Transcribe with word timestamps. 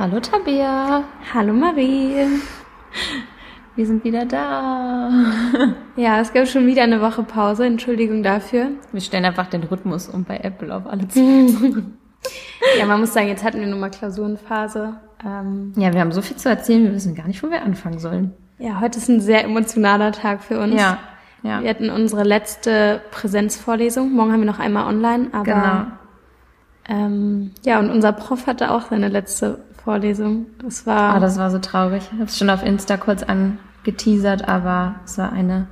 Hallo 0.00 0.18
Tabea. 0.18 1.04
Hallo 1.34 1.52
Marie. 1.52 2.26
Wir 3.76 3.86
sind 3.86 4.02
wieder 4.02 4.24
da. 4.24 5.10
Ja, 5.96 6.20
es 6.20 6.32
gab 6.32 6.48
schon 6.48 6.66
wieder 6.66 6.84
eine 6.84 7.02
Woche 7.02 7.22
Pause. 7.22 7.66
Entschuldigung 7.66 8.22
dafür. 8.22 8.68
Wir 8.92 9.02
stellen 9.02 9.26
einfach 9.26 9.48
den 9.48 9.62
Rhythmus 9.62 10.08
um 10.08 10.24
bei 10.24 10.38
Apple 10.38 10.74
auf 10.74 10.86
alle 10.86 11.06
zwei. 11.06 11.20
ja, 12.78 12.86
man 12.86 13.00
muss 13.00 13.12
sagen, 13.12 13.28
jetzt 13.28 13.44
hatten 13.44 13.60
wir 13.60 13.66
nur 13.66 13.78
mal 13.78 13.90
Klausurenphase. 13.90 14.94
Ähm, 15.22 15.74
ja, 15.76 15.92
wir 15.92 16.00
haben 16.00 16.12
so 16.12 16.22
viel 16.22 16.38
zu 16.38 16.48
erzählen, 16.48 16.84
wir 16.84 16.94
wissen 16.94 17.14
gar 17.14 17.26
nicht, 17.26 17.42
wo 17.42 17.50
wir 17.50 17.60
anfangen 17.60 17.98
sollen. 17.98 18.32
Ja, 18.58 18.80
heute 18.80 18.96
ist 18.96 19.10
ein 19.10 19.20
sehr 19.20 19.44
emotionaler 19.44 20.12
Tag 20.12 20.42
für 20.42 20.60
uns. 20.60 20.80
Ja. 20.80 20.98
ja. 21.42 21.62
Wir 21.62 21.68
hatten 21.68 21.90
unsere 21.90 22.24
letzte 22.24 23.02
Präsenzvorlesung. 23.10 24.14
Morgen 24.14 24.32
haben 24.32 24.40
wir 24.40 24.50
noch 24.50 24.60
einmal 24.60 24.86
online, 24.86 25.28
aber 25.32 25.44
genau. 25.44 25.86
ähm, 26.88 27.50
ja, 27.66 27.78
und 27.78 27.90
unser 27.90 28.12
Prof 28.12 28.46
hatte 28.46 28.70
auch 28.70 28.88
seine 28.88 29.08
letzte 29.08 29.58
Vorlesung. 29.84 30.46
Das 30.62 30.86
war. 30.86 31.14
Ah, 31.14 31.20
das 31.20 31.38
war 31.38 31.50
so 31.50 31.58
traurig. 31.58 32.02
Ich 32.12 32.12
habe 32.12 32.24
es 32.24 32.38
schon 32.38 32.50
auf 32.50 32.64
Insta 32.64 32.96
kurz 32.96 33.22
angeteasert, 33.22 34.48
aber 34.48 34.96
es 35.04 35.18
war 35.18 35.32
eine 35.32 35.68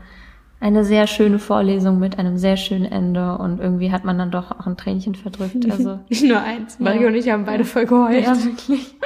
eine 0.60 0.84
sehr 0.84 1.06
schöne 1.06 1.38
Vorlesung 1.38 2.00
mit 2.00 2.18
einem 2.18 2.36
sehr 2.36 2.56
schönen 2.56 2.84
Ende 2.84 3.38
und 3.38 3.60
irgendwie 3.60 3.92
hat 3.92 4.04
man 4.04 4.18
dann 4.18 4.32
doch 4.32 4.50
auch 4.50 4.66
ein 4.66 4.76
Tränchen 4.76 5.14
verdrückt. 5.14 5.56
Also 5.78 6.00
nicht 6.08 6.24
nur 6.24 6.40
eins. 6.40 6.80
Mario 6.80 7.02
ja. 7.02 7.08
und 7.08 7.14
ich 7.14 7.28
haben 7.30 7.44
beide 7.44 7.64
voll 7.64 7.86
geheult. 7.86 8.24
Ja, 8.24 8.34
wirklich. 8.42 8.96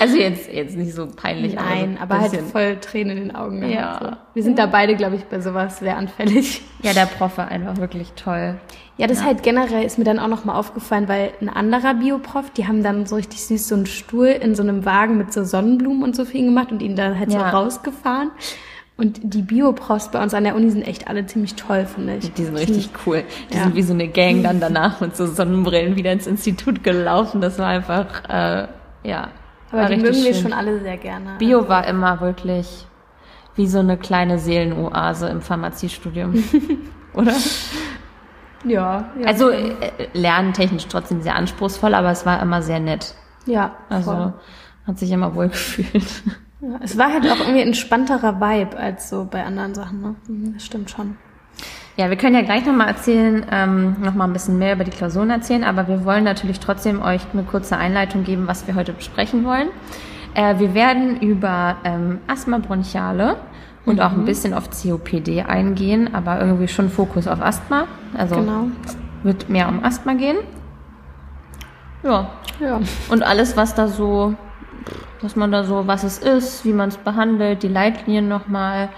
Also 0.00 0.16
jetzt 0.16 0.52
jetzt 0.52 0.76
nicht 0.76 0.92
so 0.92 1.06
peinlich. 1.06 1.54
Nein, 1.54 1.96
aber, 2.00 2.16
so 2.16 2.26
aber 2.26 2.32
halt 2.32 2.42
voll 2.42 2.76
Tränen 2.80 3.16
in 3.16 3.28
den 3.28 3.36
Augen. 3.36 3.66
Ja. 3.66 3.98
So. 4.02 4.10
Wir 4.34 4.42
sind 4.42 4.58
da 4.58 4.66
beide, 4.66 4.96
glaube 4.96 5.16
ich, 5.16 5.24
bei 5.24 5.40
sowas 5.40 5.78
sehr 5.78 5.96
anfällig. 5.96 6.62
Ja, 6.82 6.92
der 6.92 7.06
Prof 7.06 7.38
war 7.38 7.48
einfach 7.48 7.78
wirklich 7.78 8.12
toll. 8.12 8.56
Ja, 8.98 9.06
das 9.06 9.20
ja. 9.20 9.26
halt 9.26 9.44
generell 9.44 9.84
ist 9.84 9.96
mir 9.96 10.04
dann 10.04 10.18
auch 10.18 10.26
nochmal 10.26 10.56
aufgefallen, 10.56 11.08
weil 11.08 11.32
ein 11.40 11.48
anderer 11.48 11.94
Bioprof, 11.94 12.50
die 12.50 12.66
haben 12.66 12.82
dann 12.82 13.06
so 13.06 13.14
richtig 13.14 13.40
süß 13.44 13.68
so 13.68 13.76
einen 13.76 13.86
Stuhl 13.86 14.26
in 14.26 14.56
so 14.56 14.62
einem 14.62 14.84
Wagen 14.84 15.16
mit 15.16 15.32
so 15.32 15.44
Sonnenblumen 15.44 16.02
und 16.02 16.16
so 16.16 16.24
viel 16.24 16.44
gemacht 16.44 16.72
und 16.72 16.82
ihn 16.82 16.96
da 16.96 17.14
halt 17.14 17.32
ja. 17.32 17.50
so 17.50 17.56
rausgefahren. 17.56 18.32
Und 18.96 19.20
die 19.22 19.42
Bioprofs 19.42 20.10
bei 20.10 20.20
uns 20.20 20.34
an 20.34 20.42
der 20.42 20.56
Uni 20.56 20.70
sind 20.70 20.82
echt 20.82 21.06
alle 21.06 21.24
ziemlich 21.24 21.54
toll, 21.54 21.86
finde 21.86 22.16
ich. 22.16 22.32
Die 22.32 22.44
sind 22.44 22.56
richtig 22.56 22.90
cool. 23.06 23.22
Die 23.52 23.56
ja. 23.56 23.62
sind 23.62 23.76
wie 23.76 23.82
so 23.82 23.92
eine 23.92 24.08
Gang 24.08 24.42
dann 24.42 24.58
danach 24.60 25.00
mit 25.00 25.16
so 25.16 25.26
Sonnenbrillen 25.26 25.94
wieder 25.94 26.10
ins 26.10 26.26
Institut 26.26 26.82
gelaufen. 26.82 27.40
Das 27.40 27.60
war 27.60 27.68
einfach, 27.68 28.28
äh, 28.28 28.66
ja. 29.04 29.28
Aber 29.70 29.86
die 29.86 29.98
mögen 29.98 30.24
wir 30.24 30.34
schon 30.34 30.52
alle 30.52 30.80
sehr 30.80 30.96
gerne. 30.96 31.36
Bio 31.38 31.58
also. 31.58 31.68
war 31.68 31.86
immer 31.86 32.20
wirklich 32.20 32.86
wie 33.54 33.68
so 33.68 33.78
eine 33.78 33.96
kleine 33.96 34.40
Seelenoase 34.40 35.28
im 35.28 35.42
Pharmaziestudium. 35.42 36.42
Oder? 37.14 37.34
Ja, 38.64 39.10
ja. 39.18 39.26
Also 39.26 39.50
äh, 39.50 39.72
lernentechnisch 40.12 40.86
trotzdem 40.88 41.22
sehr 41.22 41.36
anspruchsvoll, 41.36 41.94
aber 41.94 42.10
es 42.10 42.26
war 42.26 42.42
immer 42.42 42.62
sehr 42.62 42.80
nett. 42.80 43.14
Ja. 43.46 43.76
Also 43.88 44.10
voll. 44.12 44.32
hat 44.86 44.98
sich 44.98 45.10
immer 45.10 45.34
wohl 45.34 45.48
gefühlt. 45.50 46.22
Ja, 46.60 46.80
es 46.82 46.98
war 46.98 47.12
halt 47.12 47.24
auch 47.30 47.38
irgendwie 47.38 47.60
ein 47.60 47.68
entspannterer 47.68 48.40
Vibe 48.40 48.76
als 48.76 49.08
so 49.08 49.28
bei 49.30 49.44
anderen 49.44 49.74
Sachen, 49.74 50.00
ne? 50.00 50.14
Mhm, 50.26 50.54
das 50.54 50.64
stimmt 50.64 50.90
schon. 50.90 51.16
Ja, 51.96 52.10
wir 52.10 52.16
können 52.16 52.36
ja 52.36 52.42
gleich 52.42 52.64
nochmal 52.64 52.88
erzählen, 52.88 53.44
ähm, 53.50 53.96
nochmal 54.00 54.28
ein 54.28 54.32
bisschen 54.32 54.58
mehr 54.58 54.74
über 54.74 54.84
die 54.84 54.92
Klausuren 54.92 55.30
erzählen, 55.30 55.64
aber 55.64 55.88
wir 55.88 56.04
wollen 56.04 56.22
natürlich 56.22 56.60
trotzdem 56.60 57.02
euch 57.02 57.22
eine 57.32 57.42
kurze 57.42 57.76
Einleitung 57.76 58.22
geben, 58.22 58.46
was 58.46 58.68
wir 58.68 58.76
heute 58.76 58.92
besprechen 58.92 59.44
wollen. 59.44 59.68
Äh, 60.34 60.60
wir 60.60 60.74
werden 60.74 61.20
über 61.20 61.76
ähm, 61.82 62.20
Asthma 62.28 62.58
bronchiale 62.58 63.36
und 63.88 63.96
mhm. 63.96 64.02
auch 64.02 64.12
ein 64.12 64.24
bisschen 64.24 64.54
auf 64.54 64.68
COPD 64.70 65.42
eingehen, 65.42 66.14
aber 66.14 66.40
irgendwie 66.40 66.68
schon 66.68 66.90
Fokus 66.90 67.26
auf 67.26 67.40
Asthma. 67.40 67.84
Also 68.16 68.36
genau. 68.36 68.66
wird 69.22 69.48
mehr 69.48 69.68
um 69.68 69.82
Asthma 69.84 70.14
gehen. 70.14 70.38
Ja. 72.02 72.30
ja. 72.60 72.80
Und 73.10 73.22
alles, 73.22 73.56
was 73.56 73.74
da 73.74 73.88
so 73.88 74.34
dass 75.20 75.36
man 75.36 75.52
da 75.52 75.64
so, 75.64 75.86
was 75.86 76.04
es 76.04 76.18
ist, 76.18 76.64
wie 76.64 76.72
man 76.72 76.88
es 76.88 76.96
behandelt, 76.96 77.62
die 77.62 77.68
Leitlinien 77.68 78.28
nochmal 78.28 78.90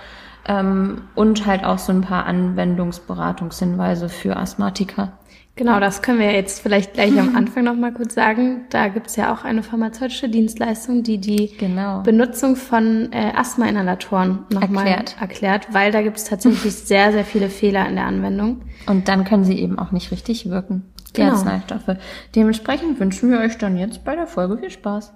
ähm, 0.47 1.03
und 1.15 1.47
halt 1.47 1.65
auch 1.65 1.79
so 1.79 1.93
ein 1.93 2.03
paar 2.03 2.27
Anwendungsberatungshinweise 2.27 4.09
für 4.09 4.37
Asthmatiker. 4.37 5.13
Genau, 5.57 5.79
das 5.79 6.01
können 6.01 6.19
wir 6.21 6.33
jetzt 6.33 6.63
vielleicht 6.63 6.95
gleich 6.95 7.19
am 7.19 7.37
Anfang 7.37 7.65
nochmal 7.65 7.93
kurz 7.93 8.15
sagen. 8.15 8.63
Da 8.71 8.89
gibt's 8.89 9.17
ja 9.17 9.33
auch 9.33 9.45
eine 9.45 9.63
pharmazeutische 9.63 10.29
Dienstleistung, 10.29 11.03
die 11.03 11.19
die 11.19 11.55
genau. 11.59 12.03
Benutzung 12.03 12.57
von 12.57 13.13
äh, 13.13 13.33
Asthma-Inhalatoren 13.35 14.47
nochmal 14.51 14.87
erklärt. 14.87 15.17
erklärt, 15.21 15.69
weil 15.73 15.93
da 15.93 16.03
gibt's 16.03 16.25
tatsächlich 16.25 16.75
sehr, 16.77 17.13
sehr 17.13 17.25
viele 17.25 17.51
Fehler 17.51 17.87
in 17.89 17.97
der 17.97 18.07
Anwendung. 18.07 18.63
Und 18.87 19.09
dann 19.09 19.25
können 19.25 19.45
sie 19.45 19.59
eben 19.59 19.79
auch 19.79 19.93
nicht 19.93 20.11
richtig 20.13 20.49
wirken, 20.49 20.85
die 21.15 21.21
genau. 21.21 21.33
Arzneistoffe. 21.33 21.99
Dementsprechend 22.35 22.99
wünschen 22.99 23.31
wir 23.31 23.41
euch 23.41 23.59
dann 23.59 23.77
jetzt 23.77 24.05
bei 24.05 24.17
der 24.17 24.27
Folge 24.27 24.57
viel 24.57 24.71
Spaß. 24.71 25.13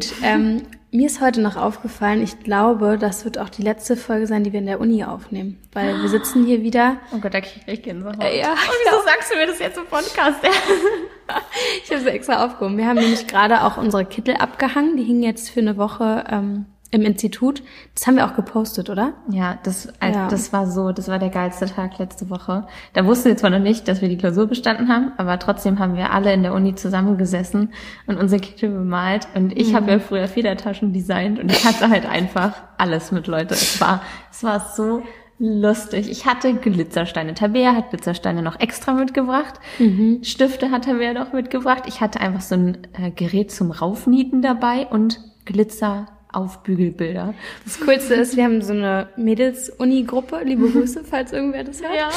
Gut, 0.00 0.14
ähm, 0.22 0.62
mir 0.92 1.06
ist 1.06 1.20
heute 1.20 1.42
noch 1.42 1.56
aufgefallen, 1.56 2.22
ich 2.22 2.40
glaube, 2.40 2.96
das 2.98 3.26
wird 3.26 3.36
auch 3.36 3.50
die 3.50 3.60
letzte 3.60 3.98
Folge 3.98 4.26
sein, 4.26 4.44
die 4.44 4.52
wir 4.52 4.60
in 4.60 4.66
der 4.66 4.80
Uni 4.80 5.04
aufnehmen. 5.04 5.60
Weil 5.74 6.00
wir 6.00 6.08
sitzen 6.08 6.46
hier 6.46 6.62
wieder. 6.62 6.96
Oh 7.14 7.18
Gott, 7.18 7.34
da 7.34 7.42
krieg 7.42 7.62
ich 7.66 7.82
Gänsehaut. 7.82 8.18
Äh, 8.18 8.40
ja. 8.40 8.52
Und 8.52 8.58
wieso 8.58 9.04
sagst 9.04 9.30
du 9.30 9.36
mir 9.36 9.46
das 9.46 9.58
jetzt 9.58 9.76
im 9.76 9.84
Podcast? 9.84 10.38
ich 11.84 11.90
habe 11.90 12.00
es 12.00 12.06
extra 12.06 12.46
aufgehoben. 12.46 12.78
Wir 12.78 12.86
haben 12.86 12.98
nämlich 12.98 13.26
gerade 13.26 13.62
auch 13.62 13.76
unsere 13.76 14.06
Kittel 14.06 14.36
abgehangen. 14.36 14.96
Die 14.96 15.04
hingen 15.04 15.22
jetzt 15.22 15.50
für 15.50 15.60
eine 15.60 15.76
Woche 15.76 16.24
ähm, 16.30 16.64
im 16.90 17.02
Institut. 17.02 17.62
Das 17.94 18.06
haben 18.06 18.16
wir 18.16 18.26
auch 18.26 18.34
gepostet, 18.34 18.90
oder? 18.90 19.14
Ja, 19.30 19.58
das, 19.62 19.88
also 20.00 20.18
ja. 20.18 20.28
das 20.28 20.52
war 20.52 20.66
so, 20.66 20.92
das 20.92 21.08
war 21.08 21.18
der 21.18 21.28
geilste 21.28 21.66
Tag 21.66 21.98
letzte 21.98 22.30
Woche. 22.30 22.66
Da 22.94 23.06
wussten 23.06 23.28
wir 23.28 23.36
zwar 23.36 23.50
noch 23.50 23.60
nicht, 23.60 23.86
dass 23.86 24.00
wir 24.00 24.08
die 24.08 24.16
Klausur 24.16 24.46
bestanden 24.46 24.88
haben, 24.88 25.12
aber 25.16 25.38
trotzdem 25.38 25.78
haben 25.78 25.96
wir 25.96 26.12
alle 26.12 26.32
in 26.32 26.42
der 26.42 26.52
Uni 26.52 26.74
zusammengesessen 26.74 27.72
und 28.06 28.16
unsere 28.16 28.40
Kittel 28.40 28.70
bemalt. 28.70 29.28
Und 29.34 29.56
ich 29.56 29.70
mhm. 29.70 29.76
habe 29.76 29.90
ja 29.92 29.98
früher 30.00 30.26
Federtaschen 30.26 30.92
designt 30.92 31.38
und 31.38 31.52
ich 31.52 31.64
hatte 31.64 31.88
halt 31.88 32.06
einfach 32.06 32.54
alles 32.76 33.12
mit 33.12 33.28
Leute. 33.28 33.54
Es 33.54 33.80
war, 33.80 34.02
es 34.30 34.42
war 34.42 34.60
so 34.74 35.02
lustig. 35.38 36.10
Ich 36.10 36.26
hatte 36.26 36.52
Glitzersteine. 36.54 37.34
Tabea 37.34 37.74
hat 37.74 37.90
Glitzersteine 37.90 38.42
noch 38.42 38.58
extra 38.58 38.92
mitgebracht. 38.92 39.54
Mhm. 39.78 40.22
Stifte 40.22 40.70
hat 40.70 40.84
Tabea 40.84 41.12
noch 41.12 41.32
mitgebracht. 41.32 41.84
Ich 41.86 42.00
hatte 42.00 42.20
einfach 42.20 42.42
so 42.42 42.56
ein 42.56 42.78
äh, 42.92 43.10
Gerät 43.10 43.52
zum 43.52 43.70
Raufnieten 43.70 44.42
dabei 44.42 44.86
und 44.88 45.20
Glitzer 45.46 46.06
Aufbügelbilder. 46.32 47.34
Das 47.64 47.80
Coolste 47.80 48.14
ist, 48.14 48.36
wir 48.36 48.44
haben 48.44 48.62
so 48.62 48.72
eine 48.72 49.08
Mädels-Uni-Gruppe, 49.16 50.40
liebe 50.44 50.68
Grüße, 50.72 51.04
falls 51.04 51.32
irgendwer 51.32 51.64
das 51.64 51.82
hört. 51.82 51.94
Ja. 51.94 52.08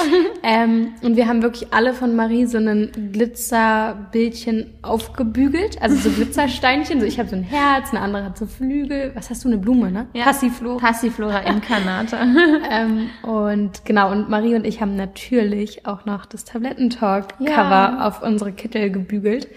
Ähm, 0.43 0.93
und 1.01 1.15
wir 1.15 1.27
haben 1.27 1.41
wirklich 1.41 1.73
alle 1.73 1.93
von 1.93 2.15
Marie 2.15 2.45
so 2.45 2.57
ein 2.57 2.91
Glitzerbildchen 3.11 4.73
aufgebügelt, 4.81 5.81
also 5.81 5.95
so 5.95 6.09
Glitzersteinchen. 6.09 6.99
So 6.99 7.05
ich 7.05 7.19
habe 7.19 7.29
so 7.29 7.35
ein 7.35 7.43
Herz, 7.43 7.91
eine 7.91 8.01
andere 8.01 8.23
hat 8.25 8.37
so 8.37 8.45
Flügel. 8.45 9.11
Was 9.15 9.29
hast 9.29 9.43
du, 9.43 9.47
eine 9.47 9.57
Blume, 9.57 9.91
ne? 9.91 10.07
Ja. 10.13 10.25
Passiflora. 10.25 10.79
Passiflora 10.79 11.39
incarnata. 11.39 12.17
ähm, 12.71 13.09
und 13.23 13.85
genau, 13.85 14.11
und 14.11 14.29
Marie 14.29 14.55
und 14.55 14.65
ich 14.65 14.81
haben 14.81 14.95
natürlich 14.95 15.85
auch 15.85 16.05
noch 16.05 16.25
das 16.25 16.45
Tablettentalk-Cover 16.45 17.47
ja. 17.47 18.07
auf 18.07 18.21
unsere 18.21 18.51
Kittel 18.51 18.91
gebügelt. 18.91 19.47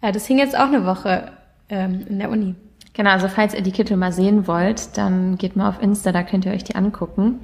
Äh, 0.00 0.12
das 0.12 0.26
hing 0.26 0.38
jetzt 0.38 0.56
auch 0.56 0.68
eine 0.68 0.84
Woche 0.84 1.32
ähm, 1.68 2.04
in 2.08 2.18
der 2.18 2.30
Uni. 2.30 2.54
Genau, 2.94 3.10
also 3.10 3.28
falls 3.28 3.54
ihr 3.54 3.62
die 3.62 3.72
Kittel 3.72 3.96
mal 3.96 4.12
sehen 4.12 4.46
wollt, 4.46 4.96
dann 4.96 5.38
geht 5.38 5.56
mal 5.56 5.68
auf 5.68 5.80
Insta, 5.80 6.12
da 6.12 6.22
könnt 6.22 6.44
ihr 6.44 6.52
euch 6.52 6.64
die 6.64 6.74
angucken. 6.74 7.40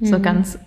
Mhm. 0.00 0.06
So 0.06 0.20
ganz 0.20 0.58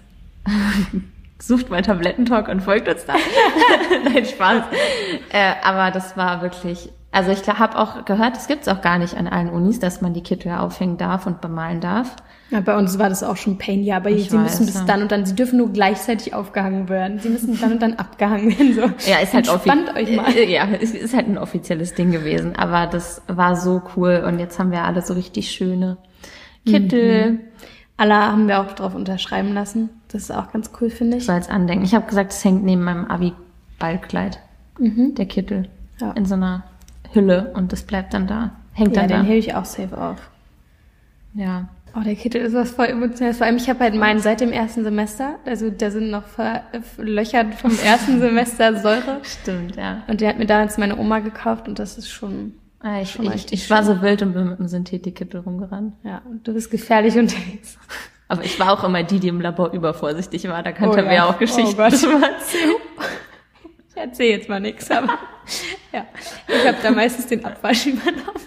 sucht 1.39 1.69
mal 1.69 1.81
Tablettentalk 1.81 2.47
und 2.47 2.61
folgt 2.61 2.87
uns 2.87 3.05
da. 3.05 3.13
Nein, 4.05 4.25
Spaß. 4.25 4.63
Äh, 5.31 5.53
aber 5.63 5.91
das 5.91 6.15
war 6.15 6.41
wirklich, 6.41 6.89
also 7.11 7.31
ich 7.31 7.47
habe 7.47 7.77
auch 7.77 8.05
gehört, 8.05 8.37
es 8.37 8.47
gibt's 8.47 8.67
auch 8.67 8.81
gar 8.81 8.99
nicht 8.99 9.17
an 9.17 9.27
allen 9.27 9.49
Unis, 9.49 9.79
dass 9.79 10.01
man 10.01 10.13
die 10.13 10.23
Kittel 10.23 10.53
aufhängen 10.53 10.97
darf 10.97 11.25
und 11.25 11.41
bemalen 11.41 11.81
darf. 11.81 12.15
Ja, 12.51 12.59
bei 12.59 12.77
uns 12.77 12.99
war 12.99 13.07
das 13.07 13.23
auch 13.23 13.37
schon 13.37 13.57
Pain, 13.57 13.81
ja, 13.81 13.95
aber 13.95 14.09
ich 14.09 14.29
sie 14.29 14.37
weiß, 14.37 14.59
müssen 14.59 14.65
bis 14.65 14.75
ja. 14.75 14.83
dann 14.83 15.01
und 15.01 15.11
dann, 15.11 15.25
sie 15.25 15.35
dürfen 15.35 15.57
nur 15.57 15.71
gleichzeitig 15.71 16.33
aufgehangen 16.33 16.89
werden. 16.89 17.17
Sie 17.19 17.29
müssen 17.29 17.57
dann 17.59 17.71
und 17.71 17.81
dann 17.81 17.93
abgehangen 17.97 18.49
werden. 18.49 18.73
So. 18.73 19.09
Ja, 19.09 19.19
ist 19.19 19.33
halt 19.33 19.47
Entspannt 19.47 19.95
euch 19.95 20.13
mal. 20.15 20.33
Ja, 20.49 20.67
es 20.81 20.91
ist 20.91 21.15
halt 21.15 21.29
ein 21.29 21.37
offizielles 21.37 21.93
Ding 21.95 22.11
gewesen, 22.11 22.57
aber 22.57 22.87
das 22.87 23.21
war 23.27 23.55
so 23.55 23.81
cool 23.95 24.23
und 24.27 24.39
jetzt 24.39 24.59
haben 24.59 24.71
wir 24.71 24.83
alle 24.83 25.01
so 25.01 25.13
richtig 25.13 25.49
schöne 25.49 25.97
Kittel. 26.65 27.31
Mhm. 27.31 27.39
Alle 27.95 28.15
haben 28.15 28.47
wir 28.49 28.59
auch 28.59 28.73
drauf 28.73 28.95
unterschreiben 28.95 29.53
lassen. 29.53 29.89
Das 30.09 30.23
ist 30.23 30.31
auch 30.31 30.51
ganz 30.51 30.71
cool, 30.81 30.89
finde 30.89 31.17
ich. 31.17 31.25
So 31.25 31.31
als 31.31 31.49
Andenken. 31.49 31.85
Ich 31.85 31.95
habe 31.95 32.05
gesagt, 32.05 32.33
es 32.33 32.43
hängt 32.43 32.65
neben 32.65 32.83
meinem 32.83 33.05
Abi-Ballkleid. 33.05 34.39
Mhm. 34.77 35.15
Der 35.15 35.25
Kittel. 35.25 35.69
Ja. 36.01 36.11
In 36.11 36.25
so 36.25 36.33
einer 36.35 36.65
Hülle 37.13 37.53
und 37.55 37.71
das 37.71 37.83
bleibt 37.83 38.13
dann 38.13 38.27
da. 38.27 38.51
Hängt 38.73 38.95
ja, 38.95 39.03
dann 39.03 39.09
den 39.09 39.19
da. 39.19 39.23
hebe 39.23 39.37
ich 39.37 39.55
auch 39.55 39.65
safe 39.65 39.97
auf. 39.97 40.17
Ja. 41.33 41.69
Oh, 41.95 41.99
der 42.03 42.15
Kittel 42.15 42.41
ist 42.41 42.53
was 42.53 42.71
voll 42.71 42.85
emotionales. 42.85 43.37
Vor 43.37 43.45
allem, 43.45 43.57
ich 43.57 43.69
habe 43.69 43.79
halt 43.79 43.95
meinen 43.95 44.19
seit 44.19 44.39
dem 44.39 44.51
ersten 44.51 44.83
Semester. 44.83 45.35
Also 45.45 45.69
da 45.69 45.91
sind 45.91 46.09
noch 46.09 46.23
verlöchert 46.25 47.55
vom 47.55 47.77
ersten 47.83 48.19
Semester 48.19 48.79
Säure. 48.79 49.19
Stimmt, 49.23 49.75
ja. 49.75 50.03
Und 50.07 50.21
der 50.21 50.29
hat 50.29 50.39
mir 50.39 50.45
damals 50.45 50.77
meine 50.77 50.97
Oma 50.97 51.19
gekauft 51.19 51.67
und 51.67 51.79
das 51.79 51.97
ist 51.97 52.09
schon 52.09 52.53
Ah, 52.83 52.99
ich, 52.99 53.19
ich, 53.19 53.53
ich 53.53 53.69
war 53.69 53.83
so 53.83 54.01
wild 54.01 54.23
und 54.23 54.33
bin 54.33 54.49
mit 54.49 54.59
einem 54.59 54.67
Synthetikkittel 54.67 55.41
rumgerannt. 55.41 55.93
Ja, 56.03 56.23
und 56.25 56.47
du 56.47 56.53
bist 56.53 56.71
gefährlich 56.71 57.15
unterwegs. 57.17 57.77
Aber 58.27 58.43
ich 58.43 58.59
war 58.59 58.71
auch 58.71 58.83
immer 58.83 59.03
die, 59.03 59.19
die 59.19 59.27
im 59.27 59.39
Labor 59.39 59.71
übervorsichtig 59.71 60.47
war. 60.47 60.63
Da 60.63 60.71
kannte 60.71 61.05
oh, 61.05 61.11
ja. 61.11 61.25
auch 61.25 61.37
Geschichten. 61.37 61.79
Oh 61.79 61.87
ich 63.89 63.97
erzähle 63.97 64.29
jetzt 64.29 64.49
mal 64.49 64.59
nichts, 64.59 64.89
aber 64.89 65.19
ja, 65.93 66.05
ich 66.47 66.67
habe 66.67 66.77
da 66.81 66.91
meistens 66.91 67.27
den 67.27 67.45
Abwasch 67.45 67.85
übernommen. 67.85 68.41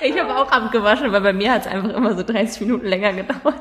Ich 0.00 0.18
habe 0.18 0.36
auch 0.36 0.50
abgewaschen, 0.50 1.12
weil 1.12 1.20
bei 1.20 1.32
mir 1.32 1.52
hat 1.52 1.62
es 1.62 1.66
einfach 1.66 1.90
immer 1.90 2.16
so 2.16 2.22
30 2.22 2.60
Minuten 2.62 2.86
länger 2.86 3.12
gedauert. 3.12 3.54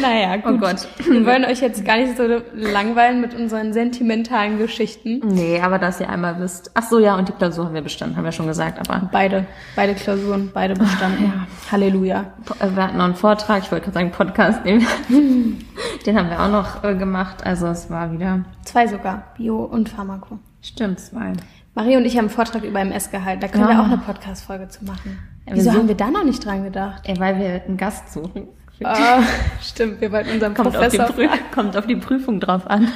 Naja, 0.00 0.36
gut. 0.36 0.54
Oh 0.54 0.58
Gott. 0.58 0.88
Wir 0.98 1.24
wollen 1.24 1.44
euch 1.44 1.60
jetzt 1.60 1.84
gar 1.84 1.96
nicht 1.96 2.16
so 2.16 2.24
langweilen 2.54 3.20
mit 3.20 3.34
unseren 3.34 3.72
sentimentalen 3.72 4.58
Geschichten. 4.58 5.20
Nee, 5.24 5.60
aber 5.60 5.78
dass 5.78 6.00
ihr 6.00 6.08
einmal 6.08 6.40
wisst. 6.40 6.70
Ach 6.74 6.82
so, 6.82 6.98
ja, 6.98 7.16
und 7.16 7.28
die 7.28 7.32
Klausur 7.32 7.66
haben 7.66 7.74
wir 7.74 7.82
bestanden, 7.82 8.16
haben 8.16 8.24
wir 8.24 8.32
schon 8.32 8.46
gesagt, 8.46 8.78
aber. 8.78 9.08
Beide. 9.12 9.46
Beide 9.74 9.94
Klausuren, 9.94 10.50
beide 10.52 10.74
bestanden. 10.74 11.24
Ja. 11.24 11.46
Halleluja. 11.70 12.32
Äh, 12.58 12.74
wir 12.74 12.82
hatten 12.82 12.96
noch 12.96 13.04
einen 13.04 13.14
Vortrag, 13.14 13.62
ich 13.62 13.70
wollte 13.70 13.84
gerade 13.84 13.94
sagen 13.94 14.10
Podcast, 14.10 14.64
den, 14.64 14.86
den 16.06 16.18
haben 16.18 16.30
wir 16.30 16.40
auch 16.40 16.50
noch 16.50 16.84
äh, 16.84 16.94
gemacht. 16.94 17.44
Also 17.44 17.66
es 17.68 17.90
war 17.90 18.12
wieder. 18.12 18.44
Zwei 18.64 18.86
sogar. 18.86 19.34
Bio 19.36 19.64
und 19.64 19.88
Pharmako. 19.88 20.38
Stimmt, 20.62 21.00
zwei. 21.00 21.32
Marie 21.76 21.96
und 21.98 22.06
ich 22.06 22.14
haben 22.14 22.20
einen 22.20 22.30
Vortrag 22.30 22.64
über 22.64 22.80
MS 22.80 23.10
gehalten. 23.10 23.42
Da 23.42 23.48
können 23.48 23.64
ja. 23.64 23.74
wir 23.74 23.80
auch 23.80 23.84
eine 23.84 23.98
Podcast-Folge 23.98 24.68
zu 24.68 24.86
machen. 24.86 25.18
Wieso 25.44 25.72
haben 25.72 25.86
wir 25.86 25.94
da 25.94 26.10
noch 26.10 26.24
nicht 26.24 26.42
dran 26.42 26.64
gedacht? 26.64 27.06
Ja, 27.06 27.18
weil 27.18 27.38
wir 27.38 27.62
einen 27.64 27.76
Gast 27.76 28.14
suchen. 28.14 28.48
Oh, 28.82 29.22
stimmt, 29.60 30.00
wir 30.00 30.10
wollten 30.10 30.30
unseren 30.30 30.54
kommt 30.54 30.72
Professor... 30.72 31.04
Auf 31.04 31.16
die 31.16 31.28
kommt 31.54 31.76
auf 31.76 31.86
die 31.86 31.96
Prüfung 31.96 32.40
drauf 32.40 32.66
an. 32.66 32.88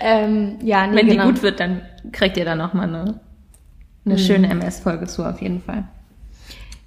Ähm, 0.00 0.58
ja, 0.62 0.86
nee, 0.88 0.96
Wenn 0.96 1.06
genau. 1.06 1.26
die 1.26 1.32
gut 1.32 1.42
wird, 1.42 1.60
dann 1.60 1.82
kriegt 2.10 2.36
ihr 2.36 2.44
da 2.44 2.56
nochmal 2.56 2.88
eine, 2.88 3.20
eine 4.04 4.14
mhm. 4.14 4.18
schöne 4.18 4.50
MS-Folge 4.50 5.06
zu, 5.06 5.24
auf 5.24 5.40
jeden 5.40 5.62
Fall. 5.62 5.84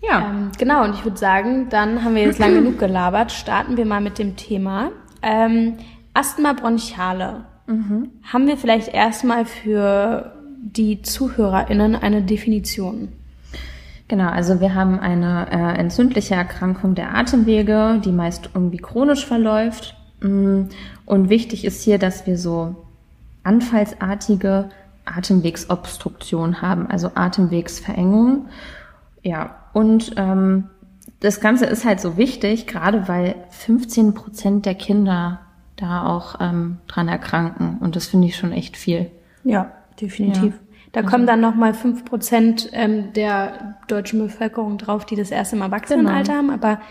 Ja. 0.01 0.31
Ähm, 0.31 0.51
genau, 0.57 0.83
und 0.83 0.95
ich 0.95 1.05
würde 1.05 1.17
sagen, 1.17 1.69
dann 1.69 2.03
haben 2.03 2.15
wir 2.15 2.23
jetzt 2.23 2.39
lang 2.39 2.53
genug 2.55 2.77
gelabert. 2.77 3.31
Starten 3.31 3.77
wir 3.77 3.85
mal 3.85 4.01
mit 4.01 4.19
dem 4.19 4.35
Thema. 4.35 4.91
Ähm, 5.21 5.77
Asthma 6.13 6.51
bronchiale. 6.51 7.45
Mhm. 7.67 8.09
Haben 8.21 8.47
wir 8.47 8.57
vielleicht 8.57 8.89
erstmal 8.89 9.45
für 9.45 10.40
die 10.61 11.01
ZuhörerInnen 11.01 11.95
eine 11.95 12.21
Definition? 12.21 13.09
Genau, 14.07 14.29
also 14.29 14.59
wir 14.59 14.75
haben 14.75 14.99
eine 14.99 15.47
äh, 15.51 15.79
entzündliche 15.79 16.35
Erkrankung 16.35 16.95
der 16.95 17.15
Atemwege, 17.15 18.01
die 18.03 18.11
meist 18.11 18.49
irgendwie 18.53 18.77
chronisch 18.77 19.25
verläuft. 19.25 19.95
Mm, 20.21 20.63
und 21.05 21.29
wichtig 21.29 21.65
ist 21.65 21.81
hier, 21.81 21.97
dass 21.97 22.27
wir 22.27 22.37
so 22.37 22.75
anfallsartige 23.43 24.69
Atemwegsobstruktion 25.05 26.61
haben, 26.61 26.87
also 26.87 27.11
Atemwegsverengung. 27.15 28.47
Ja, 29.23 29.55
und 29.73 30.13
ähm, 30.17 30.65
das 31.21 31.39
Ganze 31.39 31.65
ist 31.65 31.85
halt 31.85 32.01
so 32.01 32.17
wichtig, 32.17 32.67
gerade 32.67 33.07
weil 33.07 33.35
15 33.49 34.13
Prozent 34.13 34.65
der 34.65 34.75
Kinder 34.75 35.39
da 35.77 36.05
auch 36.05 36.35
ähm, 36.39 36.77
dran 36.87 37.07
erkranken. 37.07 37.77
Und 37.79 37.95
das 37.95 38.07
finde 38.07 38.27
ich 38.27 38.35
schon 38.35 38.51
echt 38.51 38.75
viel. 38.75 39.09
Ja, 39.43 39.71
definitiv. 40.01 40.53
Ja. 40.53 40.59
Da 40.91 41.01
mhm. 41.01 41.05
kommen 41.05 41.27
dann 41.27 41.39
nochmal 41.39 41.73
fünf 41.73 42.05
Prozent 42.05 42.69
ähm, 42.73 43.13
der 43.13 43.77
deutschen 43.87 44.19
Bevölkerung 44.19 44.77
drauf, 44.77 45.05
die 45.05 45.15
das 45.15 45.31
erste 45.31 45.55
im 45.55 45.61
Erwachsenenalter 45.61 46.33
genau. 46.33 46.37
haben. 46.37 46.49
Aber 46.49 46.81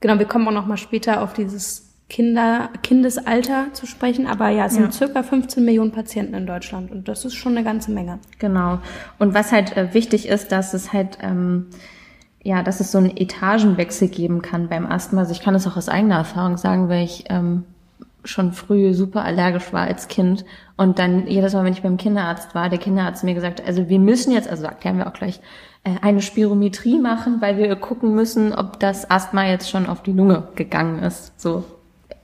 genau, 0.00 0.18
wir 0.18 0.26
kommen 0.26 0.48
auch 0.48 0.52
nochmal 0.52 0.78
später 0.78 1.22
auf 1.22 1.34
dieses 1.34 1.94
Kinder, 2.08 2.70
Kindesalter 2.82 3.66
zu 3.72 3.86
sprechen. 3.86 4.26
Aber 4.26 4.48
ja, 4.48 4.66
es 4.66 4.74
sind 4.74 4.92
circa 4.92 5.22
15 5.22 5.64
Millionen 5.64 5.92
Patienten 5.92 6.34
in 6.34 6.46
Deutschland 6.46 6.90
und 6.90 7.08
das 7.08 7.24
ist 7.24 7.34
schon 7.34 7.52
eine 7.52 7.64
ganze 7.64 7.92
Menge. 7.92 8.18
Genau. 8.38 8.80
Und 9.18 9.34
was 9.34 9.52
halt 9.52 9.76
äh, 9.76 9.94
wichtig 9.94 10.28
ist, 10.28 10.52
dass 10.52 10.74
es 10.74 10.92
halt 10.92 11.18
ähm, 11.22 11.68
ja, 12.44 12.62
dass 12.62 12.80
es 12.80 12.92
so 12.92 12.98
einen 12.98 13.16
Etagenwechsel 13.16 14.08
geben 14.08 14.42
kann 14.42 14.68
beim 14.68 14.84
Asthma. 14.84 15.20
Also 15.20 15.32
ich 15.32 15.40
kann 15.40 15.54
es 15.54 15.66
auch 15.66 15.78
aus 15.78 15.88
eigener 15.88 16.16
Erfahrung 16.16 16.58
sagen, 16.58 16.90
weil 16.90 17.02
ich 17.02 17.24
ähm, 17.30 17.64
schon 18.24 18.52
früh 18.52 18.94
super 18.94 19.24
allergisch 19.24 19.72
war 19.72 19.82
als 19.82 20.08
Kind 20.08 20.44
und 20.76 20.98
dann 20.98 21.26
jedes 21.26 21.52
Mal, 21.52 21.64
wenn 21.64 21.72
ich 21.72 21.82
beim 21.82 21.96
Kinderarzt 21.96 22.54
war, 22.54 22.68
der 22.68 22.78
Kinderarzt 22.78 23.24
mir 23.24 23.34
gesagt, 23.34 23.64
also 23.64 23.88
wir 23.88 23.98
müssen 23.98 24.32
jetzt, 24.32 24.48
also 24.48 24.64
erklären 24.64 24.98
wir 24.98 25.06
auch 25.06 25.12
gleich, 25.12 25.40
äh, 25.84 25.90
eine 26.00 26.22
Spirometrie 26.22 26.98
machen, 26.98 27.40
weil 27.40 27.58
wir 27.58 27.74
gucken 27.76 28.14
müssen, 28.14 28.52
ob 28.52 28.80
das 28.80 29.10
Asthma 29.10 29.46
jetzt 29.46 29.70
schon 29.70 29.86
auf 29.86 30.02
die 30.02 30.12
Lunge 30.12 30.48
gegangen 30.54 31.00
ist, 31.00 31.40
so 31.40 31.64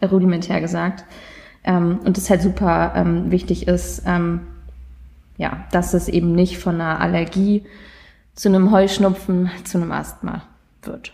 rudimentär 0.02 0.60
gesagt. 0.60 1.04
Ähm, 1.62 2.00
und 2.04 2.16
das 2.16 2.30
halt 2.30 2.42
super 2.42 2.94
ähm, 2.96 3.30
wichtig 3.30 3.68
ist, 3.68 4.02
ähm, 4.06 4.40
ja, 5.36 5.64
dass 5.72 5.94
es 5.94 6.08
eben 6.08 6.32
nicht 6.32 6.58
von 6.58 6.80
einer 6.80 7.00
Allergie 7.00 7.64
zu 8.34 8.48
einem 8.48 8.70
Heuschnupfen 8.70 9.50
zu 9.64 9.78
einem 9.78 9.92
Asthma 9.92 10.42
wird. 10.82 11.12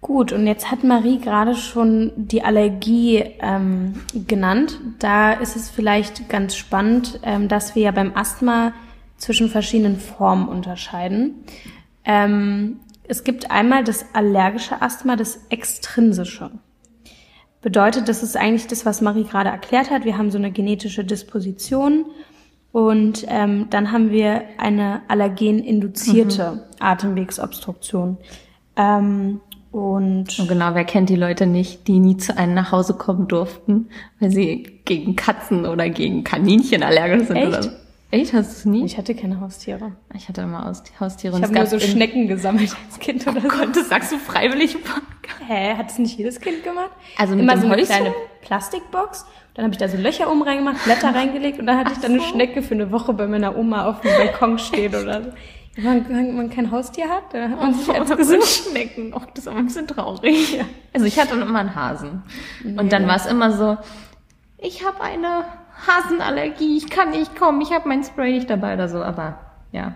Gut, 0.00 0.32
und 0.32 0.46
jetzt 0.46 0.70
hat 0.70 0.84
Marie 0.84 1.18
gerade 1.18 1.56
schon 1.56 2.12
die 2.14 2.42
Allergie 2.42 3.24
ähm, 3.40 3.94
genannt. 4.28 4.78
Da 5.00 5.32
ist 5.32 5.56
es 5.56 5.70
vielleicht 5.70 6.28
ganz 6.28 6.54
spannend, 6.54 7.18
ähm, 7.24 7.48
dass 7.48 7.74
wir 7.74 7.82
ja 7.82 7.90
beim 7.90 8.16
Asthma 8.16 8.72
zwischen 9.16 9.48
verschiedenen 9.48 9.96
Formen 9.96 10.48
unterscheiden. 10.48 11.42
Ähm, 12.04 12.78
es 13.08 13.24
gibt 13.24 13.50
einmal 13.50 13.82
das 13.82 14.06
allergische 14.14 14.80
Asthma, 14.80 15.16
das 15.16 15.40
extrinsische. 15.48 16.52
Bedeutet, 17.60 18.08
das 18.08 18.22
ist 18.22 18.36
eigentlich 18.36 18.68
das, 18.68 18.86
was 18.86 19.00
Marie 19.00 19.24
gerade 19.24 19.50
erklärt 19.50 19.90
hat. 19.90 20.04
Wir 20.04 20.16
haben 20.16 20.30
so 20.30 20.38
eine 20.38 20.52
genetische 20.52 21.04
Disposition 21.04 22.06
und 22.70 23.26
ähm, 23.28 23.66
dann 23.70 23.90
haben 23.90 24.10
wir 24.10 24.44
eine 24.58 25.02
allergeninduzierte 25.08 26.52
mhm. 26.52 26.60
Atemwegsobstruktion. 26.78 28.18
Ähm, 28.76 29.40
und, 29.70 30.38
und 30.38 30.48
genau, 30.48 30.74
wer 30.74 30.84
kennt 30.84 31.10
die 31.10 31.16
Leute 31.16 31.46
nicht, 31.46 31.86
die 31.88 31.98
nie 31.98 32.16
zu 32.16 32.36
einem 32.36 32.54
nach 32.54 32.72
Hause 32.72 32.94
kommen 32.94 33.28
durften, 33.28 33.88
weil 34.18 34.30
sie 34.30 34.80
gegen 34.84 35.14
Katzen 35.16 35.66
oder 35.66 35.88
gegen 35.90 36.24
Kaninchen 36.24 36.82
allergisch 36.82 37.26
sind 37.26 37.36
Echt? 37.36 37.48
oder 37.48 37.62
so. 37.62 37.70
Echt? 38.10 38.32
Hast 38.32 38.50
du 38.50 38.56
es 38.56 38.64
nie? 38.64 38.84
Ich 38.86 38.96
hatte 38.96 39.14
keine 39.14 39.38
Haustiere. 39.40 39.92
Ich 40.14 40.28
hatte 40.30 40.40
immer 40.40 40.64
Haustiere. 40.98 41.36
Ich 41.36 41.42
habe 41.42 41.52
nur 41.52 41.66
so 41.66 41.78
Schnecken 41.78 42.26
gesammelt 42.26 42.74
als 42.86 42.98
Kind 42.98 43.26
oder 43.26 43.36
oh 43.44 43.50
so. 43.50 43.58
Gott, 43.58 43.76
das 43.76 43.90
sagst 43.90 44.10
du 44.12 44.16
freiwillig. 44.16 44.78
Hä, 45.46 45.74
hat 45.74 45.90
es 45.90 45.98
nicht 45.98 46.16
jedes 46.16 46.40
Kind 46.40 46.64
gemacht? 46.64 46.90
Also 47.18 47.34
mit 47.34 47.42
immer 47.44 47.58
so 47.58 47.66
eine 47.66 47.74
Häuschen? 47.76 47.86
kleine 47.86 48.14
Plastikbox. 48.40 49.26
Dann 49.52 49.64
habe 49.64 49.74
ich 49.74 49.78
da 49.78 49.88
so 49.88 49.98
Löcher 49.98 50.30
oben 50.30 50.42
reingemacht, 50.42 50.82
Blätter 50.84 51.08
reingelegt 51.14 51.58
und 51.58 51.66
dann 51.66 51.76
hatte 51.76 51.90
Ach 51.92 51.96
ich 51.96 52.02
dann 52.02 52.12
so. 52.12 52.22
eine 52.22 52.32
Schnecke 52.32 52.62
für 52.62 52.74
eine 52.74 52.90
Woche 52.92 53.12
bei 53.12 53.26
meiner 53.26 53.56
Oma 53.58 53.86
auf 53.86 54.00
dem 54.00 54.12
Balkon 54.16 54.58
stehen 54.58 54.94
oder 54.94 55.24
so. 55.24 55.32
Wenn 55.80 56.34
man 56.34 56.50
kein 56.50 56.72
Haustier 56.72 57.08
hat, 57.08 57.32
dann 57.32 57.52
hat 57.52 57.60
man 57.60 57.74
sich 57.74 57.88
als 57.88 58.16
gesucht. 58.16 58.68
Schnecken. 58.68 59.14
Och, 59.14 59.26
das 59.26 59.44
ist 59.44 59.48
aber 59.48 59.58
ein 59.58 59.66
bisschen 59.66 59.86
traurig. 59.86 60.56
Ja. 60.56 60.64
Also 60.92 61.06
ich 61.06 61.20
hatte 61.20 61.36
immer 61.36 61.60
einen 61.60 61.74
Hasen. 61.76 62.24
Nee. 62.64 62.80
Und 62.80 62.92
dann 62.92 63.06
war 63.06 63.14
es 63.14 63.26
immer 63.26 63.52
so, 63.52 63.76
ich 64.58 64.84
habe 64.84 65.00
eine 65.00 65.44
Hasenallergie, 65.86 66.76
ich 66.76 66.90
kann 66.90 67.10
nicht 67.10 67.36
kommen, 67.36 67.60
ich 67.60 67.72
habe 67.72 67.88
mein 67.88 68.02
Spray 68.02 68.32
nicht 68.32 68.50
dabei 68.50 68.74
oder 68.74 68.88
so, 68.88 69.00
aber 69.00 69.38
ja. 69.70 69.94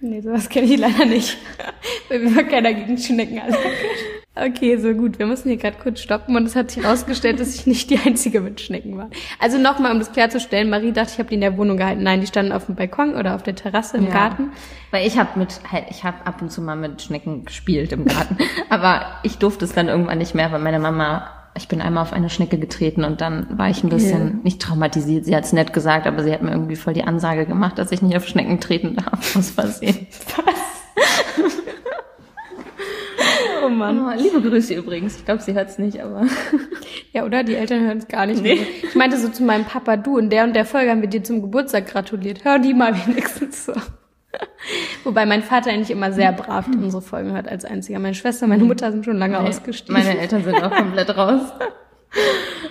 Nee, 0.00 0.22
sowas 0.22 0.48
kenne 0.48 0.66
ich 0.66 0.78
leider 0.78 1.04
nicht. 1.04 1.36
Bei 2.08 2.18
mir 2.18 2.34
war 2.34 2.44
keiner 2.44 2.72
gegen 2.72 2.96
Schnecken 2.96 3.38
allergisch. 3.38 3.60
Okay, 4.36 4.76
so 4.76 4.92
gut. 4.94 5.18
Wir 5.18 5.26
müssen 5.26 5.48
hier 5.48 5.56
gerade 5.56 5.76
kurz 5.82 6.00
stoppen 6.00 6.36
und 6.36 6.46
es 6.46 6.54
hat 6.54 6.70
sich 6.70 6.84
herausgestellt, 6.84 7.40
dass 7.40 7.54
ich 7.56 7.66
nicht 7.66 7.90
die 7.90 7.98
Einzige 7.98 8.40
mit 8.40 8.60
Schnecken 8.60 8.96
war. 8.96 9.10
Also 9.40 9.58
nochmal, 9.58 9.90
um 9.90 9.98
das 9.98 10.12
klarzustellen, 10.12 10.70
Marie 10.70 10.92
dachte, 10.92 11.10
ich 11.14 11.18
habe 11.18 11.28
die 11.28 11.34
in 11.34 11.40
der 11.40 11.58
Wohnung 11.58 11.76
gehalten. 11.76 12.04
Nein, 12.04 12.20
die 12.20 12.28
standen 12.28 12.52
auf 12.52 12.66
dem 12.66 12.76
Balkon 12.76 13.16
oder 13.16 13.34
auf 13.34 13.42
der 13.42 13.56
Terrasse 13.56 13.96
im 13.96 14.06
ja, 14.06 14.12
Garten. 14.12 14.52
Weil 14.92 15.04
ich 15.04 15.18
habe 15.18 15.36
mit, 15.36 15.60
halt, 15.70 15.86
ich 15.90 16.04
habe 16.04 16.24
ab 16.26 16.40
und 16.40 16.52
zu 16.52 16.62
mal 16.62 16.76
mit 16.76 17.02
Schnecken 17.02 17.44
gespielt 17.44 17.92
im 17.92 18.04
Garten. 18.04 18.38
Aber 18.70 19.02
ich 19.24 19.38
durfte 19.38 19.64
es 19.64 19.72
dann 19.72 19.88
irgendwann 19.88 20.18
nicht 20.18 20.36
mehr, 20.36 20.52
weil 20.52 20.60
meine 20.60 20.78
Mama, 20.78 21.28
ich 21.56 21.66
bin 21.66 21.80
einmal 21.80 22.04
auf 22.04 22.12
eine 22.12 22.30
Schnecke 22.30 22.58
getreten 22.58 23.02
und 23.02 23.20
dann 23.20 23.58
war 23.58 23.68
ich 23.68 23.82
ein 23.82 23.88
bisschen 23.88 24.26
yeah. 24.26 24.40
nicht 24.44 24.62
traumatisiert. 24.62 25.24
Sie 25.24 25.34
hat 25.34 25.44
es 25.44 25.52
nett 25.52 25.72
gesagt, 25.72 26.06
aber 26.06 26.22
sie 26.22 26.32
hat 26.32 26.42
mir 26.42 26.52
irgendwie 26.52 26.76
voll 26.76 26.94
die 26.94 27.02
Ansage 27.02 27.46
gemacht, 27.46 27.78
dass 27.78 27.90
ich 27.90 28.00
nicht 28.00 28.16
auf 28.16 28.28
Schnecken 28.28 28.60
treten 28.60 28.94
darf, 28.94 29.34
aus 29.36 29.50
Versehen. 29.50 30.06
Was? 30.36 31.54
Oh 33.62 33.68
Mann. 33.68 34.06
Oh, 34.06 34.10
liebe 34.16 34.40
Grüße 34.40 34.74
übrigens. 34.74 35.16
Ich 35.16 35.24
glaube, 35.24 35.42
sie 35.42 35.54
hört 35.54 35.68
es 35.68 35.78
nicht, 35.78 36.00
aber. 36.02 36.26
ja, 37.12 37.24
oder? 37.24 37.42
Die 37.42 37.54
Eltern 37.54 37.84
hören 37.84 37.98
es 37.98 38.08
gar 38.08 38.26
nicht. 38.26 38.42
Nee. 38.42 38.56
Mehr. 38.56 38.66
Ich 38.82 38.94
meinte 38.94 39.18
so 39.18 39.28
zu 39.28 39.42
meinem 39.42 39.64
Papa, 39.64 39.96
du, 39.96 40.18
in 40.18 40.30
der 40.30 40.44
und 40.44 40.54
der 40.54 40.64
Folge 40.64 40.90
haben 40.90 41.02
wir 41.02 41.08
dir 41.08 41.22
zum 41.22 41.42
Geburtstag 41.42 41.86
gratuliert. 41.86 42.44
Hör 42.44 42.58
die 42.58 42.74
mal 42.74 42.94
wenigstens 43.06 43.66
so. 43.66 43.72
Wobei 45.04 45.26
mein 45.26 45.42
Vater 45.42 45.70
eigentlich 45.70 45.90
immer 45.90 46.12
sehr 46.12 46.32
brav 46.32 46.66
unsere 46.68 47.02
Folgen 47.02 47.32
hört 47.32 47.48
als 47.48 47.64
einziger. 47.64 47.98
Meine 47.98 48.14
Schwester 48.14 48.46
meine 48.46 48.64
Mutter 48.64 48.92
sind 48.92 49.04
schon 49.04 49.18
lange 49.18 49.40
nee, 49.40 49.48
ausgestiegen. 49.48 50.00
Meine 50.00 50.18
Eltern 50.18 50.44
sind 50.44 50.62
auch 50.62 50.70
komplett 50.70 51.10
raus. 51.16 51.52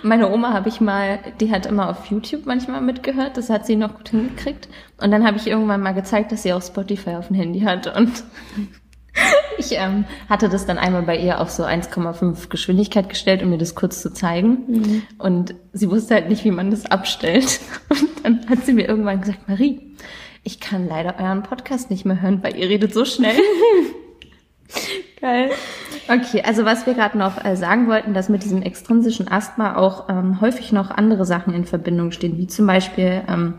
Meine 0.04 0.32
Oma 0.32 0.54
habe 0.54 0.70
ich 0.70 0.82
mal, 0.82 1.20
die 1.40 1.52
hat 1.52 1.66
immer 1.66 1.90
auf 1.90 2.06
YouTube 2.08 2.46
manchmal 2.46 2.82
mitgehört, 2.82 3.38
das 3.38 3.50
hat 3.50 3.66
sie 3.66 3.76
noch 3.76 3.96
gut 3.96 4.10
hingekriegt. 4.10 4.70
Und 5.02 5.12
dann 5.12 5.26
habe 5.26 5.38
ich 5.38 5.48
irgendwann 5.48 5.82
mal 5.82 5.94
gezeigt, 5.94 6.32
dass 6.32 6.44
sie 6.44 6.54
auch 6.54 6.62
Spotify 6.62 7.12
auf 7.12 7.28
dem 7.28 7.38
Handy 7.38 7.62
hat 7.62 7.96
und 7.96 8.24
ich 9.58 9.72
ähm, 9.74 10.06
hatte 10.30 10.50
das 10.50 10.66
dann 10.66 10.78
einmal 10.78 11.04
bei 11.04 11.18
ihr 11.18 11.40
auf 11.42 11.50
so 11.50 11.64
1,5 11.64 12.50
Geschwindigkeit 12.50 13.10
gestellt, 13.10 13.44
um 13.44 13.50
mir 13.50 13.58
das 13.58 13.76
kurz 13.76 14.02
zu 14.02 14.14
zeigen. 14.14 14.64
Mhm. 14.68 15.02
Und 15.18 15.56
sie 15.74 15.90
wusste 15.90 16.16
halt 16.16 16.30
nicht, 16.30 16.44
wie 16.46 16.52
man 16.52 16.72
das 16.72 16.86
abstellt. 16.86 17.60
Und 17.90 18.24
dann 18.24 18.50
hat 18.50 18.66
sie 18.66 18.74
mir 18.74 18.88
irgendwann 18.88 19.22
gesagt, 19.22 19.48
Marie, 19.48 19.82
Ich 20.44 20.60
kann 20.60 20.88
leider 20.88 21.16
euren 21.20 21.44
Podcast 21.44 21.90
nicht 21.90 22.06
mehr 22.06 22.22
hören, 22.22 22.42
weil 22.44 22.56
ihr 22.56 22.70
redet 22.70 22.94
so 22.94 23.06
schnell. 23.06 23.36
Geil. 25.22 25.52
Okay, 26.08 26.44
also 26.46 26.64
was 26.64 26.86
wir 26.86 26.94
gerade 26.94 27.18
noch 27.18 27.44
äh, 27.44 27.56
sagen 27.58 27.88
wollten, 27.88 28.14
dass 28.14 28.30
mit 28.30 28.44
diesem 28.44 28.62
extrinsischen 28.62 29.28
Asthma 29.28 29.76
auch 29.76 30.08
ähm, 30.10 30.40
häufig 30.40 30.72
noch 30.72 30.92
andere 30.92 31.26
Sachen 31.26 31.54
in 31.54 31.66
Verbindung 31.66 32.12
stehen, 32.12 32.38
wie 32.38 32.48
zum 32.48 32.68
Beispiel 32.68 33.22
ähm, 33.28 33.56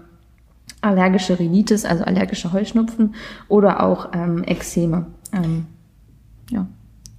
allergische 0.80 1.38
Rhinitis, 1.38 1.84
also 1.84 2.04
allergische 2.04 2.52
Heuschnupfen 2.52 3.14
oder 3.48 3.82
auch 3.82 4.10
ähm, 4.14 4.44
Ekzeme. 4.44 5.06
Ähm, 5.32 5.66
ja. 6.50 6.66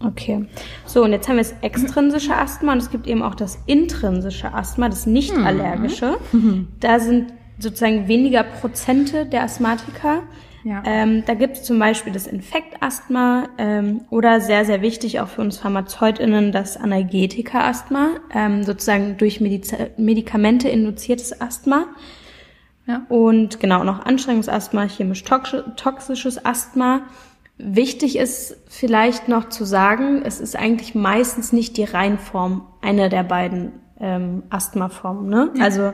Okay. 0.03 0.45
So, 0.85 1.03
und 1.03 1.11
jetzt 1.11 1.27
haben 1.27 1.35
wir 1.35 1.43
das 1.43 1.53
extrinsische 1.61 2.35
Asthma 2.35 2.73
und 2.73 2.79
es 2.79 2.89
gibt 2.89 3.07
eben 3.07 3.21
auch 3.21 3.35
das 3.35 3.59
intrinsische 3.67 4.53
Asthma, 4.53 4.89
das 4.89 5.05
nicht 5.05 5.35
allergische. 5.37 6.17
Mhm. 6.31 6.69
Da 6.79 6.99
sind 6.99 7.33
sozusagen 7.59 8.07
weniger 8.07 8.43
Prozente 8.43 9.25
der 9.25 9.43
Asthmatiker. 9.43 10.23
Ja. 10.63 10.83
Ähm, 10.85 11.23
da 11.25 11.33
gibt 11.33 11.57
es 11.57 11.63
zum 11.63 11.79
Beispiel 11.79 12.13
das 12.13 12.27
Infektasthma 12.27 13.49
ähm, 13.57 14.01
oder 14.09 14.41
sehr, 14.41 14.63
sehr 14.65 14.81
wichtig 14.81 15.19
auch 15.19 15.27
für 15.27 15.41
uns 15.41 15.57
PharmazeutInnen 15.57 16.51
das 16.51 16.77
Analgetika-Asthma, 16.77 18.09
ähm, 18.33 18.63
sozusagen 18.63 19.17
durch 19.17 19.41
Mediz 19.41 19.73
Medikamente 19.97 20.69
induziertes 20.69 21.41
Asthma. 21.41 21.85
Ja. 22.87 23.05
Und 23.09 23.59
genau, 23.59 23.83
noch 23.83 24.05
Anstrengungsasthma, 24.05 24.87
chemisch-toxisches 24.87 26.45
Asthma. 26.45 27.01
Wichtig 27.63 28.17
ist 28.17 28.57
vielleicht 28.67 29.27
noch 29.27 29.49
zu 29.49 29.65
sagen, 29.65 30.23
es 30.25 30.39
ist 30.39 30.55
eigentlich 30.55 30.95
meistens 30.95 31.53
nicht 31.53 31.77
die 31.77 31.83
Reinform 31.83 32.65
einer 32.81 33.09
der 33.09 33.23
beiden 33.23 33.73
ähm, 33.99 34.43
Asthmaformen. 34.49 35.29
Ne? 35.29 35.51
Ja. 35.55 35.65
Also 35.65 35.93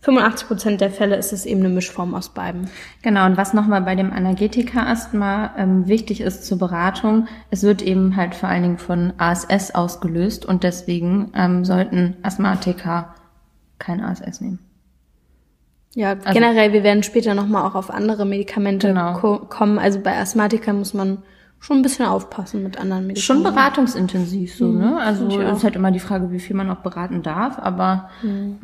85 0.00 0.46
Prozent 0.46 0.80
der 0.80 0.90
Fälle 0.90 1.16
ist 1.16 1.32
es 1.32 1.46
eben 1.46 1.60
eine 1.60 1.68
Mischform 1.68 2.14
aus 2.14 2.28
beiden. 2.28 2.68
Genau, 3.02 3.26
und 3.26 3.36
was 3.36 3.54
nochmal 3.54 3.82
bei 3.82 3.94
dem 3.94 4.12
Analgetika-Asthma 4.12 5.54
ähm, 5.56 5.88
wichtig 5.88 6.20
ist 6.20 6.44
zur 6.44 6.58
Beratung, 6.58 7.26
es 7.50 7.62
wird 7.62 7.82
eben 7.82 8.14
halt 8.14 8.34
vor 8.34 8.48
allen 8.48 8.62
Dingen 8.62 8.78
von 8.78 9.14
ASS 9.16 9.74
ausgelöst 9.74 10.44
und 10.44 10.62
deswegen 10.64 11.32
ähm, 11.34 11.64
sollten 11.64 12.16
Asthmatiker 12.22 13.14
kein 13.78 14.00
ASS 14.00 14.40
nehmen. 14.40 14.58
Ja, 15.96 16.10
also, 16.10 16.30
generell, 16.30 16.74
wir 16.74 16.82
werden 16.82 17.02
später 17.02 17.34
nochmal 17.34 17.66
auch 17.66 17.74
auf 17.74 17.90
andere 17.90 18.26
Medikamente 18.26 18.88
genau. 18.88 19.14
ko 19.14 19.38
kommen. 19.38 19.78
Also 19.78 19.98
bei 20.00 20.14
Asthmatikern 20.18 20.78
muss 20.78 20.92
man 20.92 21.22
schon 21.58 21.78
ein 21.78 21.82
bisschen 21.82 22.04
aufpassen 22.04 22.62
mit 22.62 22.78
anderen 22.78 23.06
Medikamenten. 23.06 23.22
Schon 23.22 23.42
beratungsintensiv 23.42 24.54
so, 24.54 24.66
mhm, 24.66 24.78
ne? 24.78 25.00
Also 25.00 25.26
ist 25.26 25.64
halt 25.64 25.74
immer 25.74 25.90
die 25.90 25.98
Frage, 25.98 26.30
wie 26.30 26.38
viel 26.38 26.54
man 26.54 26.70
auch 26.70 26.76
beraten 26.76 27.22
darf, 27.22 27.58
aber 27.58 28.10
mhm. 28.22 28.58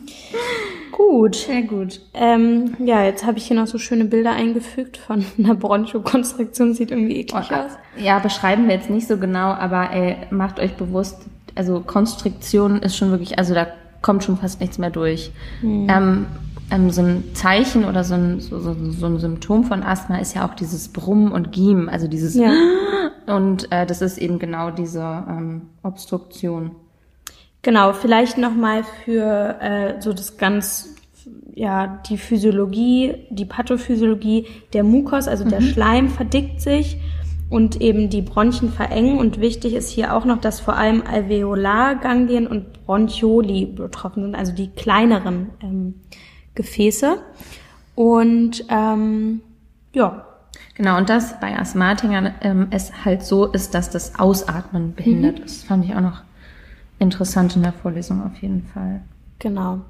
gut. 0.90 1.36
Sehr 1.36 1.62
gut. 1.62 2.00
Ähm, 2.12 2.74
ja, 2.84 3.04
jetzt 3.04 3.24
habe 3.24 3.38
ich 3.38 3.46
hier 3.46 3.56
noch 3.56 3.68
so 3.68 3.78
schöne 3.78 4.06
Bilder 4.06 4.32
eingefügt 4.32 4.96
von 4.96 5.24
einer 5.38 5.54
Bronchokonstruktion, 5.54 6.74
sieht 6.74 6.90
irgendwie 6.90 7.20
eklig 7.20 7.50
oh, 7.52 7.54
aus. 7.54 7.78
Ja, 7.96 8.18
beschreiben 8.18 8.66
wir 8.66 8.74
jetzt 8.74 8.90
nicht 8.90 9.06
so 9.06 9.16
genau, 9.16 9.52
aber 9.52 9.92
ey, 9.92 10.16
macht 10.30 10.58
euch 10.58 10.74
bewusst, 10.74 11.22
also 11.54 11.80
Konstriktion 11.86 12.80
ist 12.80 12.96
schon 12.96 13.12
wirklich, 13.12 13.38
also 13.38 13.54
da 13.54 13.68
kommt 14.02 14.24
schon 14.24 14.36
fast 14.36 14.60
nichts 14.60 14.78
mehr 14.78 14.90
durch. 14.90 15.32
Mhm. 15.62 15.86
Ähm, 15.88 16.26
ähm, 16.70 16.90
so 16.90 17.02
ein 17.02 17.24
Zeichen 17.34 17.84
oder 17.84 18.04
so 18.04 18.14
ein, 18.14 18.40
so, 18.40 18.58
so, 18.58 18.74
so 18.74 19.06
ein 19.06 19.18
Symptom 19.18 19.64
von 19.64 19.82
Asthma 19.82 20.18
ist 20.18 20.34
ja 20.34 20.46
auch 20.46 20.54
dieses 20.54 20.88
Brummen 20.88 21.30
und 21.30 21.52
Giemen, 21.52 21.88
also 21.88 22.08
dieses 22.08 22.34
ja. 22.34 22.52
und 23.26 23.70
äh, 23.70 23.86
das 23.86 24.02
ist 24.02 24.18
eben 24.18 24.38
genau 24.38 24.70
diese 24.70 25.00
ähm, 25.28 25.62
Obstruktion. 25.82 26.72
Genau, 27.62 27.92
vielleicht 27.92 28.38
nochmal 28.38 28.82
für 29.04 29.60
äh, 29.60 30.00
so 30.00 30.12
das 30.12 30.36
ganz, 30.36 30.96
ja, 31.54 32.02
die 32.08 32.18
Physiologie, 32.18 33.14
die 33.30 33.44
Pathophysiologie, 33.44 34.46
der 34.72 34.82
Mukos, 34.82 35.28
also 35.28 35.44
mhm. 35.44 35.50
der 35.50 35.60
Schleim 35.60 36.08
verdickt 36.08 36.60
sich 36.60 36.98
und 37.52 37.82
eben 37.82 38.08
die 38.08 38.22
Bronchien 38.22 38.72
verengen. 38.72 39.18
Und 39.18 39.38
wichtig 39.38 39.74
ist 39.74 39.90
hier 39.90 40.16
auch 40.16 40.24
noch, 40.24 40.40
dass 40.40 40.60
vor 40.60 40.74
allem 40.74 41.02
Alveolarganglien 41.06 42.46
und 42.46 42.86
Bronchioli 42.86 43.66
betroffen 43.66 44.22
sind, 44.22 44.34
also 44.34 44.52
die 44.52 44.70
kleineren 44.70 45.50
ähm, 45.62 45.94
Gefäße. 46.54 47.18
Und 47.94 48.64
ähm, 48.70 49.42
ja. 49.92 50.26
Genau, 50.76 50.96
und 50.96 51.10
das 51.10 51.38
bei 51.40 51.58
Asthmatikern 51.58 52.32
ähm, 52.40 52.68
es 52.70 53.04
halt 53.04 53.22
so 53.22 53.44
ist, 53.44 53.74
dass 53.74 53.90
das 53.90 54.18
Ausatmen 54.18 54.94
behindert 54.94 55.40
mhm. 55.40 55.44
ist. 55.44 55.64
Fand 55.64 55.84
ich 55.84 55.94
auch 55.94 56.00
noch 56.00 56.22
interessant 56.98 57.54
in 57.54 57.62
der 57.62 57.74
Vorlesung 57.74 58.22
auf 58.24 58.34
jeden 58.40 58.62
Fall. 58.62 59.02
Genau. 59.38 59.80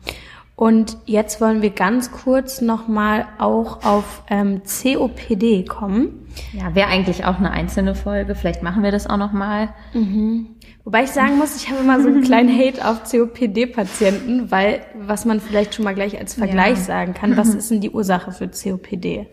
Und 0.63 0.97
jetzt 1.07 1.41
wollen 1.41 1.61
wir 1.61 1.71
ganz 1.71 2.13
kurz 2.13 2.61
nochmal 2.61 3.27
auch 3.39 3.85
auf 3.85 4.23
ähm, 4.31 4.63
COPD 4.63 5.65
kommen. 5.65 6.29
Ja, 6.53 6.77
wäre 6.77 6.87
eigentlich 6.87 7.25
auch 7.25 7.39
eine 7.39 7.51
einzelne 7.51 7.97
Folge. 7.97 8.37
Vielleicht 8.37 8.63
machen 8.63 8.85
wir 8.85 8.93
das 8.93 9.09
auch 9.09 9.17
nochmal. 9.17 9.71
Mhm. 9.93 10.47
Wobei 10.85 11.03
ich 11.03 11.11
sagen 11.11 11.37
muss, 11.37 11.57
ich 11.57 11.69
habe 11.69 11.81
immer 11.81 12.01
so 12.01 12.07
einen 12.07 12.23
kleinen 12.23 12.57
Hate 12.57 12.89
auf 12.89 13.03
COPD-Patienten, 13.03 14.53
weil, 14.53 14.83
was 14.95 15.25
man 15.25 15.41
vielleicht 15.41 15.75
schon 15.75 15.85
mal 15.85 15.97
gleich 15.97 16.17
als 16.17 16.35
Vergleich 16.35 16.79
ja. 16.79 16.85
sagen 16.85 17.13
kann, 17.13 17.37
was 17.37 17.49
ist 17.57 17.73
denn 17.73 17.81
die 17.81 17.91
Ursache 17.91 18.31
für 18.31 18.47
COPD? 18.47 19.27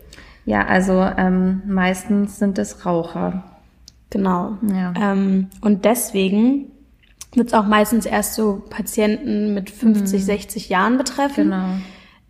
Ja, 0.46 0.66
also 0.66 1.00
ähm, 1.16 1.62
meistens 1.64 2.40
sind 2.40 2.58
es 2.58 2.84
Raucher. 2.84 3.44
Genau. 4.10 4.58
Ja. 4.68 4.94
Ähm, 5.00 5.46
und 5.60 5.84
deswegen 5.84 6.72
wird 7.32 7.48
es 7.48 7.54
auch 7.54 7.66
meistens 7.66 8.06
erst 8.06 8.34
so 8.34 8.62
Patienten 8.70 9.54
mit 9.54 9.70
50, 9.70 10.20
mhm. 10.20 10.24
60 10.24 10.68
Jahren 10.68 10.98
betreffen. 10.98 11.44
Genau. 11.44 11.68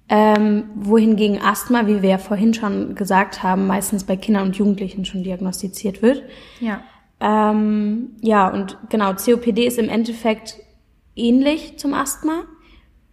Ähm, 0.08 0.64
wohingegen 0.74 1.40
Asthma, 1.40 1.86
wie 1.86 2.02
wir 2.02 2.10
ja 2.10 2.18
vorhin 2.18 2.52
schon 2.52 2.96
gesagt 2.96 3.44
haben, 3.44 3.68
meistens 3.68 4.04
bei 4.04 4.16
Kindern 4.16 4.48
und 4.48 4.56
Jugendlichen 4.56 5.04
schon 5.04 5.22
diagnostiziert 5.22 6.02
wird. 6.02 6.24
Ja. 6.58 6.82
Ähm, 7.20 8.16
ja, 8.20 8.48
und 8.48 8.76
genau, 8.88 9.14
COPD 9.14 9.66
ist 9.66 9.78
im 9.78 9.88
Endeffekt 9.88 10.56
ähnlich 11.14 11.78
zum 11.78 11.94
Asthma, 11.94 12.42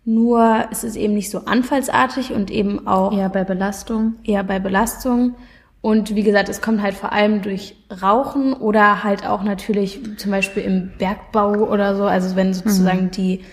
nur 0.06 0.66
es 0.72 0.86
ist 0.86 0.96
eben 0.96 1.14
nicht 1.14 1.30
so 1.30 1.40
anfallsartig 1.40 2.32
und 2.32 2.50
eben 2.50 2.88
auch 2.88 3.12
eher 3.12 3.28
bei 3.28 3.44
Belastung. 3.44 4.16
Eher 4.24 4.46
bei 4.46 4.58
Belastung. 4.58 5.36
Und 5.88 6.16
wie 6.16 6.24
gesagt, 6.24 6.50
es 6.50 6.60
kommt 6.60 6.82
halt 6.82 6.96
vor 6.96 7.14
allem 7.14 7.42
durch 7.42 7.74
Rauchen 8.02 8.52
oder 8.52 9.06
halt 9.06 9.26
auch 9.26 9.42
natürlich 9.42 10.02
zum 10.18 10.32
Beispiel 10.32 10.64
im 10.64 10.92
Bergbau 10.98 11.54
oder 11.66 11.96
so. 11.96 12.04
Also 12.04 12.36
wenn 12.36 12.54
sozusagen 12.54 13.06
mhm. 13.06 13.12
die 13.12 13.46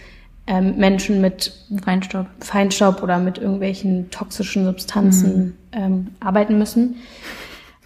ähm, 0.48 0.76
Menschen 0.76 1.20
mit 1.20 1.52
Feinstaub. 1.84 2.26
Feinstaub 2.40 3.04
oder 3.04 3.20
mit 3.20 3.38
irgendwelchen 3.38 4.10
toxischen 4.10 4.64
Substanzen 4.64 5.36
mhm. 5.36 5.54
ähm, 5.70 6.06
arbeiten 6.18 6.58
müssen. 6.58 6.96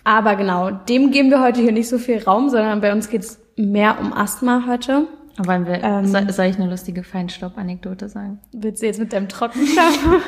Aber 0.03 0.35
genau, 0.35 0.71
dem 0.71 1.11
geben 1.11 1.29
wir 1.29 1.43
heute 1.43 1.61
hier 1.61 1.73
nicht 1.73 1.91
so 1.91 1.99
viel 1.99 2.23
Raum, 2.23 2.49
sondern 2.49 2.81
bei 2.81 2.91
uns 2.91 3.11
geht's 3.11 3.39
mehr 3.57 4.01
um 4.01 4.15
Asthma 4.15 4.65
heute. 4.67 5.09
Aber 5.37 5.67
wir, 5.67 5.85
ähm, 5.85 6.07
soll, 6.07 6.33
soll, 6.33 6.47
ich 6.47 6.59
eine 6.59 6.71
lustige 6.71 7.05
Feinstaub-Anekdote 7.05 8.09
sagen? 8.09 8.39
Willst 8.53 8.81
du 8.81 8.87
jetzt 8.87 8.99
mit 8.99 9.13
deinem 9.13 9.29
Trockenstaub? 9.29 10.23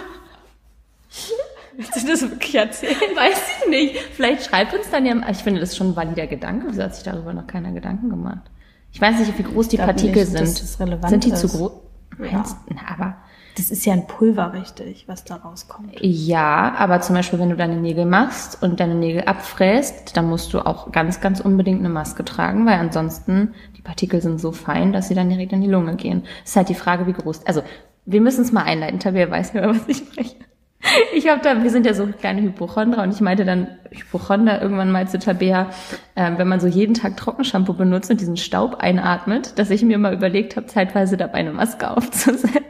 Willst 1.76 1.96
du 1.96 2.06
das 2.06 2.22
wirklich 2.22 2.54
erzählen? 2.54 2.94
Weiß 3.14 3.40
ich 3.62 3.70
nicht. 3.70 3.96
Vielleicht 3.96 4.44
schreibt 4.44 4.74
uns 4.74 4.90
dann 4.90 5.06
ja, 5.06 5.16
ich 5.30 5.38
finde 5.38 5.60
das 5.60 5.76
schon 5.76 5.90
ein 5.90 5.96
valider 5.96 6.26
Gedanke. 6.26 6.66
Wieso 6.68 6.82
hat 6.82 6.94
sich 6.94 7.04
darüber 7.04 7.32
noch 7.32 7.46
keiner 7.46 7.72
Gedanken 7.72 8.10
gemacht? 8.10 8.50
Ich 8.92 9.00
weiß 9.00 9.18
nicht, 9.18 9.38
wie 9.38 9.42
groß 9.42 9.68
die 9.68 9.76
Partikel 9.76 10.24
nicht, 10.24 10.32
sind. 10.32 10.56
sind 10.56 11.24
die 11.24 11.30
ist. 11.30 11.40
zu 11.40 11.48
groß? 11.48 11.72
Ja. 12.30 12.44
Na, 12.68 12.80
aber 12.92 13.16
das 13.56 13.70
ist 13.70 13.84
ja 13.84 13.92
ein 13.92 14.06
Pulver, 14.06 14.52
richtig, 14.52 15.06
was 15.06 15.24
da 15.24 15.36
rauskommt. 15.36 15.94
Ja, 16.00 16.74
aber 16.76 17.00
zum 17.00 17.14
Beispiel, 17.14 17.38
wenn 17.38 17.50
du 17.50 17.56
deine 17.56 17.76
Nägel 17.76 18.04
machst 18.04 18.62
und 18.62 18.80
deine 18.80 18.94
Nägel 18.94 19.22
abfräst, 19.22 20.16
dann 20.16 20.28
musst 20.28 20.52
du 20.52 20.60
auch 20.60 20.92
ganz, 20.92 21.20
ganz 21.20 21.40
unbedingt 21.40 21.80
eine 21.80 21.88
Maske 21.88 22.24
tragen, 22.24 22.66
weil 22.66 22.78
ansonsten 22.78 23.54
die 23.76 23.82
Partikel 23.82 24.20
sind 24.22 24.40
so 24.40 24.52
fein, 24.52 24.92
dass 24.92 25.08
sie 25.08 25.14
dann 25.14 25.28
direkt 25.28 25.52
in 25.52 25.60
die 25.60 25.68
Lunge 25.68 25.96
gehen. 25.96 26.22
Das 26.42 26.50
ist 26.50 26.56
halt 26.56 26.68
die 26.68 26.74
Frage, 26.74 27.06
wie 27.06 27.12
groß. 27.12 27.46
Also, 27.46 27.62
wir 28.06 28.20
müssen 28.20 28.42
es 28.42 28.52
mal 28.52 28.62
einleiten. 28.62 28.98
Tabea 28.98 29.30
weiß 29.30 29.52
ja, 29.52 29.68
was 29.68 29.88
ich 29.88 29.98
spreche. 29.98 30.36
Ich 31.14 31.28
habe 31.28 31.40
da, 31.42 31.62
wir 31.62 31.70
sind 31.70 31.86
ja 31.86 31.94
so 31.94 32.06
kleine 32.06 32.42
Hypochonder 32.42 33.02
und 33.02 33.12
ich 33.12 33.20
meinte 33.20 33.44
dann 33.44 33.68
Hypochonder 33.90 34.60
irgendwann 34.62 34.90
mal 34.90 35.08
zu 35.08 35.18
Tabea, 35.18 35.70
äh, 36.14 36.30
wenn 36.36 36.48
man 36.48 36.60
so 36.60 36.66
jeden 36.66 36.94
Tag 36.94 37.16
Trockenshampoo 37.16 37.74
benutzt 37.74 38.10
und 38.10 38.20
diesen 38.20 38.36
Staub 38.36 38.76
einatmet, 38.76 39.58
dass 39.58 39.70
ich 39.70 39.82
mir 39.82 39.98
mal 39.98 40.14
überlegt 40.14 40.56
habe, 40.56 40.66
zeitweise 40.66 41.16
dabei 41.16 41.38
eine 41.38 41.52
Maske 41.52 41.90
aufzusetzen. 41.90 42.60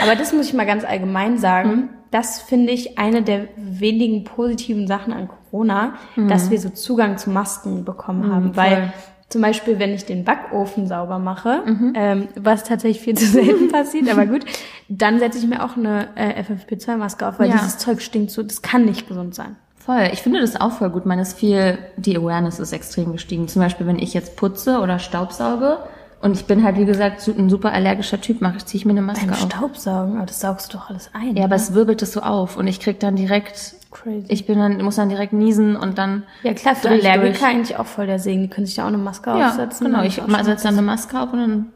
Aber 0.00 0.14
das 0.14 0.32
muss 0.32 0.48
ich 0.48 0.54
mal 0.54 0.66
ganz 0.66 0.84
allgemein 0.84 1.38
sagen. 1.38 1.70
Mhm. 1.70 1.88
Das 2.10 2.40
finde 2.40 2.72
ich 2.72 2.98
eine 2.98 3.22
der 3.22 3.48
wenigen 3.56 4.24
positiven 4.24 4.86
Sachen 4.86 5.12
an 5.12 5.28
Corona, 5.28 5.94
mhm. 6.14 6.28
dass 6.28 6.50
wir 6.50 6.60
so 6.60 6.68
Zugang 6.70 7.18
zu 7.18 7.30
Masken 7.30 7.84
bekommen 7.84 8.28
mhm, 8.28 8.32
haben. 8.32 8.46
Mhm, 8.46 8.56
weil 8.56 8.92
zum 9.28 9.42
Beispiel, 9.42 9.78
wenn 9.78 9.92
ich 9.92 10.04
den 10.04 10.24
Backofen 10.24 10.86
sauber 10.86 11.18
mache, 11.18 11.62
mhm. 11.66 11.92
ähm, 11.96 12.28
was 12.36 12.64
tatsächlich 12.64 13.02
viel 13.02 13.14
zu 13.18 13.26
selten 13.26 13.68
passiert, 13.68 14.08
aber 14.10 14.26
gut, 14.26 14.44
dann 14.88 15.18
setze 15.18 15.38
ich 15.38 15.46
mir 15.46 15.64
auch 15.64 15.76
eine 15.76 16.08
äh, 16.16 16.42
FFP2-Maske 16.42 17.26
auf, 17.26 17.38
weil 17.38 17.48
ja. 17.48 17.56
dieses 17.56 17.78
Zeug 17.78 18.02
stinkt 18.02 18.30
so, 18.30 18.42
das 18.42 18.62
kann 18.62 18.84
nicht 18.84 19.08
gesund 19.08 19.34
sein. 19.34 19.56
Voll. 19.76 20.10
Ich 20.12 20.22
finde 20.22 20.40
das 20.40 20.60
auch 20.60 20.72
voll 20.72 20.90
gut. 20.90 21.06
Man 21.06 21.20
ist 21.20 21.38
viel, 21.38 21.78
die 21.96 22.16
Awareness 22.16 22.58
ist 22.58 22.72
extrem 22.72 23.12
gestiegen. 23.12 23.46
Zum 23.46 23.62
Beispiel, 23.62 23.86
wenn 23.86 24.00
ich 24.00 24.14
jetzt 24.14 24.34
putze 24.34 24.80
oder 24.80 24.98
Staubsauge, 24.98 25.78
Und 26.20 26.34
ich 26.34 26.46
bin 26.46 26.64
halt, 26.64 26.76
wie 26.78 26.86
gesagt, 26.86 27.26
ein 27.28 27.50
super 27.50 27.72
allergischer 27.72 28.20
Typ, 28.20 28.40
mache 28.40 28.56
ich, 28.56 28.66
ziehe 28.66 28.80
ich 28.80 28.84
mir 28.86 28.92
eine 28.92 29.02
Maske 29.02 29.26
Beim 29.26 29.34
auf. 29.34 29.40
Staubsaugen, 29.40 30.16
aber 30.16 30.26
das 30.26 30.40
saugst 30.40 30.72
du 30.72 30.78
doch 30.78 30.88
alles 30.88 31.10
ein. 31.12 31.36
Ja, 31.36 31.44
aber 31.44 31.56
ne? 31.56 31.62
es 31.62 31.74
wirbelt 31.74 32.00
es 32.02 32.12
so 32.12 32.20
auf 32.20 32.56
und 32.56 32.66
ich 32.66 32.80
krieg 32.80 32.98
dann 33.00 33.16
direkt, 33.16 33.74
Crazy. 33.90 34.24
ich 34.28 34.46
bin 34.46 34.58
dann, 34.58 34.82
muss 34.82 34.96
dann 34.96 35.10
direkt 35.10 35.34
niesen 35.34 35.76
und 35.76 35.98
dann 35.98 36.24
ja 36.42 36.54
klar, 36.54 36.74
für 36.74 36.88
Allergiker 36.88 37.46
eigentlich 37.46 37.76
auch 37.76 37.86
voll 37.86 38.06
der 38.06 38.18
Segen. 38.18 38.42
Die 38.42 38.48
können 38.48 38.66
sich 38.66 38.76
da 38.76 38.84
auch 38.84 38.88
eine 38.88 38.98
Maske 38.98 39.30
Ja, 39.30 39.50
aufsetzen. 39.50 39.86
genau. 39.86 40.02
Ich 40.02 40.14
setze 40.14 40.64
dann 40.64 40.74
eine 40.74 40.82
Maske 40.82 41.20
auf 41.20 41.32
und 41.32 41.38
dann 41.38 41.66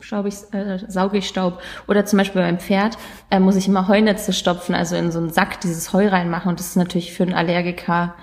staub 0.00 0.26
ich, 0.26 0.36
äh, 0.52 0.78
sauge 0.88 1.18
ich 1.18 1.28
Staub. 1.28 1.60
Oder 1.88 2.04
zum 2.04 2.18
Beispiel 2.18 2.42
beim 2.42 2.58
Pferd 2.58 2.96
äh, 3.30 3.40
muss 3.40 3.56
ich 3.56 3.66
immer 3.66 3.88
Heunetze 3.88 4.32
stopfen, 4.32 4.74
also 4.74 4.94
in 4.94 5.10
so 5.10 5.18
einen 5.18 5.30
Sack 5.30 5.60
dieses 5.60 5.92
Heu 5.92 6.06
reinmachen. 6.08 6.50
Und 6.50 6.60
das 6.60 6.68
ist 6.68 6.76
natürlich 6.76 7.12
für 7.12 7.24
einen 7.24 7.34
Allergiker 7.34 8.14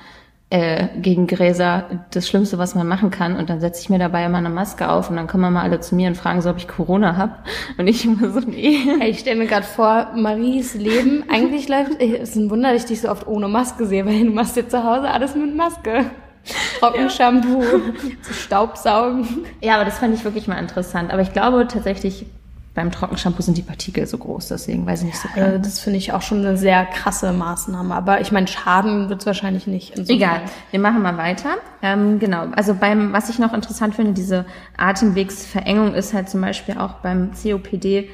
äh, 0.53 0.89
gegen 1.01 1.25
Gräser 1.25 2.05
das 2.11 2.27
Schlimmste, 2.27 2.59
was 2.59 2.75
man 2.75 2.87
machen 2.87 3.09
kann. 3.09 3.37
Und 3.37 3.49
dann 3.49 3.59
setze 3.59 3.81
ich 3.81 3.89
mir 3.89 3.97
dabei 3.97 4.23
immer 4.23 4.37
eine 4.37 4.51
Maske 4.51 4.87
auf 4.87 5.09
und 5.09 5.15
dann 5.15 5.25
kommen 5.25 5.51
mal 5.51 5.63
alle 5.63 5.79
zu 5.79 5.95
mir 5.95 6.07
und 6.07 6.15
fragen 6.15 6.43
so, 6.43 6.51
ob 6.51 6.57
ich 6.57 6.67
Corona 6.67 7.17
hab. 7.17 7.43
Und 7.79 7.87
ich 7.87 8.05
immer 8.05 8.29
so, 8.29 8.39
nee. 8.39 8.77
Hey, 8.99 9.09
ich 9.09 9.19
stelle 9.19 9.39
mir 9.39 9.47
gerade 9.47 9.65
vor, 9.65 10.11
Maries 10.15 10.75
Leben, 10.75 11.23
eigentlich 11.27 11.67
läuft, 11.69 11.99
es 11.99 12.29
ist 12.29 12.35
ein 12.35 12.51
Wunder, 12.51 12.71
dass 12.71 12.83
ich 12.83 12.87
dich 12.87 13.01
so 13.01 13.09
oft 13.09 13.25
ohne 13.25 13.47
Maske 13.47 13.87
sehe, 13.87 14.05
weil 14.05 14.25
du 14.25 14.29
machst 14.29 14.55
dir 14.55 14.69
zu 14.69 14.83
Hause 14.83 15.09
alles 15.09 15.33
mit 15.33 15.55
Maske. 15.55 16.05
Trockenshampoo, 16.79 17.63
zu 18.21 18.33
Staubsaugen. 18.33 19.27
Ja, 19.59 19.75
aber 19.75 19.85
das 19.85 19.97
fand 19.97 20.13
ich 20.13 20.23
wirklich 20.23 20.47
mal 20.47 20.59
interessant. 20.59 21.11
Aber 21.11 21.23
ich 21.23 21.33
glaube 21.33 21.67
tatsächlich, 21.67 22.27
beim 22.75 22.91
Trockenshampoo 22.91 23.43
sind 23.43 23.55
die 23.57 23.61
Partikel 23.61 24.07
so 24.07 24.17
groß, 24.17 24.47
deswegen 24.47 24.85
weiß 24.87 25.01
ich 25.01 25.05
nicht 25.07 25.19
so 25.19 25.27
Also 25.35 25.39
klar. 25.47 25.59
das 25.59 25.79
finde 25.79 25.97
ich 25.99 26.11
auch 26.11 26.23
schon 26.23 26.39
eine 26.39 26.57
sehr 26.57 26.85
krasse 26.85 27.31
Maßnahme. 27.31 27.93
Aber 27.93 28.19
ich 28.21 28.31
meine, 28.31 28.47
Schaden 28.47 29.09
wird 29.09 29.19
es 29.21 29.25
wahrscheinlich 29.27 29.67
nicht. 29.67 29.91
Insofern. 29.91 30.15
Egal, 30.15 30.41
wir 30.71 30.79
machen 30.79 31.01
mal 31.03 31.17
weiter. 31.17 31.49
Ähm, 31.83 32.17
genau, 32.17 32.47
also 32.55 32.73
beim, 32.73 33.13
was 33.13 33.29
ich 33.29 33.37
noch 33.37 33.53
interessant 33.53 33.93
finde, 33.95 34.13
diese 34.13 34.45
Atemwegsverengung 34.77 35.93
ist 35.93 36.13
halt 36.13 36.29
zum 36.29 36.41
Beispiel 36.41 36.77
auch 36.77 36.93
beim 36.95 37.31
COPD 37.41 38.09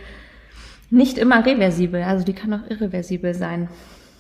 nicht 0.90 1.18
immer 1.18 1.46
reversibel. 1.46 2.04
Also 2.04 2.26
die 2.26 2.34
kann 2.34 2.54
auch 2.54 2.70
irreversibel 2.70 3.34
sein. 3.34 3.70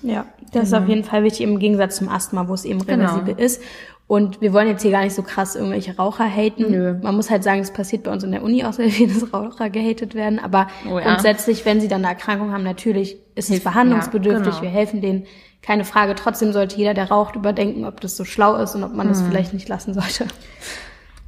Ja, 0.01 0.25
das 0.53 0.69
ist 0.69 0.73
auf 0.73 0.87
jeden 0.87 1.03
Fall 1.03 1.23
wichtig 1.23 1.41
im 1.41 1.59
Gegensatz 1.59 1.97
zum 1.97 2.07
Asthma, 2.07 2.47
wo 2.47 2.53
es 2.53 2.63
eben 2.63 2.79
Genau. 2.85 3.03
reversibel 3.15 3.43
ist. 3.43 3.61
Und 4.09 4.41
wir 4.41 4.53
wollen 4.53 4.67
jetzt 4.67 4.81
hier 4.81 4.89
gar 4.89 5.03
nicht 5.03 5.13
so 5.13 5.21
krass 5.21 5.55
irgendwelche 5.55 5.95
Raucher 5.95 6.25
haten. 6.27 6.71
Nö. 6.71 6.95
Man 7.03 7.15
muss 7.15 7.29
halt 7.29 7.43
sagen, 7.43 7.59
es 7.61 7.71
passiert 7.71 8.01
bei 8.03 8.11
uns 8.11 8.23
in 8.23 8.31
der 8.31 8.41
Uni 8.41 8.65
auch 8.65 8.73
sehr 8.73 8.89
viel, 8.89 9.07
dass 9.13 9.31
Raucher 9.31 9.69
gehatet 9.69 10.15
werden. 10.15 10.39
Aber 10.39 10.67
Oh 10.89 10.97
ja. 10.97 11.05
grundsätzlich, 11.05 11.63
wenn 11.63 11.79
sie 11.79 11.87
dann 11.87 12.03
eine 12.03 12.15
Erkrankung 12.15 12.51
haben, 12.51 12.63
natürlich 12.63 13.17
ist 13.35 13.45
es 13.51 13.57
Hilft- 13.57 13.65
behandlungsbedürftig. 13.65 14.45
ja, 14.55 14.59
genau. 14.59 14.61
Wir 14.63 14.69
helfen 14.71 15.01
denen. 15.01 15.25
Keine 15.61 15.85
Frage. 15.85 16.15
Trotzdem 16.15 16.53
sollte 16.53 16.75
jeder, 16.77 16.95
der 16.95 17.09
raucht, 17.11 17.35
überdenken, 17.35 17.85
ob 17.85 18.01
das 18.01 18.17
so 18.17 18.25
schlau 18.25 18.55
ist 18.55 18.73
und 18.73 18.83
ob 18.83 18.95
man 18.95 19.05
Hm. 19.07 19.13
das 19.13 19.21
vielleicht 19.21 19.53
nicht 19.53 19.69
lassen 19.69 19.93
sollte. 19.93 20.25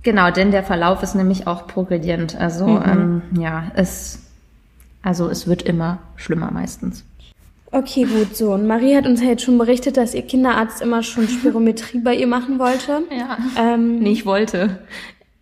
Genau, 0.01 0.31
denn 0.31 0.49
der 0.49 0.63
Verlauf 0.63 1.03
ist 1.03 1.13
nämlich 1.13 1.45
auch 1.45 1.67
progredient. 1.67 2.35
Also 2.35 2.65
ähm, 2.83 3.21
ja, 3.39 3.65
es, 3.75 4.23
also 5.03 5.29
es 5.29 5.45
wird 5.47 5.61
immer 5.61 5.99
schlimmer 6.15 6.49
meistens. 6.49 7.05
Okay, 7.73 8.03
gut, 8.03 8.35
so. 8.35 8.53
Und 8.53 8.67
Marie 8.67 8.95
hat 8.97 9.05
uns 9.05 9.21
ja 9.21 9.29
jetzt 9.29 9.43
schon 9.43 9.57
berichtet, 9.57 9.95
dass 9.95 10.13
ihr 10.13 10.23
Kinderarzt 10.23 10.81
immer 10.81 11.03
schon 11.03 11.27
Spirometrie 11.29 11.99
bei 11.99 12.15
ihr 12.15 12.27
machen 12.27 12.59
wollte. 12.59 13.03
Ja. 13.11 13.37
Ähm, 13.57 13.99
Nee, 13.99 14.11
ich 14.11 14.25
wollte. 14.25 14.81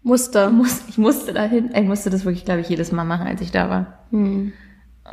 musste. 0.04 0.50
Muss, 0.52 0.84
ich 0.88 0.98
musste 0.98 1.34
dahin. 1.34 1.72
Ich 1.74 1.86
musste 1.86 2.10
das 2.10 2.26
wirklich, 2.26 2.46
glaube 2.46 2.62
ich, 2.62 2.70
jedes 2.70 2.92
Mal 2.92 3.04
machen, 3.04 3.26
als 3.28 3.42
ich 3.42 3.52
da 3.52 3.70
war. 3.70 4.00
Und 4.12 4.54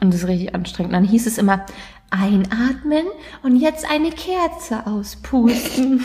das 0.01 0.17
ist 0.17 0.29
richtig 0.29 0.55
anstrengend. 0.55 0.93
Dann 0.93 1.05
hieß 1.05 1.27
es 1.27 1.39
immer, 1.39 1.65
einatmen 2.11 3.07
und 3.43 3.57
jetzt 3.57 3.91
eine 3.91 4.11
Kerze 4.11 4.87
auspusten. 4.87 6.05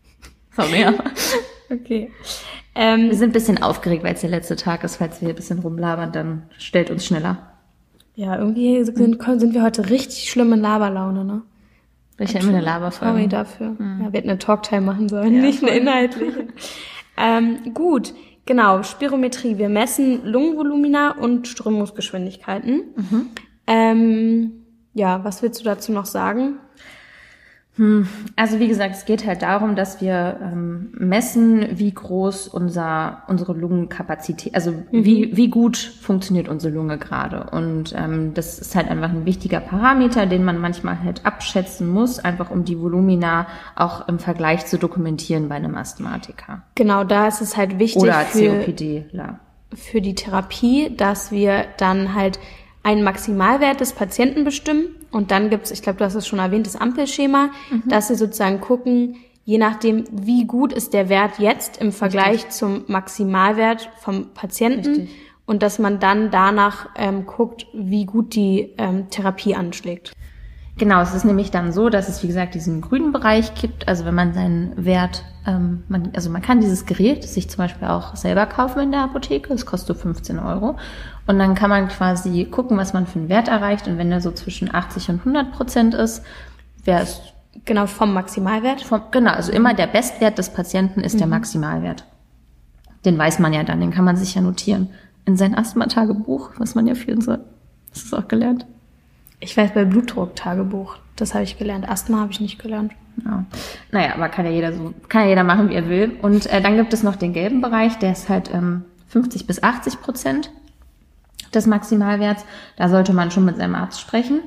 Sorry, 0.56 0.80
ja. 0.80 0.94
Okay. 1.70 2.10
Ähm, 2.74 3.10
Wir 3.10 3.16
sind 3.16 3.30
ein 3.30 3.32
bisschen 3.32 3.62
aufgeregt, 3.62 4.04
weil 4.04 4.14
es 4.14 4.22
der 4.22 4.30
letzte 4.30 4.56
Tag 4.56 4.84
ist. 4.84 4.96
Falls 4.96 5.20
wir 5.20 5.28
ein 5.28 5.34
bisschen 5.34 5.58
rumlabern, 5.58 6.12
dann 6.12 6.44
stellt 6.58 6.90
uns 6.90 7.04
schneller. 7.04 7.52
Ja, 8.16 8.38
irgendwie 8.38 8.82
sind, 8.82 9.22
sind 9.22 9.54
wir 9.54 9.62
heute 9.62 9.90
richtig 9.90 10.30
schlimm 10.30 10.52
in 10.54 10.60
Laberlaune, 10.60 11.24
ne? 11.24 11.42
Ich 12.18 12.34
habe 12.34 12.46
immer 12.46 12.56
eine 12.56 12.62
Sorry 12.62 12.64
Laberfolge. 12.64 13.28
dafür. 13.28 13.76
Ja, 13.78 14.10
wir 14.10 14.18
hätten 14.18 14.30
eine 14.30 14.38
Talktime 14.38 14.80
machen 14.80 15.08
sollen, 15.10 15.40
nicht 15.42 15.62
eine 15.62 15.76
inhaltliche. 15.76 16.48
ähm, 17.18 17.74
gut, 17.74 18.14
genau, 18.46 18.82
Spirometrie. 18.82 19.58
Wir 19.58 19.68
messen 19.68 20.24
Lungenvolumina 20.24 21.10
und 21.18 21.46
Strömungsgeschwindigkeiten. 21.46 22.94
Ähm, 23.66 24.52
ja, 24.94 25.22
was 25.24 25.42
willst 25.42 25.60
du 25.60 25.64
dazu 25.64 25.92
noch 25.92 26.06
sagen? 26.06 26.54
Also 28.36 28.58
wie 28.58 28.68
gesagt, 28.68 28.94
es 28.94 29.04
geht 29.04 29.26
halt 29.26 29.42
darum, 29.42 29.76
dass 29.76 30.00
wir 30.00 30.38
ähm, 30.42 30.88
messen, 30.92 31.78
wie 31.78 31.92
groß 31.92 32.48
unser 32.48 33.22
unsere 33.28 33.52
Lungenkapazität, 33.52 34.54
also 34.54 34.72
wie 34.90 35.36
wie 35.36 35.48
gut 35.48 35.76
funktioniert 35.76 36.48
unsere 36.48 36.72
Lunge 36.72 36.96
gerade. 36.96 37.50
Und 37.50 37.94
ähm, 37.96 38.32
das 38.32 38.58
ist 38.58 38.74
halt 38.74 38.88
einfach 38.88 39.10
ein 39.10 39.26
wichtiger 39.26 39.60
Parameter, 39.60 40.24
den 40.26 40.44
man 40.44 40.58
manchmal 40.58 41.02
halt 41.02 41.26
abschätzen 41.26 41.88
muss, 41.88 42.18
einfach 42.18 42.50
um 42.50 42.64
die 42.64 42.80
Volumina 42.80 43.46
auch 43.74 44.08
im 44.08 44.18
Vergleich 44.18 44.64
zu 44.66 44.78
dokumentieren 44.78 45.48
bei 45.48 45.56
einem 45.56 45.74
Asthmatiker 45.74 46.62
Genau, 46.74 47.04
da 47.04 47.28
ist 47.28 47.40
es 47.40 47.56
halt 47.56 47.78
wichtig 47.78 48.02
oder 48.02 48.20
für, 48.20 48.60
COPD. 48.60 49.06
Ja. 49.12 49.40
für 49.74 50.00
die 50.00 50.14
Therapie, 50.14 50.94
dass 50.96 51.30
wir 51.30 51.66
dann 51.78 52.14
halt 52.14 52.38
einen 52.82 53.02
Maximalwert 53.02 53.80
des 53.80 53.92
Patienten 53.92 54.44
bestimmen 54.44 54.95
und 55.10 55.30
dann 55.30 55.50
gibt's, 55.50 55.70
ich 55.70 55.82
glaube, 55.82 55.98
du 55.98 56.04
hast 56.04 56.14
es 56.14 56.26
schon 56.26 56.38
erwähnt, 56.38 56.66
das 56.66 56.76
Ampelschema, 56.76 57.50
dass 57.86 58.08
wir 58.08 58.16
sozusagen 58.16 58.60
gucken, 58.60 59.16
je 59.44 59.58
nachdem, 59.58 60.04
wie 60.10 60.44
gut 60.44 60.72
ist 60.72 60.92
der 60.92 61.08
Wert 61.08 61.38
jetzt 61.38 61.80
im 61.80 61.92
Vergleich 61.92 62.50
zum 62.50 62.84
Maximalwert 62.88 63.88
vom 64.00 64.34
Patienten 64.34 64.88
Richtig. 64.88 65.10
und 65.46 65.62
dass 65.62 65.78
man 65.78 66.00
dann 66.00 66.30
danach 66.30 66.88
ähm, 66.96 67.26
guckt, 67.26 67.66
wie 67.72 68.04
gut 68.04 68.34
die 68.34 68.74
ähm, 68.76 69.08
Therapie 69.08 69.54
anschlägt. 69.54 70.12
Genau, 70.78 71.00
es 71.00 71.14
ist 71.14 71.24
nämlich 71.24 71.50
dann 71.50 71.72
so, 71.72 71.88
dass 71.88 72.08
es 72.08 72.22
wie 72.22 72.26
gesagt 72.26 72.54
diesen 72.54 72.82
grünen 72.82 73.10
Bereich 73.10 73.54
gibt. 73.54 73.88
Also 73.88 74.04
wenn 74.04 74.14
man 74.14 74.34
seinen 74.34 74.72
Wert, 74.84 75.24
ähm, 75.46 75.84
man, 75.88 76.10
also 76.14 76.28
man 76.28 76.42
kann 76.42 76.60
dieses 76.60 76.84
Gerät 76.84 77.24
sich 77.24 77.48
zum 77.48 77.58
Beispiel 77.58 77.88
auch 77.88 78.14
selber 78.14 78.44
kaufen 78.44 78.80
in 78.80 78.90
der 78.92 79.00
Apotheke. 79.00 79.48
Das 79.48 79.64
kostet 79.64 79.96
so 79.96 80.02
15 80.02 80.38
Euro. 80.38 80.76
Und 81.26 81.38
dann 81.38 81.54
kann 81.54 81.70
man 81.70 81.88
quasi 81.88 82.44
gucken, 82.44 82.76
was 82.76 82.92
man 82.92 83.06
für 83.06 83.18
einen 83.18 83.30
Wert 83.30 83.48
erreicht. 83.48 83.88
Und 83.88 83.96
wenn 83.96 84.10
der 84.10 84.20
so 84.20 84.30
zwischen 84.32 84.74
80 84.74 85.08
und 85.08 85.18
100 85.20 85.52
Prozent 85.52 85.94
ist, 85.94 86.22
wäre 86.84 87.02
es 87.02 87.20
Genau, 87.64 87.86
vom 87.86 88.12
Maximalwert. 88.12 88.82
vom, 88.82 89.00
genau, 89.10 89.32
also 89.32 89.50
immer 89.52 89.72
der 89.72 89.86
Bestwert 89.86 90.36
des 90.36 90.50
Patienten 90.50 91.00
ist 91.00 91.18
der 91.18 91.26
Maximalwert. 91.26 92.04
Den 93.06 93.16
weiß 93.16 93.38
man 93.38 93.54
ja 93.54 93.62
dann, 93.62 93.80
den 93.80 93.92
kann 93.92 94.04
man 94.04 94.16
sich 94.16 94.34
ja 94.34 94.42
notieren. 94.42 94.90
In 95.24 95.38
sein 95.38 95.56
Asthma-Tagebuch, 95.56 96.50
was 96.58 96.74
man 96.74 96.86
ja 96.86 96.94
führen 96.94 97.22
soll. 97.22 97.38
Das 97.92 98.12
auch 98.12 98.28
gelernt? 98.28 98.66
Ich 99.38 99.56
weiß 99.56 99.74
bei 99.74 99.84
Blutdruck-Tagebuch, 99.84 100.96
das 101.16 101.34
habe 101.34 101.44
ich 101.44 101.58
gelernt. 101.58 101.88
Asthma 101.88 102.20
habe 102.20 102.32
ich 102.32 102.40
nicht 102.40 102.58
gelernt. 102.58 102.92
Ja. 103.24 103.44
Naja, 103.90 104.14
aber 104.14 104.28
kann 104.28 104.46
ja 104.46 104.50
jeder 104.50 104.72
so, 104.72 104.94
kann 105.08 105.22
ja 105.22 105.28
jeder 105.28 105.44
machen, 105.44 105.70
wie 105.70 105.74
er 105.74 105.88
will. 105.88 106.16
Und 106.22 106.46
äh, 106.46 106.60
dann 106.60 106.76
gibt 106.76 106.92
es 106.92 107.02
noch 107.02 107.16
den 107.16 107.32
gelben 107.32 107.60
Bereich, 107.60 107.98
der 107.98 108.12
ist 108.12 108.28
halt 108.28 108.52
ähm, 108.52 108.84
50 109.08 109.46
bis 109.46 109.62
80 109.62 110.00
Prozent 110.00 110.50
des 111.54 111.66
Maximalwerts. 111.66 112.44
Da 112.76 112.88
sollte 112.88 113.12
man 113.12 113.30
schon 113.30 113.44
mit 113.44 113.56
seinem 113.56 113.74
Arzt 113.74 114.00
sprechen. 114.00 114.40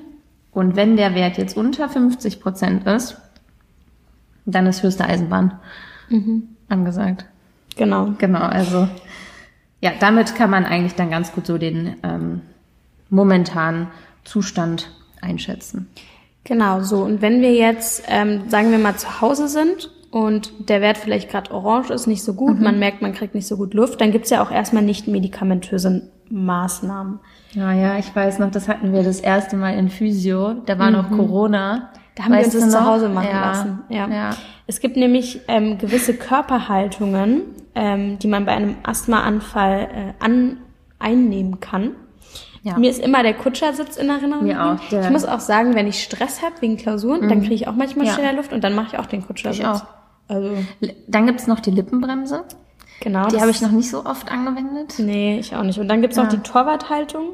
Und 0.51 0.75
wenn 0.75 0.97
der 0.97 1.15
Wert 1.15 1.37
jetzt 1.37 1.55
unter 1.55 1.89
50 1.89 2.41
Prozent 2.41 2.85
ist, 2.85 3.17
dann 4.45 4.65
ist 4.65 4.83
höchste 4.83 5.05
Eisenbahn 5.05 5.59
angesagt. 6.69 7.25
Genau. 7.75 8.13
Genau, 8.17 8.39
also 8.39 8.87
ja, 9.81 9.91
damit 9.99 10.35
kann 10.35 10.49
man 10.49 10.65
eigentlich 10.65 10.95
dann 10.95 11.09
ganz 11.09 11.31
gut 11.31 11.45
so 11.45 11.57
den 11.57 11.95
ähm, 12.03 12.41
momentanen 13.09 13.87
Zustand 14.23 14.91
einschätzen. 15.21 15.89
Genau, 16.43 16.81
so. 16.81 17.03
Und 17.03 17.21
wenn 17.21 17.41
wir 17.41 17.53
jetzt, 17.53 18.03
ähm, 18.07 18.49
sagen 18.49 18.71
wir 18.71 18.79
mal, 18.79 18.95
zu 18.95 19.21
Hause 19.21 19.47
sind 19.47 19.91
und 20.11 20.69
der 20.69 20.81
Wert 20.81 20.97
vielleicht 20.97 21.29
gerade 21.29 21.51
orange 21.51 21.91
ist, 21.91 22.07
nicht 22.07 22.23
so 22.23 22.33
gut, 22.33 22.59
man 22.59 22.79
merkt, 22.79 23.01
man 23.01 23.13
kriegt 23.13 23.35
nicht 23.35 23.47
so 23.47 23.57
gut 23.57 23.73
Luft, 23.73 24.01
dann 24.01 24.11
gibt's 24.11 24.29
ja 24.29 24.41
auch 24.41 24.51
erstmal 24.51 24.83
nicht 24.83 25.07
medikamentöse 25.07 26.09
Maßnahmen. 26.29 27.19
Ja, 27.51 27.73
ja, 27.73 27.97
ich 27.97 28.15
weiß 28.15 28.39
noch, 28.39 28.51
das 28.51 28.67
hatten 28.67 28.93
wir 28.93 29.03
das 29.03 29.19
erste 29.19 29.57
Mal 29.57 29.75
in 29.75 29.89
Physio. 29.89 30.53
Da 30.65 30.77
war 30.79 30.91
noch 30.91 31.09
Corona. 31.09 31.89
Da 32.15 32.25
haben 32.25 32.33
Weißt 32.33 32.53
wir 32.53 32.61
uns 32.61 32.73
das 32.73 32.81
zu? 32.81 32.87
Hause 32.87 33.09
machen 33.09 33.29
ja. 33.31 33.41
lassen. 33.41 33.79
Ja. 33.89 34.07
ja. 34.09 34.29
Es 34.67 34.79
gibt 34.79 34.97
nämlich 34.97 35.41
ähm, 35.47 35.77
gewisse 35.77 36.13
Körperhaltungen, 36.13 37.43
ähm, 37.75 38.19
die 38.19 38.27
man 38.27 38.45
bei 38.45 38.51
einem 38.51 38.75
Asthmaanfall 38.83 39.81
äh, 39.81 40.23
an, 40.23 40.57
einnehmen 40.99 41.59
kann. 41.59 41.91
Ja. 42.63 42.77
Mir 42.77 42.89
ist 42.89 42.99
immer 43.01 43.23
der 43.23 43.33
Kutschersitz 43.33 43.95
in 43.97 44.09
Erinnerung. 44.09 44.43
Mir 44.45 44.63
auch, 44.63 44.79
der- 44.89 45.03
Ich 45.03 45.09
muss 45.09 45.25
auch 45.25 45.39
sagen, 45.39 45.75
wenn 45.75 45.87
ich 45.87 46.03
Stress 46.03 46.41
habe 46.41 46.55
wegen 46.61 46.75
Klausuren, 46.77 47.29
dann 47.29 47.41
kriege 47.41 47.53
ich 47.55 47.67
auch 47.67 47.75
manchmal 47.75 48.07
Ja. 48.07 48.13
schneller 48.13 48.33
Luft 48.33 48.51
und 48.53 48.63
dann 48.63 48.75
mache 48.75 48.87
ich 48.93 48.99
auch 48.99 49.05
den 49.05 49.25
Kutschersitz. 49.25 49.61
Ich 49.61 49.65
auch. 49.67 49.83
Also 50.27 50.51
Dann 51.07 51.25
gibt's 51.25 51.47
noch 51.47 51.59
die 51.59 51.71
Lippenbremse. 51.71 52.43
genau. 53.01 53.27
Die 53.27 53.39
habe 53.39 53.49
ich 53.51 53.61
noch 53.61 53.71
nicht 53.71 53.89
so 53.89 54.05
oft 54.05 54.29
angewendet. 54.31 54.95
Nee, 54.99 55.39
ich 55.39 55.55
auch 55.55 55.63
nicht. 55.63 55.79
Und 55.79 55.87
dann 55.87 56.01
gibt's 56.01 56.17
noch 56.17 56.25
Ja. 56.25 56.29
die 56.31 56.39
Torwarthaltung 56.39 57.29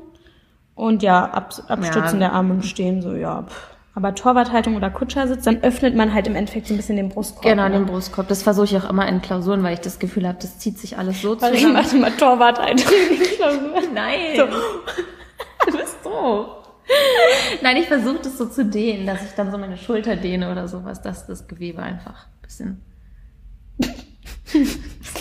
und 0.75 1.01
ja, 1.03 1.25
Ab 1.25 1.53
Abstützen 1.67 2.21
Ja. 2.21 2.27
der 2.27 2.33
Arme 2.33 2.53
im 2.53 2.61
Stehen, 2.61 3.01
so 3.01 3.13
ja. 3.13 3.43
Pff. 3.43 3.67
aber 3.97 4.13
Torwarthaltung 4.13 4.75
oder 4.75 4.89
Kutschersitz, 4.89 5.43
dann 5.45 5.63
öffnet 5.63 5.95
man 5.95 6.13
halt 6.13 6.27
im 6.27 6.35
Endeffekt 6.35 6.67
so 6.67 6.73
ein 6.73 6.77
bisschen 6.77 6.97
den 6.97 7.07
Brustkorb. 7.09 7.43
Genau, 7.45 7.63
ne? 7.63 7.71
den 7.71 7.85
Brustkorb. 7.85 8.27
Das 8.27 8.43
versuche 8.43 8.65
ich 8.65 8.77
auch 8.77 8.89
immer 8.89 9.07
in 9.07 9.21
Klausuren, 9.21 9.63
weil 9.63 9.73
ich 9.73 9.79
das 9.79 9.99
Gefühl 9.99 10.27
habe, 10.27 10.37
das 10.41 10.59
zieht 10.59 10.77
sich 10.77 10.97
alles 10.97 11.21
so 11.21 11.29
weil 11.41 11.53
zusammen. 11.53 11.77
Ich 11.77 11.83
mache 11.83 11.95
immer 11.97 12.15
Torwarthaltung 12.17 12.91
in 13.09 13.19
Klausuren. 13.37 13.83
Nein. 13.93 14.35
So. 14.37 14.43
So. 16.05 16.45
Nein, 17.63 17.77
ich 17.77 17.87
versuche 17.87 18.19
das 18.23 18.37
so 18.37 18.45
zu 18.45 18.63
dehnen, 18.63 19.07
dass 19.07 19.23
ich 19.25 19.31
dann 19.31 19.51
so 19.51 19.57
meine 19.57 19.75
Schulter 19.75 20.15
dehne 20.15 20.51
oder 20.51 20.67
sowas, 20.67 21.01
dass 21.01 21.25
das 21.25 21.47
Gewebe 21.47 21.81
einfach 21.81 22.27
ein 22.27 22.41
bisschen 22.43 22.81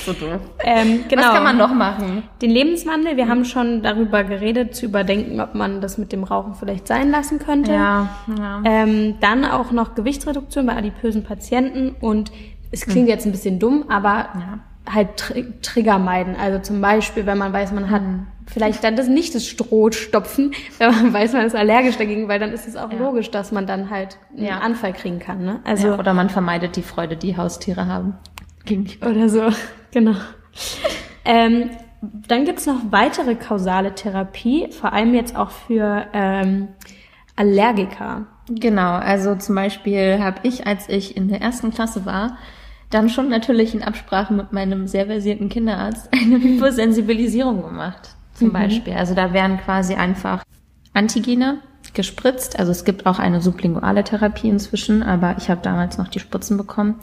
so 0.04 0.12
doof. 0.12 0.40
Ähm, 0.62 1.04
genau. 1.08 1.22
Was 1.22 1.32
kann 1.32 1.42
man 1.42 1.56
noch 1.56 1.72
machen? 1.72 2.24
Den 2.42 2.50
Lebenswandel, 2.50 3.16
wir 3.16 3.28
haben 3.28 3.46
schon 3.46 3.82
darüber 3.82 4.22
geredet, 4.24 4.74
zu 4.76 4.84
überdenken, 4.84 5.40
ob 5.40 5.54
man 5.54 5.80
das 5.80 5.96
mit 5.96 6.12
dem 6.12 6.24
Rauchen 6.24 6.54
vielleicht 6.54 6.86
sein 6.86 7.10
lassen 7.10 7.38
könnte. 7.38 7.72
Ja, 7.72 8.10
ja. 8.38 8.62
Ähm, 8.64 9.16
dann 9.20 9.44
auch 9.44 9.72
noch 9.72 9.94
Gewichtsreduktion 9.94 10.66
bei 10.66 10.76
adipösen 10.76 11.24
Patienten 11.24 11.96
und 12.00 12.30
es 12.70 12.82
klingt 12.82 13.06
hm. 13.06 13.14
jetzt 13.14 13.24
ein 13.24 13.32
bisschen 13.32 13.58
dumm, 13.58 13.86
aber 13.88 14.28
ja. 14.34 14.58
halt 14.92 15.16
Tr 15.16 15.36
Trigger 15.62 15.98
meiden. 15.98 16.36
Also 16.36 16.58
zum 16.58 16.80
Beispiel, 16.80 17.24
wenn 17.24 17.38
man 17.38 17.52
weiß, 17.52 17.72
man 17.72 17.90
hat 17.90 18.02
hm. 18.02 18.26
Vielleicht 18.46 18.84
dann 18.84 18.96
das 18.96 19.08
nicht 19.08 19.34
das 19.34 19.46
Stroh 19.46 19.90
stopfen, 19.90 20.52
wenn 20.78 20.90
man 20.90 21.12
weiß, 21.12 21.32
man 21.32 21.46
ist 21.46 21.56
allergisch 21.56 21.96
dagegen, 21.96 22.28
weil 22.28 22.38
dann 22.38 22.52
ist 22.52 22.66
es 22.66 22.76
auch 22.76 22.92
ja. 22.92 22.98
logisch, 22.98 23.30
dass 23.30 23.52
man 23.52 23.66
dann 23.66 23.90
halt 23.90 24.18
einen 24.36 24.46
ja. 24.46 24.58
Anfall 24.58 24.92
kriegen 24.92 25.18
kann. 25.18 25.44
Ne? 25.44 25.60
Also 25.64 25.94
oder 25.94 26.14
man 26.14 26.30
vermeidet 26.30 26.76
die 26.76 26.82
Freude, 26.82 27.16
die 27.16 27.36
Haustiere 27.36 27.86
haben. 27.86 28.16
Oder 29.02 29.28
so, 29.28 29.48
genau. 29.92 30.14
ähm, 31.24 31.70
dann 32.00 32.44
gibt's 32.44 32.66
noch 32.66 32.80
weitere 32.90 33.34
kausale 33.34 33.94
Therapie, 33.94 34.68
vor 34.70 34.92
allem 34.92 35.14
jetzt 35.14 35.36
auch 35.36 35.50
für 35.50 36.06
ähm, 36.12 36.68
Allergiker. 37.36 38.26
Genau, 38.48 38.92
also 38.92 39.34
zum 39.36 39.54
Beispiel 39.54 40.18
habe 40.22 40.40
ich, 40.42 40.66
als 40.66 40.88
ich 40.88 41.16
in 41.16 41.28
der 41.28 41.40
ersten 41.40 41.72
Klasse 41.72 42.04
war, 42.04 42.36
dann 42.90 43.08
schon 43.08 43.28
natürlich 43.28 43.74
in 43.74 43.82
Absprache 43.82 44.34
mit 44.34 44.52
meinem 44.52 44.86
sehr 44.86 45.06
versierten 45.06 45.48
Kinderarzt 45.48 46.10
eine 46.12 46.40
Hypersensibilisierung 46.40 47.62
gemacht. 47.62 48.13
Zum 48.34 48.48
mhm. 48.48 48.52
Beispiel. 48.52 48.94
Also 48.94 49.14
da 49.14 49.32
werden 49.32 49.58
quasi 49.58 49.94
einfach 49.94 50.44
Antigene 50.92 51.58
gespritzt. 51.92 52.58
Also 52.58 52.72
es 52.72 52.84
gibt 52.84 53.06
auch 53.06 53.18
eine 53.18 53.40
sublinguale 53.40 54.04
Therapie 54.04 54.48
inzwischen, 54.48 55.02
aber 55.02 55.36
ich 55.38 55.50
habe 55.50 55.60
damals 55.62 55.98
noch 55.98 56.08
die 56.08 56.20
Spritzen 56.20 56.56
bekommen. 56.56 56.96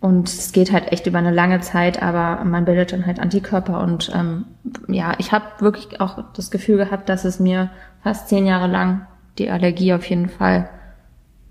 Und 0.00 0.28
es 0.28 0.52
geht 0.52 0.72
halt 0.72 0.92
echt 0.92 1.06
über 1.06 1.18
eine 1.18 1.30
lange 1.30 1.60
Zeit, 1.60 2.02
aber 2.02 2.42
man 2.44 2.64
bildet 2.64 2.92
dann 2.92 3.04
halt 3.04 3.20
Antikörper 3.20 3.82
und 3.82 4.10
ähm, 4.14 4.46
ja, 4.88 5.12
ich 5.18 5.30
habe 5.30 5.44
wirklich 5.58 6.00
auch 6.00 6.24
das 6.32 6.50
Gefühl 6.50 6.78
gehabt, 6.78 7.10
dass 7.10 7.26
es 7.26 7.38
mir 7.38 7.68
fast 8.02 8.30
zehn 8.30 8.46
Jahre 8.46 8.66
lang 8.66 9.06
die 9.36 9.50
Allergie 9.50 9.92
auf 9.92 10.06
jeden 10.06 10.30
Fall 10.30 10.70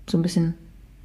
so 0.08 0.18
ein 0.18 0.22
bisschen 0.22 0.54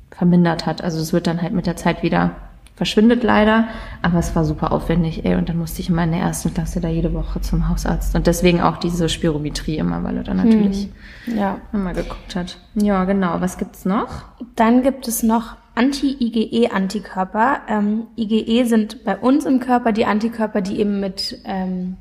vermindert 0.09 0.65
hat. 0.65 0.83
Also 0.83 0.99
es 0.99 1.13
wird 1.13 1.27
dann 1.27 1.43
halt 1.43 1.53
mit 1.53 1.67
der 1.67 1.75
Zeit 1.75 2.01
wieder 2.01 2.31
verschwindet 2.75 3.23
leider, 3.23 3.67
aber 4.01 4.19
es 4.19 4.35
war 4.35 4.43
super 4.43 4.71
aufwendig, 4.71 5.25
ey, 5.25 5.35
und 5.35 5.47
dann 5.47 5.57
musste 5.57 5.81
ich 5.81 5.89
in 5.89 5.95
meiner 5.95 6.17
ersten 6.17 6.53
Klasse 6.53 6.81
da 6.81 6.89
jede 6.89 7.13
Woche 7.13 7.39
zum 7.39 7.69
Hausarzt 7.69 8.15
und 8.15 8.27
deswegen 8.27 8.61
auch 8.61 8.77
diese 8.77 9.07
Spirometrie 9.07 9.77
immer, 9.77 10.03
weil 10.03 10.17
er 10.17 10.23
dann 10.23 10.37
natürlich 10.37 10.89
hm, 11.25 11.37
ja. 11.37 11.57
immer 11.71 11.93
geguckt 11.93 12.35
hat. 12.35 12.57
Ja, 12.75 13.05
genau. 13.05 13.39
Was 13.39 13.57
gibt's 13.57 13.85
noch? 13.85 14.25
Dann 14.55 14.83
gibt 14.83 15.07
es 15.07 15.23
noch 15.23 15.55
Anti-IgE-Antikörper. 15.75 17.61
Ähm, 17.69 18.07
IgE 18.17 18.65
sind 18.65 19.05
bei 19.05 19.17
uns 19.17 19.45
im 19.45 19.59
Körper 19.59 19.93
die 19.93 20.05
Antikörper, 20.05 20.61
die 20.61 20.79
eben 20.79 20.99
mit 20.99 21.39
ähm, 21.45 21.97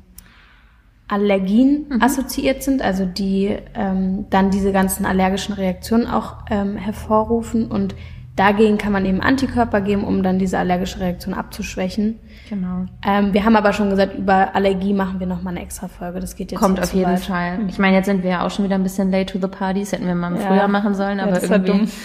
Allergien 1.07 1.85
mhm. 1.89 2.01
assoziiert 2.01 2.63
sind, 2.63 2.81
also 2.81 3.05
die 3.05 3.55
ähm, 3.75 4.25
dann 4.29 4.49
diese 4.49 4.71
ganzen 4.71 5.05
allergischen 5.05 5.53
Reaktionen 5.53 6.07
auch 6.07 6.37
ähm, 6.49 6.77
hervorrufen 6.77 7.67
und 7.67 7.95
dagegen 8.35 8.77
kann 8.77 8.91
man 8.91 9.05
eben 9.05 9.21
Antikörper 9.21 9.81
geben, 9.81 10.03
um 10.03 10.21
dann 10.23 10.39
diese 10.39 10.57
allergische 10.59 10.99
Reaktion 10.99 11.33
abzuschwächen. 11.33 12.19
Genau. 12.49 12.85
Ähm, 13.05 13.33
wir 13.33 13.45
haben 13.45 13.55
aber 13.55 13.73
schon 13.73 13.89
gesagt, 13.89 14.17
über 14.17 14.55
Allergie 14.55 14.93
machen 14.93 15.19
wir 15.19 15.27
nochmal 15.27 15.55
eine 15.55 15.63
extra 15.63 15.87
Folge. 15.87 16.19
Das 16.19 16.35
geht 16.35 16.51
jetzt 16.51 16.59
Kommt 16.59 16.79
auf 16.79 16.93
jeden 16.93 17.11
weit. 17.11 17.21
Fall. 17.21 17.59
Ich 17.69 17.79
meine, 17.79 17.95
jetzt 17.95 18.05
sind 18.05 18.23
wir 18.23 18.29
ja 18.31 18.45
auch 18.45 18.51
schon 18.51 18.65
wieder 18.65 18.75
ein 18.75 18.83
bisschen 18.83 19.11
late 19.11 19.33
to 19.33 19.39
the 19.39 19.47
parties, 19.47 19.91
hätten 19.91 20.05
wir 20.05 20.15
mal 20.15 20.35
ja. 20.35 20.47
früher 20.47 20.67
machen 20.67 20.95
sollen, 20.95 21.19
aber 21.19 21.41
ja, 21.41 21.51
irgendwie. 21.51 21.91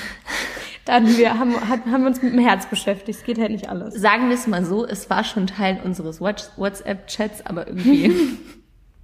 Da 0.86 0.94
hatten 0.94 1.16
wir, 1.18 1.38
haben, 1.38 1.54
haben 1.92 2.06
uns 2.06 2.22
mit 2.22 2.32
dem 2.32 2.40
Herz 2.40 2.66
beschäftigt. 2.66 3.18
Es 3.18 3.24
geht 3.24 3.38
halt 3.38 3.50
nicht 3.50 3.68
alles. 3.68 3.94
Sagen 3.94 4.28
wir 4.28 4.34
es 4.34 4.46
mal 4.46 4.64
so, 4.64 4.86
es 4.86 5.10
war 5.10 5.24
schon 5.24 5.46
Teil 5.46 5.78
unseres 5.84 6.20
WhatsApp-Chats, 6.20 7.44
aber 7.44 7.68
irgendwie, 7.68 8.12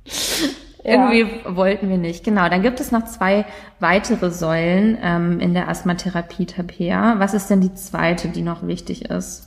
irgendwie 0.87 1.27
wollten 1.45 1.89
wir 1.89 1.99
nicht. 1.99 2.25
Genau, 2.25 2.49
dann 2.49 2.63
gibt 2.63 2.81
es 2.81 2.93
noch 2.93 3.05
zwei 3.05 3.45
weitere 3.81 4.31
Säulen 4.31 4.97
ähm, 5.03 5.41
in 5.41 5.53
der 5.53 5.69
Asthmatherapie 5.69 6.47
Tapea. 6.47 7.19
Was 7.19 7.35
ist 7.35 7.51
denn 7.51 7.61
die 7.61 7.75
zweite, 7.75 8.29
die 8.29 8.43
noch 8.43 8.67
wichtig 8.67 9.11
ist? 9.11 9.47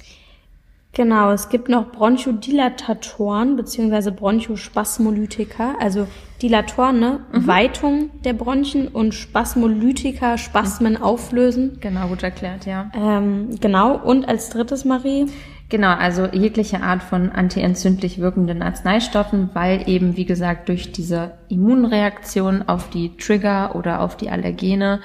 Genau, 0.93 1.31
es 1.31 1.49
gibt 1.49 1.69
noch 1.69 1.91
Bronchodilatatoren 1.91 3.55
beziehungsweise 3.55 4.11
Bronchospasmolytika, 4.11 5.75
also 5.79 6.07
Dilatoren, 6.41 6.99
ne? 6.99 7.19
Mhm. 7.31 7.47
Weitung 7.47 8.09
der 8.23 8.33
Bronchien 8.33 8.87
und 8.87 9.13
Spasmolytika, 9.13 10.37
Spasmen 10.37 10.93
mhm. 10.93 11.03
auflösen. 11.03 11.77
Genau, 11.79 12.07
gut 12.07 12.23
erklärt, 12.23 12.65
ja. 12.65 12.89
Ähm, 12.95 13.59
genau, 13.61 13.97
und 13.97 14.27
als 14.27 14.49
drittes, 14.49 14.83
Marie? 14.83 15.27
Genau, 15.69 15.93
also 15.93 16.25
jegliche 16.25 16.81
Art 16.81 17.03
von 17.03 17.29
antientzündlich 17.29 18.19
wirkenden 18.19 18.63
Arzneistoffen, 18.63 19.51
weil 19.53 19.87
eben, 19.87 20.17
wie 20.17 20.25
gesagt, 20.25 20.67
durch 20.67 20.91
diese 20.91 21.33
Immunreaktion 21.47 22.67
auf 22.67 22.89
die 22.89 23.15
Trigger 23.17 23.75
oder 23.75 24.01
auf 24.01 24.17
die 24.17 24.31
Allergene 24.31 24.99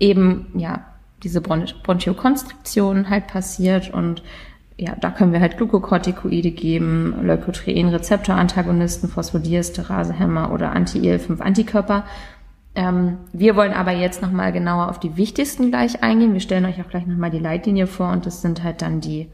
eben, 0.00 0.46
ja, 0.56 0.86
diese 1.22 1.42
Bronchokonstriktion 1.42 3.10
halt 3.10 3.26
passiert 3.26 3.92
und 3.92 4.22
ja, 4.78 4.94
da 4.98 5.10
können 5.10 5.32
wir 5.32 5.40
halt 5.40 5.56
Glukokortikoide 5.56 6.52
geben, 6.52 7.14
Leukotrienrezeptorantagonisten, 7.22 9.08
Phosphodiesterasehemmer 9.08 10.52
oder 10.52 10.70
Anti-IL-5-Antikörper. 10.70 12.04
Ähm, 12.76 13.18
wir 13.32 13.56
wollen 13.56 13.72
aber 13.72 13.90
jetzt 13.90 14.22
nochmal 14.22 14.52
genauer 14.52 14.88
auf 14.88 15.00
die 15.00 15.16
wichtigsten 15.16 15.70
gleich 15.70 16.04
eingehen. 16.04 16.32
Wir 16.32 16.40
stellen 16.40 16.64
euch 16.64 16.80
auch 16.80 16.88
gleich 16.88 17.06
nochmal 17.06 17.32
die 17.32 17.40
Leitlinie 17.40 17.88
vor 17.88 18.12
und 18.12 18.24
das 18.24 18.40
sind 18.40 18.62
halt 18.62 18.80
dann 18.80 19.00
die 19.00 19.28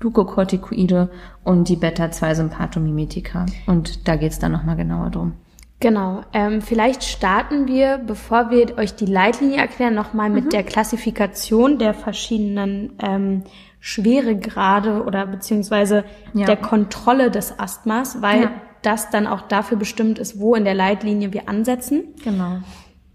Glukokortikoide 0.00 1.10
und 1.44 1.68
die 1.68 1.76
Beta-2-Sympathomimetika. 1.76 3.46
Und 3.66 4.08
da 4.08 4.16
geht's 4.16 4.38
dann 4.38 4.52
nochmal 4.52 4.76
genauer 4.76 5.10
drum. 5.10 5.34
Genau. 5.80 6.22
Ähm, 6.34 6.60
vielleicht 6.60 7.04
starten 7.04 7.66
wir, 7.66 7.98
bevor 7.98 8.50
wir 8.50 8.76
euch 8.76 8.94
die 8.94 9.06
Leitlinie 9.06 9.58
erklären, 9.58 9.94
nochmal 9.94 10.28
mit 10.28 10.46
mhm. 10.46 10.50
der 10.50 10.62
Klassifikation 10.62 11.78
der 11.78 11.94
verschiedenen 11.94 12.92
ähm, 13.02 13.44
Schweregrade 13.80 15.04
oder 15.04 15.26
beziehungsweise 15.26 16.04
ja. 16.34 16.44
der 16.44 16.56
Kontrolle 16.56 17.30
des 17.30 17.58
Asthmas, 17.58 18.20
weil 18.20 18.42
ja. 18.42 18.50
das 18.82 19.08
dann 19.08 19.26
auch 19.26 19.40
dafür 19.42 19.78
bestimmt 19.78 20.18
ist, 20.18 20.38
wo 20.38 20.54
in 20.54 20.64
der 20.64 20.74
Leitlinie 20.74 21.32
wir 21.32 21.48
ansetzen. 21.48 22.14
Genau. 22.22 22.58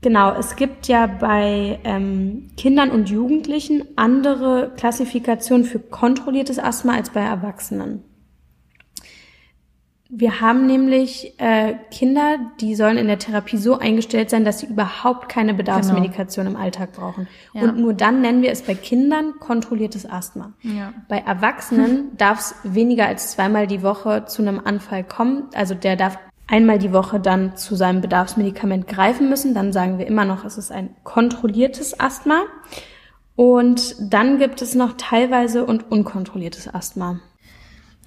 Genau, 0.06 0.34
es 0.34 0.56
gibt 0.56 0.88
ja 0.88 1.08
bei 1.08 1.80
ähm, 1.84 2.52
Kindern 2.58 2.92
und 2.92 3.10
Jugendlichen 3.10 3.86
andere 3.96 4.72
Klassifikationen 4.78 5.66
für 5.66 5.80
kontrolliertes 5.80 6.60
Asthma 6.60 6.94
als 6.94 7.10
bei 7.10 7.22
Erwachsenen. 7.22 8.04
Wir 10.08 10.42
haben 10.42 10.68
nämlich 10.68 11.34
äh, 11.40 11.74
Kinder, 11.90 12.38
die 12.62 12.76
sollen 12.76 12.98
in 12.98 13.08
der 13.08 13.18
Therapie 13.18 13.58
so 13.58 13.80
eingestellt 13.80 14.30
sein, 14.30 14.46
dass 14.46 14.60
sie 14.60 14.68
überhaupt 14.68 15.28
keine 15.28 15.56
Bedarfsmedikation 15.56 16.46
genau. 16.46 16.60
im 16.60 16.64
Alltag 16.64 16.92
brauchen. 16.94 17.28
Ja. 17.54 17.64
Und 17.64 17.80
nur 17.80 17.96
dann 17.96 18.22
nennen 18.22 18.44
wir 18.44 18.52
es 18.52 18.62
bei 18.62 18.76
Kindern 18.76 19.40
kontrolliertes 19.40 20.08
Asthma. 20.08 20.54
Ja. 20.62 20.94
Bei 21.10 21.18
Erwachsenen 21.18 22.16
darf 22.16 22.42
es 22.42 22.56
weniger 22.64 23.08
als 23.08 23.32
zweimal 23.32 23.66
die 23.66 23.82
Woche 23.82 24.26
zu 24.26 24.44
einem 24.44 24.62
Anfall 24.64 25.04
kommen. 25.04 25.46
Also 25.56 25.74
der 25.74 25.96
darf 25.96 26.20
einmal 26.48 26.78
die 26.80 26.94
Woche 26.94 27.20
dann 27.20 27.58
zu 27.58 27.76
seinem 27.76 28.02
Bedarfsmedikament 28.02 28.88
greifen 28.88 29.30
müssen. 29.30 29.54
Dann 29.54 29.74
sagen 29.74 29.98
wir 29.98 30.08
immer 30.08 30.26
noch, 30.26 30.46
es 30.46 30.58
ist 30.58 30.72
ein 30.72 30.96
kontrolliertes 31.04 32.00
Asthma. 32.00 32.44
Und 33.36 33.96
dann 34.00 34.40
gibt 34.40 34.62
es 34.62 34.76
noch 34.76 34.94
teilweise 34.98 35.66
und 35.66 35.92
unkontrolliertes 35.92 36.74
Asthma. 36.74 37.20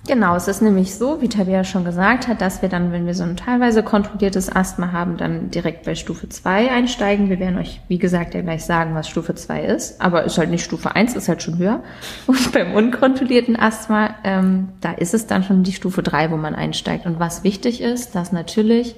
Genau, 0.06 0.36
es 0.36 0.48
ist 0.48 0.62
nämlich 0.62 0.94
so, 0.94 1.20
wie 1.20 1.28
Tabea 1.28 1.64
schon 1.64 1.84
gesagt 1.84 2.28
hat, 2.28 2.40
dass 2.40 2.62
wir 2.62 2.70
dann, 2.70 2.92
wenn 2.92 3.04
wir 3.04 3.12
so 3.12 3.24
ein 3.24 3.36
teilweise 3.36 3.82
kontrolliertes 3.82 4.54
Asthma 4.54 4.90
haben, 4.90 5.18
dann 5.18 5.50
direkt 5.50 5.84
bei 5.84 5.94
Stufe 5.94 6.30
2 6.30 6.70
einsteigen. 6.70 7.28
Wir 7.28 7.38
werden 7.38 7.58
euch, 7.58 7.82
wie 7.88 7.98
gesagt, 7.98 8.32
ja 8.32 8.40
gleich 8.40 8.64
sagen, 8.64 8.94
was 8.94 9.06
Stufe 9.06 9.34
2 9.34 9.64
ist, 9.64 10.00
aber 10.00 10.24
ist 10.24 10.38
halt 10.38 10.48
nicht 10.48 10.64
Stufe 10.64 10.94
1, 10.94 11.14
ist 11.14 11.28
halt 11.28 11.42
schon 11.42 11.58
höher. 11.58 11.82
Und 12.26 12.52
beim 12.52 12.72
unkontrollierten 12.72 13.56
Asthma, 13.56 14.14
ähm, 14.24 14.70
da 14.80 14.92
ist 14.92 15.12
es 15.12 15.26
dann 15.26 15.42
schon 15.42 15.62
die 15.62 15.72
Stufe 15.72 16.02
3, 16.02 16.30
wo 16.30 16.36
man 16.36 16.54
einsteigt. 16.54 17.04
Und 17.04 17.18
was 17.20 17.44
wichtig 17.44 17.82
ist, 17.82 18.14
dass 18.14 18.32
natürlich 18.32 18.94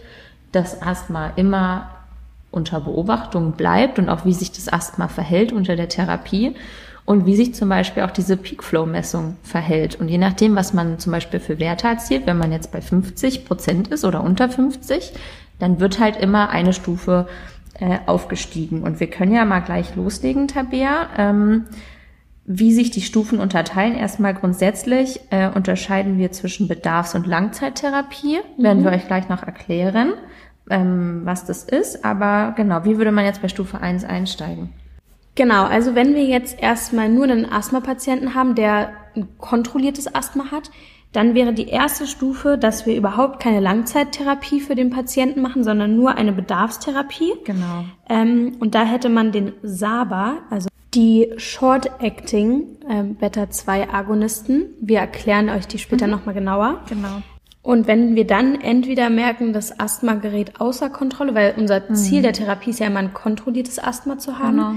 das 0.52 0.80
Asthma 0.80 1.32
immer 1.34 1.90
unter 2.52 2.80
Beobachtung 2.80 3.52
bleibt 3.52 3.98
und 3.98 4.08
auch 4.08 4.24
wie 4.24 4.32
sich 4.32 4.52
das 4.52 4.72
Asthma 4.72 5.08
verhält 5.08 5.52
unter 5.52 5.76
der 5.76 5.88
Therapie 5.88 6.54
und 7.10 7.26
wie 7.26 7.34
sich 7.34 7.54
zum 7.56 7.68
Beispiel 7.68 8.04
auch 8.04 8.12
diese 8.12 8.36
Peak-Flow-Messung 8.36 9.36
verhält. 9.42 9.96
Und 9.96 10.08
je 10.08 10.16
nachdem, 10.16 10.54
was 10.54 10.72
man 10.72 11.00
zum 11.00 11.10
Beispiel 11.10 11.40
für 11.40 11.58
Werte 11.58 11.88
erzielt, 11.88 12.24
wenn 12.24 12.38
man 12.38 12.52
jetzt 12.52 12.70
bei 12.70 12.80
50 12.80 13.46
Prozent 13.46 13.88
ist 13.88 14.04
oder 14.04 14.22
unter 14.22 14.48
50, 14.48 15.12
dann 15.58 15.80
wird 15.80 15.98
halt 15.98 16.16
immer 16.16 16.50
eine 16.50 16.72
Stufe 16.72 17.26
äh, 17.80 17.98
aufgestiegen. 18.06 18.84
Und 18.84 19.00
wir 19.00 19.08
können 19.08 19.34
ja 19.34 19.44
mal 19.44 19.58
gleich 19.58 19.96
loslegen, 19.96 20.46
Tabea. 20.46 21.08
Ähm, 21.18 21.64
wie 22.44 22.72
sich 22.72 22.92
die 22.92 23.02
Stufen 23.02 23.40
unterteilen. 23.40 23.96
Erstmal 23.96 24.34
grundsätzlich 24.34 25.18
äh, 25.30 25.48
unterscheiden 25.50 26.16
wir 26.16 26.30
zwischen 26.30 26.68
Bedarfs- 26.68 27.16
und 27.16 27.26
Langzeittherapie. 27.26 28.38
Mhm. 28.56 28.62
Werden 28.62 28.84
wir 28.84 28.92
euch 28.92 29.08
gleich 29.08 29.28
noch 29.28 29.42
erklären, 29.42 30.12
ähm, 30.70 31.22
was 31.24 31.44
das 31.44 31.64
ist. 31.64 32.04
Aber 32.04 32.54
genau, 32.56 32.84
wie 32.84 32.98
würde 32.98 33.10
man 33.10 33.24
jetzt 33.24 33.42
bei 33.42 33.48
Stufe 33.48 33.80
1 33.80 34.04
einsteigen? 34.04 34.70
Genau, 35.40 35.64
also 35.64 35.94
wenn 35.94 36.14
wir 36.14 36.26
jetzt 36.26 36.60
erstmal 36.60 37.08
nur 37.08 37.24
einen 37.24 37.50
Asthma-Patienten 37.50 38.34
haben, 38.34 38.54
der 38.54 38.92
ein 39.16 39.26
kontrolliertes 39.38 40.14
Asthma 40.14 40.50
hat, 40.50 40.70
dann 41.14 41.34
wäre 41.34 41.54
die 41.54 41.68
erste 41.68 42.06
Stufe, 42.06 42.58
dass 42.58 42.84
wir 42.84 42.94
überhaupt 42.94 43.40
keine 43.40 43.58
Langzeittherapie 43.58 44.60
für 44.60 44.74
den 44.74 44.90
Patienten 44.90 45.40
machen, 45.40 45.64
sondern 45.64 45.96
nur 45.96 46.14
eine 46.18 46.32
Bedarfstherapie. 46.32 47.32
Genau. 47.46 47.86
Ähm, 48.10 48.58
und 48.60 48.74
da 48.74 48.84
hätte 48.84 49.08
man 49.08 49.32
den 49.32 49.54
SABA, 49.62 50.40
also 50.50 50.68
die 50.92 51.32
Short-Acting 51.38 52.76
äh, 52.86 53.02
Beta-2-Agonisten. 53.04 54.66
Wir 54.82 54.98
erklären 54.98 55.48
euch 55.48 55.66
die 55.66 55.78
später 55.78 56.04
mhm. 56.04 56.12
nochmal 56.12 56.34
genauer. 56.34 56.82
Genau. 56.86 57.22
Und 57.62 57.86
wenn 57.86 58.14
wir 58.14 58.26
dann 58.26 58.60
entweder 58.60 59.08
merken, 59.08 59.54
das 59.54 59.80
Asthma 59.80 60.16
gerät 60.16 60.60
außer 60.60 60.90
Kontrolle, 60.90 61.34
weil 61.34 61.54
unser 61.56 61.80
mhm. 61.88 61.94
Ziel 61.94 62.20
der 62.20 62.34
Therapie 62.34 62.70
ist 62.70 62.80
ja 62.80 62.88
immer 62.88 62.98
ein 62.98 63.14
kontrolliertes 63.14 63.82
Asthma 63.82 64.18
zu 64.18 64.38
haben, 64.38 64.58
genau. 64.58 64.74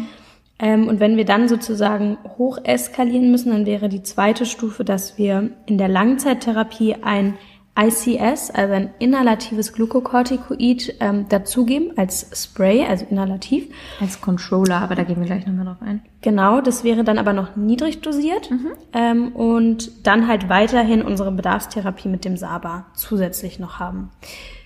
Ähm, 0.64 0.88
und 0.88 1.02
wenn 1.02 1.18
wir 1.18 1.26
dann 1.26 1.50
sozusagen 1.50 2.18
hoch 2.38 2.58
eskalieren 2.64 3.32
müssen, 3.32 3.52
dann 3.52 3.66
wäre 3.66 3.90
die 3.90 4.02
zweite 4.02 4.46
Stufe, 4.46 4.86
dass 4.86 5.18
wir 5.18 5.50
in 5.66 5.78
der 5.78 5.90
Langzeittherapie 5.90 6.96
ein 7.04 7.34
ICS, 7.78 8.52
also 8.52 8.74
ein 8.74 8.94
inhalatives 9.00 9.74
Glukokortikoid, 9.74 10.96
ähm, 11.02 11.28
dazugeben 11.28 11.98
als 11.98 12.30
Spray, 12.34 12.86
also 12.86 13.06
inhalativ. 13.10 13.68
Als 14.00 14.22
Controller, 14.22 14.80
aber 14.80 14.96
da 14.96 15.04
gehen 15.04 15.20
wir 15.20 15.26
gleich 15.26 15.46
nochmal 15.46 15.66
drauf 15.66 15.82
ein. 15.82 16.02
Genau, 16.22 16.62
das 16.62 16.86
wäre 16.86 17.04
dann 17.04 17.18
aber 17.18 17.34
noch 17.34 17.58
niedrig 17.58 18.00
dosiert 18.00 18.50
mhm. 18.50 18.68
ähm, 18.94 19.36
und 19.36 20.08
dann 20.08 20.30
halt 20.30 20.48
weiterhin 20.48 21.02
unsere 21.02 21.32
Bedarfstherapie 21.32 22.08
mit 22.08 22.24
dem 22.24 22.38
SABA 22.38 22.86
zusätzlich 22.94 23.60
noch 23.60 23.80
haben. 23.80 24.12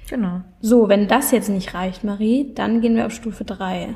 Genau. 0.10 0.42
So, 0.62 0.90
wenn 0.90 1.08
das 1.08 1.32
jetzt 1.32 1.50
nicht 1.50 1.74
reicht, 1.74 2.04
Marie, 2.04 2.54
dann 2.54 2.82
gehen 2.82 2.96
wir 2.96 3.08
auf 3.08 3.14
Stufe 3.14 3.46
drei. 3.46 3.96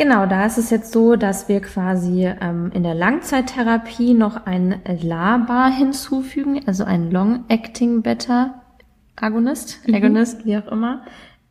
Genau, 0.00 0.24
da 0.24 0.46
ist 0.46 0.56
es 0.56 0.70
jetzt 0.70 0.94
so, 0.94 1.14
dass 1.14 1.50
wir 1.50 1.60
quasi 1.60 2.24
ähm, 2.40 2.70
in 2.72 2.84
der 2.84 2.94
Langzeittherapie 2.94 4.14
noch 4.14 4.46
ein 4.46 4.80
LABA 4.86 5.68
hinzufügen, 5.68 6.62
also 6.66 6.84
ein 6.84 7.10
Long-Acting 7.10 8.00
Beta-Agonist, 8.00 9.86
mhm. 9.86 9.94
Agonist, 9.94 10.46
wie 10.46 10.56
auch 10.56 10.68
immer. 10.68 11.02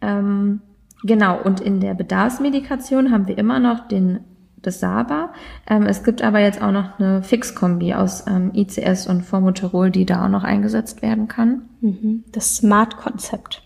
Ähm, 0.02 0.62
genau, 1.04 1.40
und 1.40 1.60
in 1.62 1.80
der 1.80 1.94
Bedarfsmedikation 1.94 3.12
haben 3.12 3.28
wir 3.28 3.38
immer 3.38 3.60
noch 3.60 3.88
den 3.88 4.22
das 4.64 4.80
SABA. 4.80 5.32
Ähm, 5.68 5.84
es 5.84 6.04
gibt 6.04 6.24
aber 6.24 6.40
jetzt 6.40 6.60
auch 6.60 6.72
noch 6.72 6.98
eine 6.98 7.22
Fixkombi 7.22 7.94
aus 7.94 8.26
ähm, 8.26 8.52
ICS 8.56 9.06
und 9.06 9.22
Formoterol, 9.22 9.92
die 9.92 10.08
da 10.08 10.26
auch 10.26 10.30
noch 10.30 10.44
eingesetzt 10.44 11.04
werden 11.04 11.28
kann. 11.28 11.70
Mhm. 11.82 12.24
Das 12.32 12.56
Smart-Konzept. 12.56 13.62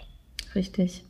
Richtig. 0.55 1.05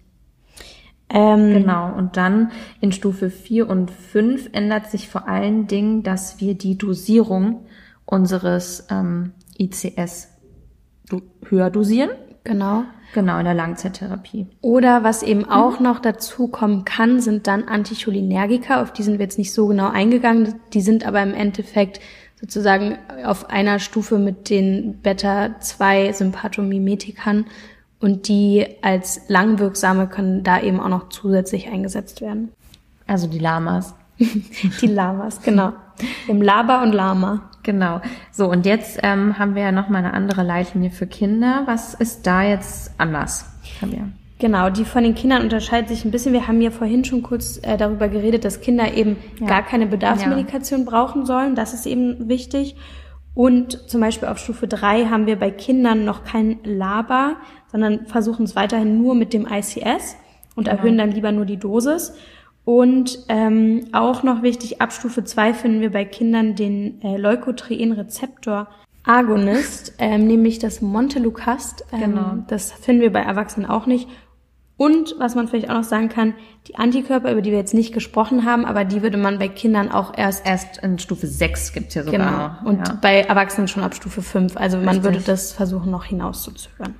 Ähm, 1.09 1.53
genau, 1.53 1.93
und 1.95 2.17
dann 2.17 2.51
in 2.81 2.91
Stufe 2.91 3.29
4 3.29 3.69
und 3.69 3.91
5 3.91 4.49
ändert 4.53 4.89
sich 4.89 5.09
vor 5.09 5.27
allen 5.27 5.67
Dingen, 5.67 6.03
dass 6.03 6.39
wir 6.39 6.55
die 6.55 6.77
Dosierung 6.77 7.65
unseres 8.05 8.87
ähm, 8.89 9.33
ICS 9.57 10.29
do 11.09 11.21
höher 11.47 11.69
dosieren. 11.69 12.09
Genau. 12.43 12.83
Genau, 13.13 13.37
in 13.37 13.45
der 13.45 13.53
Langzeittherapie. 13.53 14.47
Oder 14.61 15.03
was 15.03 15.21
eben 15.21 15.47
auch 15.47 15.79
mhm. 15.79 15.85
noch 15.85 15.99
dazu 15.99 16.47
kommen 16.47 16.83
kann, 16.83 17.21
sind 17.21 17.45
dann 17.45 17.65
Anticholinergika. 17.65 18.81
Auf 18.81 18.91
die 18.91 19.03
sind 19.03 19.19
wir 19.19 19.25
jetzt 19.25 19.37
nicht 19.37 19.53
so 19.53 19.67
genau 19.67 19.89
eingegangen. 19.89 20.55
Die 20.73 20.81
sind 20.81 21.05
aber 21.05 21.21
im 21.21 21.35
Endeffekt 21.35 21.99
sozusagen 22.41 22.97
auf 23.23 23.51
einer 23.51 23.77
Stufe 23.79 24.17
mit 24.17 24.49
den 24.49 24.99
Beta-2-Sympathomimetikern 25.01 27.45
und 28.03 28.27
die 28.27 28.67
als 28.81 29.21
langwirksame 29.29 30.07
können 30.07 30.43
da 30.43 30.59
eben 30.59 30.81
auch 30.81 30.89
noch 30.89 31.07
zusätzlich 31.07 31.69
eingesetzt 31.69 32.19
werden. 32.19 32.51
Also 33.07 33.27
die 33.27 33.39
Lamas. 33.39 33.95
die 34.19 34.87
Lamas, 34.87 35.41
genau. 35.41 35.71
Im 36.27 36.41
Laba 36.41 36.83
und 36.83 36.91
Lama. 36.91 37.49
Genau. 37.63 38.01
So, 38.29 38.51
und 38.51 38.65
jetzt 38.65 38.99
ähm, 39.03 39.39
haben 39.39 39.55
wir 39.55 39.63
ja 39.63 39.71
noch 39.71 39.87
mal 39.87 39.99
eine 39.99 40.13
andere 40.13 40.43
Leitlinie 40.43 40.91
für 40.91 41.07
Kinder. 41.07 41.63
Was 41.65 41.93
ist 41.93 42.27
da 42.27 42.43
jetzt 42.43 42.91
anders, 42.97 43.45
Fabian? 43.79 44.13
Genau, 44.37 44.69
die 44.69 44.83
von 44.83 45.03
den 45.03 45.15
Kindern 45.15 45.41
unterscheidet 45.41 45.87
sich 45.87 46.03
ein 46.03 46.11
bisschen. 46.11 46.33
Wir 46.33 46.45
haben 46.45 46.59
ja 46.59 46.71
vorhin 46.71 47.05
schon 47.05 47.23
kurz 47.23 47.61
äh, 47.63 47.77
darüber 47.77 48.09
geredet, 48.09 48.43
dass 48.43 48.59
Kinder 48.59 48.93
eben 48.93 49.15
ja. 49.39 49.47
gar 49.47 49.63
keine 49.63 49.87
Bedarfsmedikation 49.87 50.81
ja. 50.81 50.89
brauchen 50.89 51.25
sollen. 51.25 51.55
Das 51.55 51.73
ist 51.73 51.85
eben 51.85 52.27
wichtig. 52.27 52.75
Und 53.35 53.89
zum 53.89 54.01
Beispiel 54.01 54.27
auf 54.27 54.37
Stufe 54.37 54.67
3 54.67 55.05
haben 55.05 55.25
wir 55.25 55.37
bei 55.37 55.49
Kindern 55.49 56.05
noch 56.05 56.23
kein 56.23 56.59
LABA, 56.63 57.37
sondern 57.73 58.05
versuchen 58.05 58.45
es 58.45 58.55
weiterhin 58.55 59.01
nur 59.01 59.15
mit 59.15 59.33
dem 59.33 59.45
ICS 59.45 60.15
und 60.55 60.65
genau. 60.65 60.77
erhöhen 60.77 60.97
dann 60.97 61.11
lieber 61.11 61.33
nur 61.33 61.45
die 61.45 61.57
Dosis. 61.57 62.13
Und 62.63 63.19
ähm, 63.27 63.87
auch 63.91 64.23
noch 64.23 64.41
wichtig, 64.41 64.79
ab 64.81 64.93
Stufe 64.93 65.25
2 65.25 65.53
finden 65.53 65.81
wir 65.81 65.91
bei 65.91 66.05
Kindern 66.05 66.55
den 66.55 67.01
äh, 67.01 67.17
Leukotrienrezeptor 67.17 68.69
Agonist, 69.03 69.95
ähm, 69.97 70.27
nämlich 70.27 70.59
das 70.59 70.81
Montelukast. 70.81 71.83
Ähm, 71.91 71.99
genau. 71.99 72.37
Das 72.47 72.71
finden 72.71 73.01
wir 73.01 73.11
bei 73.11 73.19
Erwachsenen 73.19 73.69
auch 73.69 73.85
nicht. 73.85 74.07
Und 74.77 75.15
was 75.19 75.35
man 75.35 75.47
vielleicht 75.47 75.69
auch 75.69 75.75
noch 75.75 75.83
sagen 75.83 76.09
kann, 76.09 76.33
die 76.67 76.75
Antikörper, 76.75 77.31
über 77.31 77.41
die 77.41 77.51
wir 77.51 77.57
jetzt 77.57 77.73
nicht 77.73 77.93
gesprochen 77.93 78.45
haben, 78.45 78.65
aber 78.65 78.85
die 78.85 79.01
würde 79.01 79.17
man 79.17 79.39
bei 79.39 79.47
Kindern 79.47 79.91
auch 79.91 80.17
erst. 80.17 80.45
Erst 80.47 80.77
in 80.81 80.99
Stufe 80.99 81.27
6 81.27 81.73
gibt's 81.73 81.95
ja 81.95 82.03
sogar 82.03 82.19
genau. 82.19 82.47
noch. 82.47 82.63
Und 82.63 82.87
ja. 82.87 82.97
bei 83.01 83.21
Erwachsenen 83.21 83.67
schon 83.67 83.83
ab 83.83 83.93
Stufe 83.93 84.21
5. 84.21 84.57
Also 84.57 84.77
Richtig. 84.77 84.93
man 84.93 85.03
würde 85.03 85.19
das 85.19 85.51
versuchen, 85.51 85.91
noch 85.91 86.05
hinauszuzögern. 86.05 86.95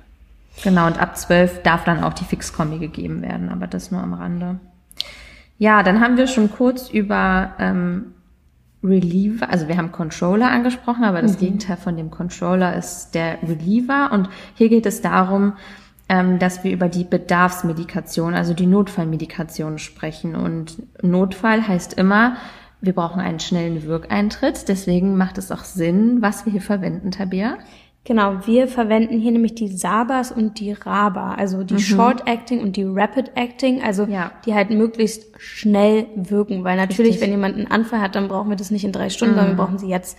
Genau, 0.62 0.86
und 0.86 1.00
ab 1.00 1.16
12 1.16 1.62
darf 1.62 1.84
dann 1.84 2.04
auch 2.04 2.12
die 2.12 2.24
Fixkombi 2.24 2.78
gegeben 2.78 3.22
werden, 3.22 3.48
aber 3.48 3.66
das 3.66 3.90
nur 3.90 4.02
am 4.02 4.14
Rande. 4.14 4.60
Ja, 5.58 5.82
dann 5.82 6.00
haben 6.00 6.16
wir 6.16 6.26
schon 6.26 6.50
kurz 6.50 6.90
über 6.90 7.54
ähm, 7.58 8.14
Reliever, 8.82 9.50
also 9.50 9.66
wir 9.68 9.76
haben 9.76 9.92
Controller 9.92 10.50
angesprochen, 10.50 11.04
aber 11.04 11.22
das 11.22 11.34
mhm. 11.34 11.38
Gegenteil 11.38 11.76
von 11.76 11.96
dem 11.96 12.10
Controller 12.10 12.76
ist 12.76 13.14
der 13.14 13.38
Reliever. 13.42 14.10
Und 14.12 14.28
hier 14.54 14.68
geht 14.68 14.86
es 14.86 15.00
darum, 15.00 15.54
ähm, 16.08 16.38
dass 16.38 16.64
wir 16.64 16.72
über 16.72 16.88
die 16.88 17.04
Bedarfsmedikation, 17.04 18.34
also 18.34 18.52
die 18.52 18.66
Notfallmedikation 18.66 19.78
sprechen. 19.78 20.36
Und 20.36 20.82
Notfall 21.02 21.66
heißt 21.66 21.94
immer, 21.94 22.36
wir 22.82 22.92
brauchen 22.92 23.20
einen 23.20 23.40
schnellen 23.40 23.84
Wirkeintritt. 23.84 24.68
Deswegen 24.68 25.16
macht 25.16 25.38
es 25.38 25.50
auch 25.50 25.64
Sinn, 25.64 26.20
was 26.20 26.44
wir 26.44 26.52
hier 26.52 26.60
verwenden, 26.60 27.10
Tabea. 27.10 27.56
Genau, 28.06 28.46
wir 28.46 28.68
verwenden 28.68 29.18
hier 29.18 29.32
nämlich 29.32 29.54
die 29.54 29.68
Sabas 29.68 30.30
und 30.30 30.60
die 30.60 30.72
Raba, 30.72 31.34
also 31.34 31.64
die 31.64 31.74
mhm. 31.74 31.78
Short 31.78 32.28
Acting 32.28 32.60
und 32.60 32.76
die 32.76 32.84
Rapid 32.84 33.32
Acting, 33.34 33.82
also 33.82 34.04
ja. 34.04 34.30
die 34.44 34.52
halt 34.52 34.68
möglichst 34.68 35.24
schnell 35.40 36.06
wirken, 36.14 36.64
weil 36.64 36.76
natürlich, 36.76 37.12
Richtig. 37.12 37.22
wenn 37.22 37.30
jemand 37.30 37.56
einen 37.56 37.70
Anfall 37.70 38.02
hat, 38.02 38.14
dann 38.14 38.28
brauchen 38.28 38.50
wir 38.50 38.56
das 38.56 38.70
nicht 38.70 38.84
in 38.84 38.92
drei 38.92 39.08
Stunden, 39.08 39.34
mhm. 39.34 39.38
sondern 39.38 39.56
wir 39.56 39.62
mhm. 39.62 39.66
brauchen 39.66 39.78
sie 39.78 39.88
jetzt. 39.88 40.18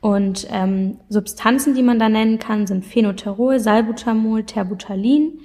Und 0.00 0.48
ähm, 0.50 0.96
Substanzen, 1.08 1.74
die 1.74 1.84
man 1.84 2.00
da 2.00 2.08
nennen 2.08 2.40
kann, 2.40 2.66
sind 2.66 2.84
Phenoterol, 2.84 3.60
Salbutamol, 3.60 4.42
Terbutalin 4.42 5.38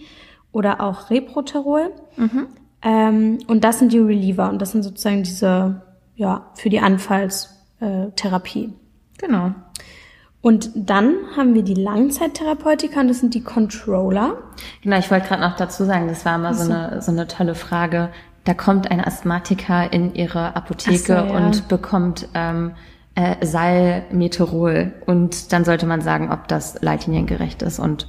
oder 0.51 0.81
auch 0.81 1.11
Reproterol. 1.11 1.91
Mhm. 2.17 2.47
Ähm, 2.81 3.37
und 3.47 3.63
das 3.63 3.77
sind 3.77 3.93
die 3.93 3.99
Reliever 3.99 4.49
und 4.49 4.59
das 4.59 4.71
sind 4.71 4.81
sozusagen 4.81 5.21
diese, 5.21 5.81
ja, 6.15 6.49
für 6.55 6.69
die 6.69 6.79
Anfallstherapie. 6.79 8.73
Genau. 9.19 9.53
Und 10.45 10.69
dann 10.75 11.15
haben 11.35 11.55
wir 11.55 11.63
die 11.63 11.73
Langzeittherapeutika 11.73 12.99
und 12.99 13.07
das 13.07 13.19
sind 13.19 13.33
die 13.33 13.41
Controller. 13.41 14.37
Genau, 14.83 14.99
ich 14.99 15.09
wollte 15.09 15.27
gerade 15.27 15.41
noch 15.41 15.55
dazu 15.55 15.85
sagen, 15.85 16.07
das 16.07 16.23
war 16.23 16.35
immer 16.35 16.53
so 16.53 16.71
eine, 16.71 17.01
so 17.01 17.11
eine 17.11 17.27
tolle 17.27 17.55
Frage. 17.55 18.09
Da 18.43 18.53
kommt 18.53 18.91
ein 18.91 19.03
Asthmatiker 19.03 19.91
in 19.91 20.13
ihre 20.13 20.55
Apotheke 20.55 20.97
so, 20.99 21.13
ja. 21.13 21.35
und 21.35 21.67
bekommt 21.67 22.27
ähm, 22.35 22.73
äh, 23.15 23.43
Salmeterol. 23.43 24.93
Und 25.07 25.51
dann 25.51 25.65
sollte 25.65 25.87
man 25.87 26.01
sagen, 26.01 26.31
ob 26.31 26.47
das 26.47 26.79
leitliniengerecht 26.79 27.63
ist. 27.63 27.79
Und 27.79 28.07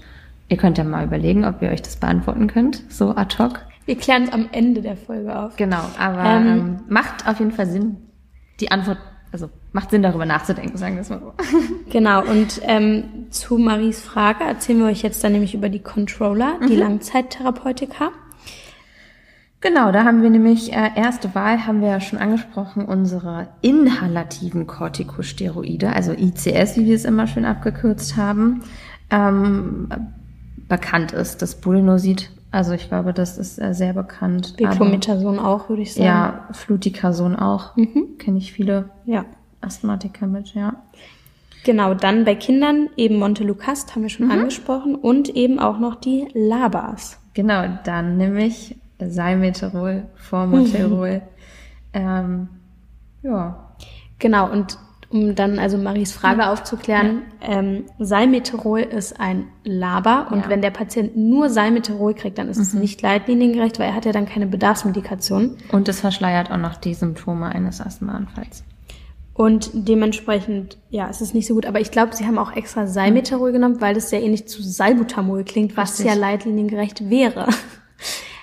ihr 0.50 0.58
könnt 0.58 0.76
ja 0.76 0.84
mal 0.84 1.06
überlegen, 1.06 1.46
ob 1.46 1.62
ihr 1.62 1.70
euch 1.70 1.80
das 1.80 1.96
beantworten 1.96 2.48
könnt, 2.48 2.84
so 2.92 3.16
ad 3.16 3.42
hoc. 3.42 3.62
Wir 3.86 3.96
klären 3.96 4.24
es 4.24 4.32
am 4.34 4.50
Ende 4.52 4.82
der 4.82 4.98
Folge 4.98 5.34
auf. 5.34 5.56
Genau, 5.56 5.80
aber 5.98 6.22
ähm, 6.22 6.46
ähm, 6.46 6.80
macht 6.90 7.26
auf 7.26 7.38
jeden 7.38 7.52
Fall 7.52 7.66
Sinn, 7.66 7.96
die 8.60 8.70
Antwort 8.70 8.98
also 9.32 9.48
macht 9.76 9.90
Sinn, 9.90 10.02
darüber 10.02 10.24
nachzudenken, 10.24 10.78
sagen 10.78 10.94
wir 10.94 11.02
es 11.02 11.10
mal 11.10 11.20
so. 11.20 11.34
Genau, 11.90 12.22
und 12.24 12.62
ähm, 12.62 13.26
zu 13.28 13.58
Maries 13.58 14.00
Frage 14.00 14.42
erzählen 14.42 14.78
wir 14.78 14.86
euch 14.86 15.02
jetzt 15.02 15.22
dann 15.22 15.32
nämlich 15.32 15.54
über 15.54 15.68
die 15.68 15.80
Controller, 15.80 16.58
die 16.66 16.72
mhm. 16.72 16.80
Langzeittherapeutika. 16.80 18.10
Genau, 19.60 19.92
da 19.92 20.04
haben 20.04 20.22
wir 20.22 20.30
nämlich, 20.30 20.72
äh, 20.72 20.92
erste 20.96 21.34
Wahl 21.34 21.66
haben 21.66 21.82
wir 21.82 21.88
ja 21.88 22.00
schon 22.00 22.18
angesprochen, 22.18 22.86
unsere 22.86 23.48
inhalativen 23.60 24.66
Corticosteroide, 24.66 25.92
also 25.92 26.12
ICS, 26.12 26.78
wie 26.78 26.86
wir 26.86 26.96
es 26.96 27.04
immer 27.04 27.26
schön 27.26 27.44
abgekürzt 27.44 28.16
haben. 28.16 28.62
Ähm, 29.10 29.88
bekannt 30.68 31.12
ist 31.12 31.42
das 31.42 31.60
Bulnosid 31.60 32.30
Also 32.50 32.72
ich 32.72 32.88
glaube, 32.88 33.12
das 33.12 33.36
ist 33.36 33.60
äh, 33.60 33.74
sehr 33.74 33.92
bekannt. 33.92 34.56
Beclomethason 34.56 35.38
auch, 35.38 35.68
würde 35.68 35.82
ich 35.82 35.92
sagen. 35.92 36.06
Ja, 36.06 36.48
Fluticason 36.52 37.36
auch. 37.36 37.76
Mhm. 37.76 38.16
Kenne 38.16 38.38
ich 38.38 38.54
viele 38.54 38.88
ja. 39.04 39.26
Asthmatiker 39.66 40.26
mit, 40.26 40.54
ja. 40.54 40.74
Genau, 41.64 41.94
dann 41.94 42.24
bei 42.24 42.36
Kindern 42.36 42.88
eben 42.96 43.18
Montelukast, 43.18 43.94
haben 43.94 44.02
wir 44.02 44.08
schon 44.08 44.26
mhm. 44.26 44.32
angesprochen, 44.32 44.94
und 44.94 45.28
eben 45.30 45.58
auch 45.58 45.78
noch 45.78 45.96
die 45.96 46.28
Labas. 46.32 47.18
Genau, 47.34 47.64
dann 47.84 48.16
nämlich 48.16 48.76
Salmeterol, 48.98 50.04
Formoterol. 50.14 51.22
ähm, 51.92 52.48
ja. 53.22 53.74
Genau, 54.18 54.50
und 54.50 54.78
um 55.10 55.34
dann 55.34 55.58
also 55.58 55.78
Maries 55.78 56.12
Frage 56.12 56.42
ja. 56.42 56.52
aufzuklären, 56.52 57.22
ja. 57.42 57.58
ähm, 57.58 57.84
Salmeterol 57.98 58.80
ist 58.80 59.18
ein 59.20 59.46
Laber 59.64 60.28
und 60.30 60.42
ja. 60.42 60.48
wenn 60.48 60.62
der 60.62 60.70
Patient 60.70 61.16
nur 61.16 61.48
Salmeterol 61.50 62.14
kriegt, 62.14 62.38
dann 62.38 62.48
ist 62.48 62.56
mhm. 62.56 62.62
es 62.62 62.74
nicht 62.74 63.02
leitliniengerecht, 63.02 63.78
weil 63.78 63.88
er 63.88 63.94
hat 63.94 64.04
ja 64.04 64.12
dann 64.12 64.26
keine 64.26 64.46
Bedarfsmedikation. 64.46 65.56
Und 65.72 65.88
es 65.88 66.00
verschleiert 66.00 66.50
auch 66.50 66.58
noch 66.58 66.76
die 66.76 66.94
Symptome 66.94 67.46
eines 67.46 67.80
Asthmaanfalls. 67.80 68.64
Und 69.36 69.68
dementsprechend, 69.74 70.78
ja, 70.88 71.10
es 71.10 71.20
ist 71.20 71.34
nicht 71.34 71.46
so 71.46 71.54
gut. 71.54 71.66
Aber 71.66 71.78
ich 71.78 71.90
glaube, 71.90 72.16
sie 72.16 72.24
haben 72.24 72.38
auch 72.38 72.56
extra 72.56 72.86
Salmeterol 72.86 73.52
genommen, 73.52 73.82
weil 73.82 73.92
das 73.92 74.08
sehr 74.08 74.22
ähnlich 74.22 74.48
zu 74.48 74.62
Salbutamol 74.62 75.44
klingt, 75.44 75.76
was 75.76 75.98
Richtig. 75.98 76.06
ja 76.06 76.14
leitliniengerecht 76.14 77.10
wäre. 77.10 77.48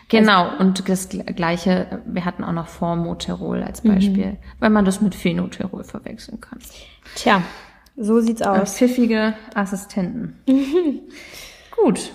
Genau, 0.09 0.57
und 0.59 0.87
das 0.87 1.09
gleiche, 1.09 2.03
wir 2.05 2.23
hatten 2.23 2.43
auch 2.43 2.51
noch 2.51 2.67
Formoterol 2.67 3.63
als 3.63 3.81
Beispiel, 3.81 4.33
mhm. 4.33 4.37
weil 4.59 4.69
man 4.69 4.85
das 4.85 5.01
mit 5.01 5.15
Phenoterol 5.15 5.83
verwechseln 5.83 6.39
kann. 6.39 6.59
Tja, 7.15 7.41
so 7.97 8.19
sieht's 8.19 8.43
aus. 8.43 8.75
Pfiffige 8.75 9.33
Assistenten. 9.55 10.37
Mhm. 10.47 10.99
Gut. 11.83 12.11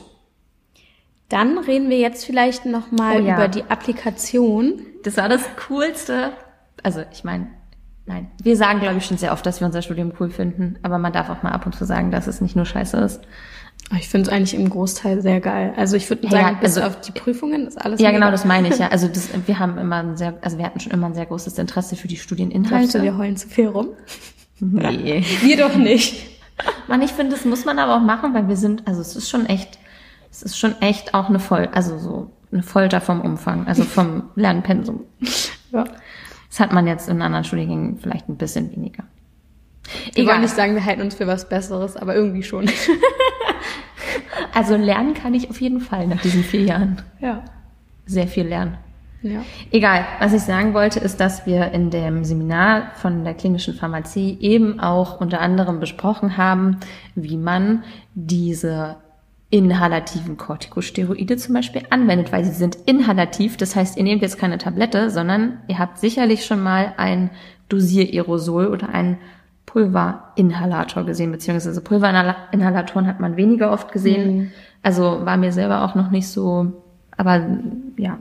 Dann 1.29 1.59
reden 1.59 1.91
wir 1.91 1.99
jetzt 1.99 2.25
vielleicht 2.25 2.67
nochmal 2.67 3.21
oh, 3.21 3.25
ja. 3.25 3.35
über 3.35 3.49
die 3.49 3.64
Applikation. 3.64 4.81
Das 5.03 5.17
war 5.17 5.29
das 5.29 5.43
Coolste. 5.69 6.35
Also 6.85 7.03
ich 7.11 7.25
meine, 7.25 7.49
nein. 8.09 8.31
Wir 8.42 8.57
sagen, 8.57 8.81
glaube 8.81 8.99
ich, 8.99 9.07
schon 9.07 9.18
sehr 9.18 9.33
oft, 9.33 9.47
dass 9.47 9.61
wir 9.61 9.66
unser 9.66 9.83
Studium 9.83 10.12
cool 10.18 10.31
finden, 10.31 10.77
aber 10.83 10.99
man 10.99 11.12
darf 11.12 11.31
auch 11.31 11.42
mal 11.42 11.53
ab 11.53 11.66
und 11.66 11.75
zu 11.75 11.85
sagen, 11.85 12.11
dass 12.11 12.27
es 12.27 12.40
nicht 12.40 12.57
nur 12.57 12.64
scheiße 12.64 12.97
ist. 12.97 13.21
Ich 13.97 14.09
finde 14.09 14.29
es 14.29 14.37
eigentlich 14.37 14.55
im 14.55 14.68
Großteil 14.68 15.23
sehr 15.23 15.40
geil. 15.40 15.73
Also 15.77 15.97
ich 15.97 16.11
würde 16.11 16.29
sagen, 16.29 16.57
ja, 16.57 16.61
bis 16.61 16.77
also, 16.77 16.88
auf 16.88 17.01
die 17.01 17.12
Prüfungen 17.12 17.66
ist 17.66 17.81
alles. 17.81 18.01
Ja, 18.01 18.11
genau, 18.11 18.31
das 18.31 18.44
meine 18.44 18.68
ich 18.68 18.79
ja. 18.79 18.88
Also 18.88 19.09
das, 19.09 19.31
wir 19.47 19.59
haben 19.59 19.79
immer 19.79 19.97
ein 19.97 20.16
sehr, 20.16 20.35
also 20.42 20.59
wir 20.59 20.66
hatten 20.66 20.81
schon 20.81 20.92
immer 20.92 21.07
ein 21.07 21.14
sehr 21.14 21.25
großes 21.25 21.57
Interesse 21.59 21.97
für 21.97 22.09
die 22.09 22.16
Studieninhalte. 22.16 22.99
Du, 22.99 23.05
wir 23.05 23.16
heulen 23.16 23.37
zu 23.37 23.49
viel 23.49 23.68
rum? 23.68 23.88
Nee. 24.61 25.25
wir 25.40 25.57
doch 25.57 25.75
nicht. 25.75 26.38
Man, 26.87 27.01
ich 27.01 27.12
finde, 27.12 27.35
das 27.35 27.47
muss 27.47 27.64
man 27.64 27.79
aber 27.79 27.97
auch 27.97 28.03
machen, 28.03 28.35
weil 28.35 28.49
wir 28.49 28.57
sind, 28.57 28.87
also 28.87 29.01
es 29.01 29.16
ist 29.16 29.31
schon 29.31 29.47
echt, 29.47 29.79
es 30.31 30.42
ist 30.42 30.59
schon 30.59 30.81
echt 30.83 31.14
auch 31.14 31.29
eine 31.29 31.38
Voll, 31.38 31.68
also 31.73 31.99
so 31.99 32.31
eine 32.53 32.62
Folter 32.62 33.01
vom 33.01 33.21
Umfang, 33.21 33.66
also 33.66 33.85
vom 33.85 34.25
Lernpensum. 34.35 35.05
Ja. 35.71 35.85
Das 36.49 36.61
hat 36.61 36.73
man 36.73 36.87
jetzt 36.87 37.09
in 37.09 37.23
anderen 37.23 37.45
Studiengängen 37.45 37.99
vielleicht 37.99 38.29
ein 38.29 38.37
bisschen 38.37 38.71
weniger. 38.73 39.05
Egal. 40.15 40.35
wollen 40.35 40.43
nicht 40.43 40.55
sagen, 40.55 40.75
wir 40.75 40.85
halten 40.85 41.03
uns 41.03 41.15
für 41.15 41.27
was 41.27 41.49
Besseres, 41.49 41.97
aber 41.97 42.15
irgendwie 42.15 42.43
schon. 42.43 42.71
also 44.55 44.77
lernen 44.77 45.15
kann 45.15 45.35
ich 45.35 45.51
auf 45.51 45.61
jeden 45.61 45.81
Fall 45.81 46.07
nach 46.07 46.21
diesen 46.21 46.43
vier 46.43 46.63
Jahren. 46.63 47.03
Ja. 47.21 47.45
Sehr 48.07 48.27
viel 48.27 48.47
lernen. 48.47 48.79
Ja. 49.23 49.45
Egal, 49.73 50.07
was 50.21 50.33
ich 50.33 50.43
sagen 50.43 50.75
wollte, 50.75 51.01
ist, 51.01 51.19
dass 51.19 51.45
wir 51.45 51.73
in 51.73 51.91
dem 51.91 52.25
Seminar 52.25 52.93
von 52.97 53.25
der 53.25 53.35
klinischen 53.35 53.75
Pharmazie 53.75 54.39
eben 54.41 54.79
auch 54.79 55.21
unter 55.21 55.41
anderem 55.41 55.81
besprochen 55.81 56.37
haben, 56.37 56.79
wie 57.17 57.37
man 57.37 57.83
diese 58.15 58.97
inhalativen 59.51 60.37
Corticosteroide 60.37 61.37
zum 61.37 61.55
Beispiel 61.55 61.83
anwendet, 61.91 62.33
weil 62.33 62.45
sie 62.45 62.53
sind 62.53 62.77
inhalativ. 62.87 63.57
Das 63.57 63.77
heißt, 63.77 63.97
ihr 63.97 64.05
nehmt 64.05 64.23
jetzt 64.23 64.39
keine 64.39 64.59
Tablette, 64.59 65.11
sondern 65.11 65.59
ihr 65.69 65.79
habt 65.79 65.99
sicherlich 65.99 66.45
schon 66.45 66.63
mal 66.63 66.93
ein 66.99 67.31
Dosiererosol 67.69 68.67
oder 68.67 68.91
ein 68.91 69.19
Pulverinhalator 69.65 71.05
gesehen, 71.05 71.33
beziehungsweise 71.33 71.81
Pulverinhalatoren 71.81 73.07
hat 73.07 73.21
man 73.21 73.37
weniger 73.37 73.71
oft 73.71 73.93
gesehen. 73.93 74.37
Mhm. 74.37 74.51
Also 74.83 75.25
war 75.25 75.37
mir 75.37 75.53
selber 75.53 75.83
auch 75.83 75.95
noch 75.95 76.11
nicht 76.11 76.29
so, 76.29 76.73
aber 77.17 77.47
ja, 77.97 78.19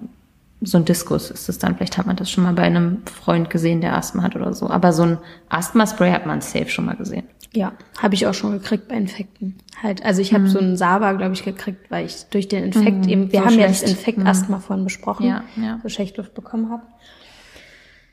so 0.61 0.77
ein 0.77 0.85
Diskus 0.85 1.29
ist 1.29 1.49
es 1.49 1.59
dann. 1.59 1.75
Vielleicht 1.75 1.97
hat 1.97 2.07
man 2.07 2.15
das 2.15 2.31
schon 2.31 2.43
mal 2.43 2.53
bei 2.53 2.63
einem 2.63 3.03
Freund 3.05 3.49
gesehen, 3.49 3.81
der 3.81 3.95
Asthma 3.95 4.23
hat 4.23 4.35
oder 4.35 4.53
so. 4.53 4.69
Aber 4.69 4.91
so 4.91 5.03
ein 5.03 5.17
Asthma-Spray 5.49 6.11
hat 6.11 6.25
man 6.25 6.41
safe 6.41 6.69
schon 6.69 6.85
mal 6.85 6.95
gesehen. 6.95 7.27
Ja, 7.53 7.73
habe 8.01 8.15
ich 8.15 8.27
auch 8.27 8.33
schon 8.33 8.51
gekriegt 8.51 8.87
bei 8.87 8.95
Infekten. 8.95 9.55
Halt, 9.81 10.03
also 10.03 10.21
ich 10.21 10.33
habe 10.33 10.45
mhm. 10.45 10.49
so 10.49 10.59
einen 10.59 10.77
Saba, 10.77 11.13
glaube 11.13 11.33
ich, 11.33 11.43
gekriegt, 11.43 11.89
weil 11.89 12.05
ich 12.05 12.25
durch 12.25 12.47
den 12.47 12.63
Infekt 12.63 13.05
mhm, 13.05 13.09
eben, 13.09 13.31
wir 13.31 13.39
so 13.39 13.45
haben 13.45 13.53
schlecht. 13.53 13.81
ja 13.81 13.81
das 13.81 13.91
Infekt-Asthma 13.91 14.57
mhm. 14.57 14.61
vorhin 14.61 14.83
besprochen, 14.83 15.27
ja, 15.27 15.43
ja. 15.55 15.79
so 15.81 15.89
Schächtluft 15.89 16.33
bekommen 16.33 16.69
habe. 16.71 16.83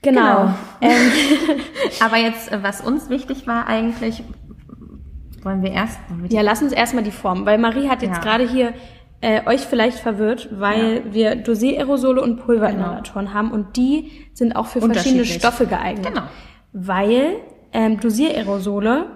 Genau. 0.02 0.20
genau. 0.20 0.54
Ähm, 0.82 1.10
aber 2.00 2.18
jetzt, 2.18 2.52
äh, 2.52 2.62
was 2.62 2.82
uns 2.82 3.08
wichtig 3.08 3.46
war 3.46 3.66
eigentlich, 3.66 4.22
wollen 5.42 5.62
wir 5.62 5.72
erst. 5.72 5.98
Wollen 6.08 6.24
wir 6.24 6.30
ja, 6.30 6.42
lass 6.42 6.62
uns 6.62 6.72
erstmal 6.72 7.04
die 7.04 7.10
Form, 7.10 7.46
weil 7.46 7.58
Marie 7.58 7.88
hat 7.88 8.02
jetzt 8.02 8.16
ja. 8.16 8.22
gerade 8.22 8.48
hier 8.48 8.74
äh, 9.24 9.40
euch 9.46 9.62
vielleicht 9.62 9.98
verwirrt, 9.98 10.50
weil 10.52 10.96
ja. 10.96 11.14
wir 11.14 11.36
Dosiererosole 11.36 12.20
und 12.20 12.36
Pulverinhalatoren 12.36 13.26
genau. 13.26 13.36
haben 13.36 13.52
und 13.52 13.78
die 13.78 14.10
sind 14.34 14.54
auch 14.54 14.66
für 14.66 14.82
verschiedene 14.82 15.24
Stoffe 15.24 15.66
geeignet. 15.66 16.08
Genau. 16.08 16.26
Weil 16.74 17.36
ähm, 17.72 17.98
Dosiererosole 18.00 19.06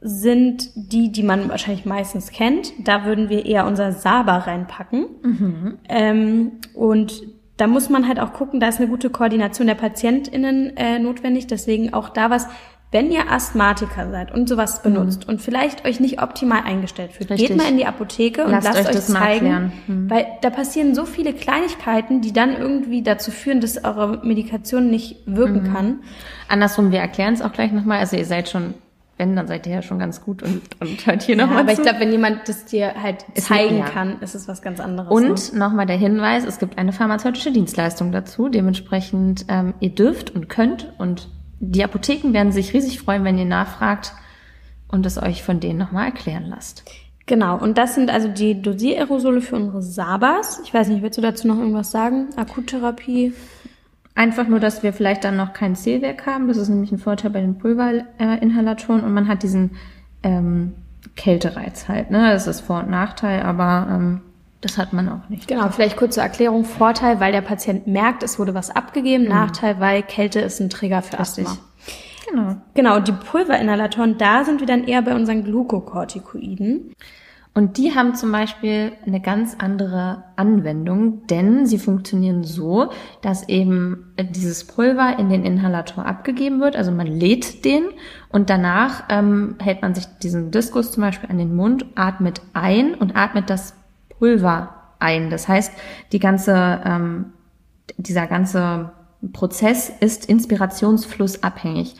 sind 0.00 0.70
die, 0.74 1.12
die 1.12 1.22
man 1.22 1.48
wahrscheinlich 1.48 1.84
meistens 1.84 2.32
kennt. 2.32 2.72
Da 2.84 3.04
würden 3.04 3.28
wir 3.28 3.46
eher 3.46 3.64
unser 3.66 3.92
Saba 3.92 4.38
reinpacken. 4.38 5.06
Mhm. 5.22 5.78
Ähm, 5.88 6.52
und 6.74 7.22
da 7.56 7.68
muss 7.68 7.88
man 7.88 8.08
halt 8.08 8.18
auch 8.18 8.32
gucken, 8.32 8.58
da 8.58 8.66
ist 8.66 8.80
eine 8.80 8.88
gute 8.88 9.08
Koordination 9.08 9.68
der 9.68 9.76
PatientInnen 9.76 10.76
äh, 10.76 10.98
notwendig. 10.98 11.46
Deswegen 11.46 11.94
auch 11.94 12.08
da 12.08 12.28
was, 12.28 12.48
wenn 12.94 13.10
ihr 13.10 13.28
Asthmatiker 13.28 14.08
seid 14.08 14.32
und 14.32 14.48
sowas 14.48 14.78
mhm. 14.78 14.94
benutzt 14.94 15.26
mhm. 15.26 15.34
und 15.34 15.42
vielleicht 15.42 15.84
euch 15.84 15.98
nicht 15.98 16.22
optimal 16.22 16.62
eingestellt 16.64 17.10
fühlt, 17.10 17.28
Richtig. 17.28 17.48
geht 17.48 17.56
mal 17.56 17.68
in 17.68 17.76
die 17.76 17.86
Apotheke 17.86 18.44
und 18.44 18.52
lasst, 18.52 18.68
lasst 18.68 18.88
euch, 18.88 18.96
euch 18.96 19.02
zeigen, 19.02 19.72
mhm. 19.88 20.08
weil 20.08 20.26
da 20.42 20.50
passieren 20.50 20.94
so 20.94 21.04
viele 21.04 21.32
Kleinigkeiten, 21.32 22.20
die 22.20 22.32
dann 22.32 22.56
irgendwie 22.56 23.02
dazu 23.02 23.32
führen, 23.32 23.60
dass 23.60 23.82
eure 23.82 24.24
Medikation 24.24 24.90
nicht 24.90 25.16
wirken 25.26 25.64
mhm. 25.64 25.72
kann. 25.72 25.98
Andersrum, 26.48 26.92
wir 26.92 27.00
erklären 27.00 27.34
es 27.34 27.42
auch 27.42 27.52
gleich 27.52 27.72
nochmal. 27.72 27.98
Also 27.98 28.16
ihr 28.16 28.26
seid 28.26 28.48
schon 28.48 28.74
wenn, 29.16 29.36
dann 29.36 29.46
seid 29.46 29.64
ihr 29.68 29.74
ja 29.74 29.82
schon 29.82 30.00
ganz 30.00 30.22
gut 30.22 30.42
und, 30.42 30.62
und 30.80 31.06
hört 31.06 31.22
hier 31.22 31.36
ja, 31.36 31.44
nochmal 31.44 31.60
Aber 31.60 31.72
zu. 31.72 31.80
ich 31.80 31.82
glaube, 31.82 32.00
wenn 32.00 32.10
jemand 32.10 32.48
das 32.48 32.64
dir 32.64 32.94
halt 33.00 33.24
zeigen 33.36 33.78
ja. 33.78 33.84
kann, 33.84 34.20
ist 34.20 34.34
es 34.34 34.48
was 34.48 34.60
ganz 34.60 34.80
anderes. 34.80 35.08
Und 35.08 35.52
ne? 35.52 35.58
nochmal 35.58 35.86
der 35.86 35.96
Hinweis, 35.96 36.44
es 36.44 36.58
gibt 36.58 36.78
eine 36.78 36.92
pharmazeutische 36.92 37.52
Dienstleistung 37.52 38.10
dazu. 38.10 38.48
Dementsprechend, 38.48 39.46
ähm, 39.48 39.74
ihr 39.78 39.90
dürft 39.90 40.34
und 40.34 40.48
könnt 40.48 40.92
und 40.98 41.28
die 41.70 41.84
Apotheken 41.84 42.32
werden 42.32 42.52
sich 42.52 42.72
riesig 42.74 43.00
freuen, 43.00 43.24
wenn 43.24 43.38
ihr 43.38 43.44
nachfragt 43.44 44.12
und 44.88 45.06
es 45.06 45.20
euch 45.20 45.42
von 45.42 45.60
denen 45.60 45.78
nochmal 45.78 46.06
erklären 46.06 46.46
lasst. 46.48 46.84
Genau, 47.26 47.56
und 47.58 47.78
das 47.78 47.94
sind 47.94 48.10
also 48.10 48.28
die 48.28 48.60
Dosiererosole 48.60 49.40
für 49.40 49.56
unsere 49.56 49.82
Sabas. 49.82 50.60
Ich 50.64 50.74
weiß 50.74 50.88
nicht, 50.88 51.02
willst 51.02 51.16
du 51.16 51.22
dazu 51.22 51.48
noch 51.48 51.58
irgendwas 51.58 51.90
sagen? 51.90 52.28
Akuttherapie? 52.36 53.32
Einfach 54.14 54.46
nur, 54.46 54.60
dass 54.60 54.82
wir 54.82 54.92
vielleicht 54.92 55.24
dann 55.24 55.36
noch 55.36 55.54
kein 55.54 55.74
Zählwerk 55.74 56.26
haben. 56.26 56.48
Das 56.48 56.58
ist 56.58 56.68
nämlich 56.68 56.92
ein 56.92 56.98
Vorteil 56.98 57.30
bei 57.30 57.40
den 57.40 57.58
Pulverinhalatoren 57.58 59.02
und 59.02 59.14
man 59.14 59.26
hat 59.26 59.42
diesen 59.42 59.72
ähm, 60.22 60.74
Kältereiz 61.16 61.88
halt. 61.88 62.10
Ne? 62.10 62.30
Das 62.30 62.46
ist 62.46 62.60
Vor- 62.60 62.80
und 62.80 62.90
Nachteil, 62.90 63.42
aber 63.42 63.88
ähm, 63.90 64.20
das 64.64 64.78
hat 64.78 64.92
man 64.92 65.08
auch 65.08 65.28
nicht. 65.28 65.48
Genau, 65.48 65.68
vielleicht 65.68 65.96
kurz 65.96 66.14
zur 66.14 66.22
Erklärung. 66.22 66.64
Vorteil, 66.64 67.20
weil 67.20 67.32
der 67.32 67.42
Patient 67.42 67.86
merkt, 67.86 68.22
es 68.22 68.38
wurde 68.38 68.54
was 68.54 68.70
abgegeben. 68.70 69.24
Mhm. 69.24 69.30
Nachteil, 69.30 69.80
weil 69.80 70.02
Kälte 70.02 70.40
ist 70.40 70.60
ein 70.60 70.70
Trigger 70.70 71.02
für 71.02 71.18
Richtig. 71.18 71.46
Asthma. 71.46 71.64
Genau. 72.28 72.56
Genau, 72.74 73.00
die 73.00 73.12
Pulverinhalatoren, 73.12 74.18
da 74.18 74.44
sind 74.44 74.60
wir 74.60 74.66
dann 74.66 74.84
eher 74.84 75.02
bei 75.02 75.14
unseren 75.14 75.44
Glukokortikoiden. 75.44 76.92
Und 77.56 77.78
die 77.78 77.94
haben 77.94 78.16
zum 78.16 78.32
Beispiel 78.32 78.92
eine 79.06 79.20
ganz 79.20 79.56
andere 79.58 80.24
Anwendung, 80.34 81.24
denn 81.28 81.66
sie 81.66 81.78
funktionieren 81.78 82.42
so, 82.42 82.90
dass 83.22 83.48
eben 83.48 84.12
dieses 84.18 84.66
Pulver 84.66 85.20
in 85.20 85.28
den 85.28 85.44
Inhalator 85.44 86.04
abgegeben 86.04 86.60
wird. 86.60 86.74
Also 86.74 86.90
man 86.90 87.06
lädt 87.06 87.64
den 87.64 87.84
und 88.28 88.50
danach 88.50 89.04
ähm, 89.08 89.54
hält 89.60 89.82
man 89.82 89.94
sich 89.94 90.06
diesen 90.20 90.50
Diskus 90.50 90.90
zum 90.90 91.02
Beispiel 91.02 91.30
an 91.30 91.38
den 91.38 91.54
Mund, 91.54 91.86
atmet 91.94 92.42
ein 92.54 92.94
und 92.94 93.14
atmet 93.14 93.48
das 93.48 93.76
Pulver 94.18 94.74
ein. 94.98 95.30
Das 95.30 95.48
heißt, 95.48 95.72
die 96.12 96.18
ganze, 96.18 96.80
ähm, 96.84 97.32
dieser 97.96 98.26
ganze 98.26 98.90
Prozess 99.32 99.90
ist 100.00 100.26
inspirationsflussabhängig. 100.26 101.94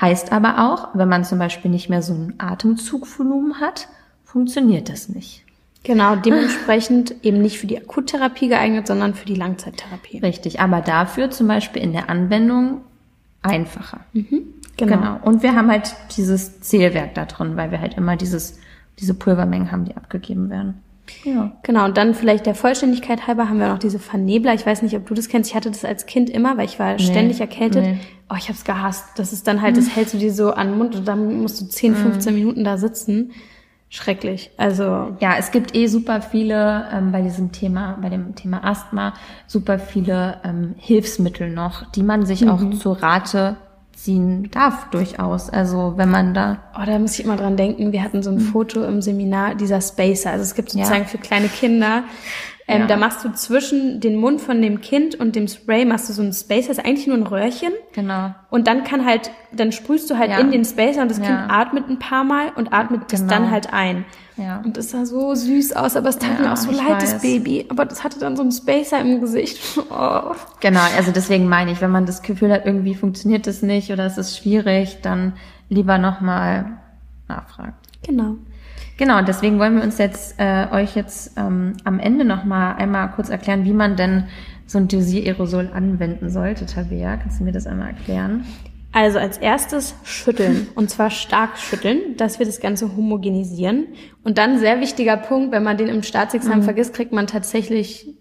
Heißt 0.00 0.32
aber 0.32 0.70
auch, 0.70 0.88
wenn 0.94 1.08
man 1.08 1.24
zum 1.24 1.38
Beispiel 1.38 1.70
nicht 1.70 1.88
mehr 1.88 2.02
so 2.02 2.14
ein 2.14 2.34
Atemzugvolumen 2.38 3.60
hat, 3.60 3.88
funktioniert 4.24 4.88
das 4.88 5.08
nicht. 5.08 5.44
Genau, 5.84 6.16
dementsprechend 6.16 7.14
eben 7.22 7.42
nicht 7.42 7.58
für 7.58 7.66
die 7.66 7.78
Akuttherapie 7.78 8.48
geeignet, 8.48 8.86
sondern 8.86 9.14
für 9.14 9.26
die 9.26 9.34
Langzeittherapie. 9.34 10.18
Richtig, 10.18 10.60
aber 10.60 10.80
dafür 10.80 11.30
zum 11.30 11.48
Beispiel 11.48 11.82
in 11.82 11.92
der 11.92 12.08
Anwendung 12.08 12.82
einfacher. 13.42 14.00
Mhm, 14.12 14.44
genau. 14.76 14.96
genau. 14.96 15.18
Und 15.22 15.42
wir 15.42 15.54
haben 15.54 15.70
halt 15.70 15.94
dieses 16.16 16.60
Zählwerk 16.60 17.14
da 17.14 17.26
drin, 17.26 17.56
weil 17.56 17.70
wir 17.70 17.80
halt 17.80 17.94
immer 17.94 18.16
dieses, 18.16 18.58
diese 18.98 19.14
Pulvermengen 19.14 19.72
haben, 19.72 19.84
die 19.84 19.96
abgegeben 19.96 20.48
werden. 20.48 20.82
Ja. 21.24 21.52
Genau, 21.62 21.84
und 21.84 21.96
dann 21.96 22.14
vielleicht 22.14 22.46
der 22.46 22.54
Vollständigkeit 22.54 23.26
halber 23.26 23.48
haben 23.48 23.58
wir 23.58 23.68
noch 23.68 23.78
diese 23.78 23.98
Vernebler. 23.98 24.54
Ich 24.54 24.64
weiß 24.64 24.82
nicht, 24.82 24.96
ob 24.96 25.06
du 25.06 25.14
das 25.14 25.28
kennst. 25.28 25.50
Ich 25.50 25.56
hatte 25.56 25.70
das 25.70 25.84
als 25.84 26.06
Kind 26.06 26.30
immer, 26.30 26.56
weil 26.56 26.64
ich 26.66 26.78
war 26.78 26.94
nee, 26.94 26.98
ständig 26.98 27.40
erkältet. 27.40 27.82
Nee. 27.82 27.98
Oh, 28.30 28.36
ich 28.38 28.48
hab's 28.48 28.64
gehasst. 28.64 29.04
Das 29.16 29.32
ist 29.32 29.46
dann 29.46 29.62
halt, 29.62 29.76
das 29.76 29.86
mhm. 29.86 29.90
hältst 29.90 30.14
du 30.14 30.18
dir 30.18 30.32
so 30.32 30.52
an 30.52 30.68
den 30.68 30.78
Mund 30.78 30.94
und 30.94 31.06
dann 31.06 31.40
musst 31.42 31.60
du 31.60 31.66
10, 31.66 31.94
15 31.94 32.32
mhm. 32.32 32.38
Minuten 32.38 32.64
da 32.64 32.78
sitzen. 32.78 33.32
Schrecklich. 33.88 34.50
Also. 34.56 35.16
Ja, 35.20 35.36
es 35.38 35.50
gibt 35.50 35.76
eh 35.76 35.86
super 35.86 36.22
viele 36.22 36.88
ähm, 36.92 37.12
bei 37.12 37.20
diesem 37.20 37.52
Thema, 37.52 37.98
bei 38.00 38.08
dem 38.08 38.34
Thema 38.34 38.64
Asthma, 38.64 39.12
super 39.46 39.78
viele 39.78 40.40
ähm, 40.44 40.74
Hilfsmittel 40.78 41.50
noch, 41.50 41.90
die 41.90 42.02
man 42.02 42.24
sich 42.24 42.42
mhm. 42.42 42.48
auch 42.48 42.70
zur 42.70 43.02
Rate 43.02 43.56
ziehen 44.02 44.50
darf 44.50 44.90
durchaus. 44.90 45.48
Also 45.48 45.94
wenn 45.96 46.10
man 46.10 46.34
da. 46.34 46.58
Oh, 46.76 46.84
da 46.84 46.98
muss 46.98 47.18
ich 47.18 47.24
immer 47.24 47.36
dran 47.36 47.56
denken. 47.56 47.92
Wir 47.92 48.02
hatten 48.02 48.22
so 48.22 48.30
ein 48.30 48.36
mhm. 48.36 48.40
Foto 48.40 48.84
im 48.84 49.00
Seminar 49.00 49.54
dieser 49.54 49.80
Spacer. 49.80 50.30
Also 50.30 50.42
es 50.42 50.54
gibt 50.54 50.70
sozusagen 50.70 51.02
ja. 51.02 51.08
für 51.08 51.18
kleine 51.18 51.48
Kinder. 51.48 52.04
Ähm, 52.72 52.80
ja. 52.82 52.86
Da 52.86 52.96
machst 52.96 53.24
du 53.24 53.32
zwischen 53.32 54.00
den 54.00 54.16
Mund 54.16 54.40
von 54.40 54.60
dem 54.62 54.80
Kind 54.80 55.14
und 55.14 55.36
dem 55.36 55.48
Spray 55.48 55.84
machst 55.84 56.08
du 56.08 56.12
so 56.12 56.22
ein 56.22 56.32
Spacer, 56.32 56.68
das 56.68 56.78
ist 56.78 56.84
eigentlich 56.84 57.06
nur 57.06 57.16
ein 57.16 57.26
Röhrchen. 57.26 57.72
Genau. 57.92 58.34
Und 58.50 58.66
dann 58.66 58.84
kann 58.84 59.04
halt, 59.04 59.30
dann 59.52 59.72
sprühst 59.72 60.10
du 60.10 60.18
halt 60.18 60.30
ja. 60.30 60.38
in 60.38 60.50
den 60.50 60.64
Spacer 60.64 61.02
und 61.02 61.10
das 61.10 61.20
Kind 61.20 61.30
atmet 61.30 61.88
ein 61.88 61.98
paar 61.98 62.24
Mal 62.24 62.50
und 62.56 62.72
atmet 62.72 63.08
genau. 63.08 63.10
das 63.10 63.26
dann 63.26 63.50
halt 63.50 63.72
ein. 63.72 64.04
Ja. 64.36 64.62
Und 64.64 64.76
das 64.76 64.90
sah 64.90 65.04
so 65.04 65.34
süß 65.34 65.74
aus, 65.74 65.94
aber 65.96 66.08
es 66.08 66.18
tat 66.18 66.40
mir 66.40 66.52
auch 66.52 66.56
so 66.56 66.70
leid, 66.70 67.02
das 67.02 67.20
Baby. 67.20 67.66
Aber 67.68 67.84
das 67.84 68.02
hatte 68.02 68.18
dann 68.18 68.36
so 68.36 68.42
einen 68.42 68.52
Spacer 68.52 69.00
im 69.00 69.20
Gesicht. 69.20 69.60
Oh. 69.94 70.34
Genau, 70.60 70.80
also 70.96 71.12
deswegen 71.12 71.48
meine 71.48 71.70
ich, 71.70 71.80
wenn 71.82 71.90
man 71.90 72.06
das 72.06 72.22
Gefühl 72.22 72.50
hat, 72.50 72.64
irgendwie 72.64 72.94
funktioniert 72.94 73.46
das 73.46 73.62
nicht 73.62 73.92
oder 73.92 74.06
es 74.06 74.16
ist 74.16 74.38
schwierig, 74.38 74.98
dann 75.02 75.34
lieber 75.68 75.98
nochmal 75.98 76.78
nachfragen. 77.28 77.74
Genau. 78.06 78.36
Genau, 79.02 79.18
und 79.18 79.26
deswegen 79.26 79.58
wollen 79.58 79.74
wir 79.74 79.82
uns 79.82 79.98
jetzt 79.98 80.36
äh, 80.38 80.68
euch 80.70 80.94
jetzt 80.94 81.36
ähm, 81.36 81.72
am 81.82 81.98
Ende 81.98 82.24
nochmal 82.24 82.76
einmal 82.76 83.10
kurz 83.10 83.30
erklären, 83.30 83.64
wie 83.64 83.72
man 83.72 83.96
denn 83.96 84.28
so 84.64 84.78
ein 84.78 84.86
Dosiererosol 84.86 85.70
anwenden 85.74 86.30
sollte, 86.30 86.66
Tabea. 86.66 87.16
Kannst 87.16 87.40
du 87.40 87.44
mir 87.44 87.50
das 87.50 87.66
einmal 87.66 87.88
erklären? 87.88 88.46
Also 88.92 89.18
als 89.18 89.38
erstes 89.38 89.96
schütteln 90.04 90.68
und 90.76 90.88
zwar 90.88 91.10
stark 91.10 91.58
schütteln, 91.58 92.16
dass 92.16 92.38
wir 92.38 92.46
das 92.46 92.60
Ganze 92.60 92.96
homogenisieren. 92.96 93.88
Und 94.22 94.38
dann 94.38 94.60
sehr 94.60 94.80
wichtiger 94.80 95.16
Punkt, 95.16 95.50
wenn 95.50 95.64
man 95.64 95.76
den 95.76 95.88
im 95.88 96.04
Staatsexamen 96.04 96.60
mhm. 96.60 96.64
vergisst, 96.64 96.94
kriegt 96.94 97.10
man 97.10 97.26
tatsächlich 97.26 98.14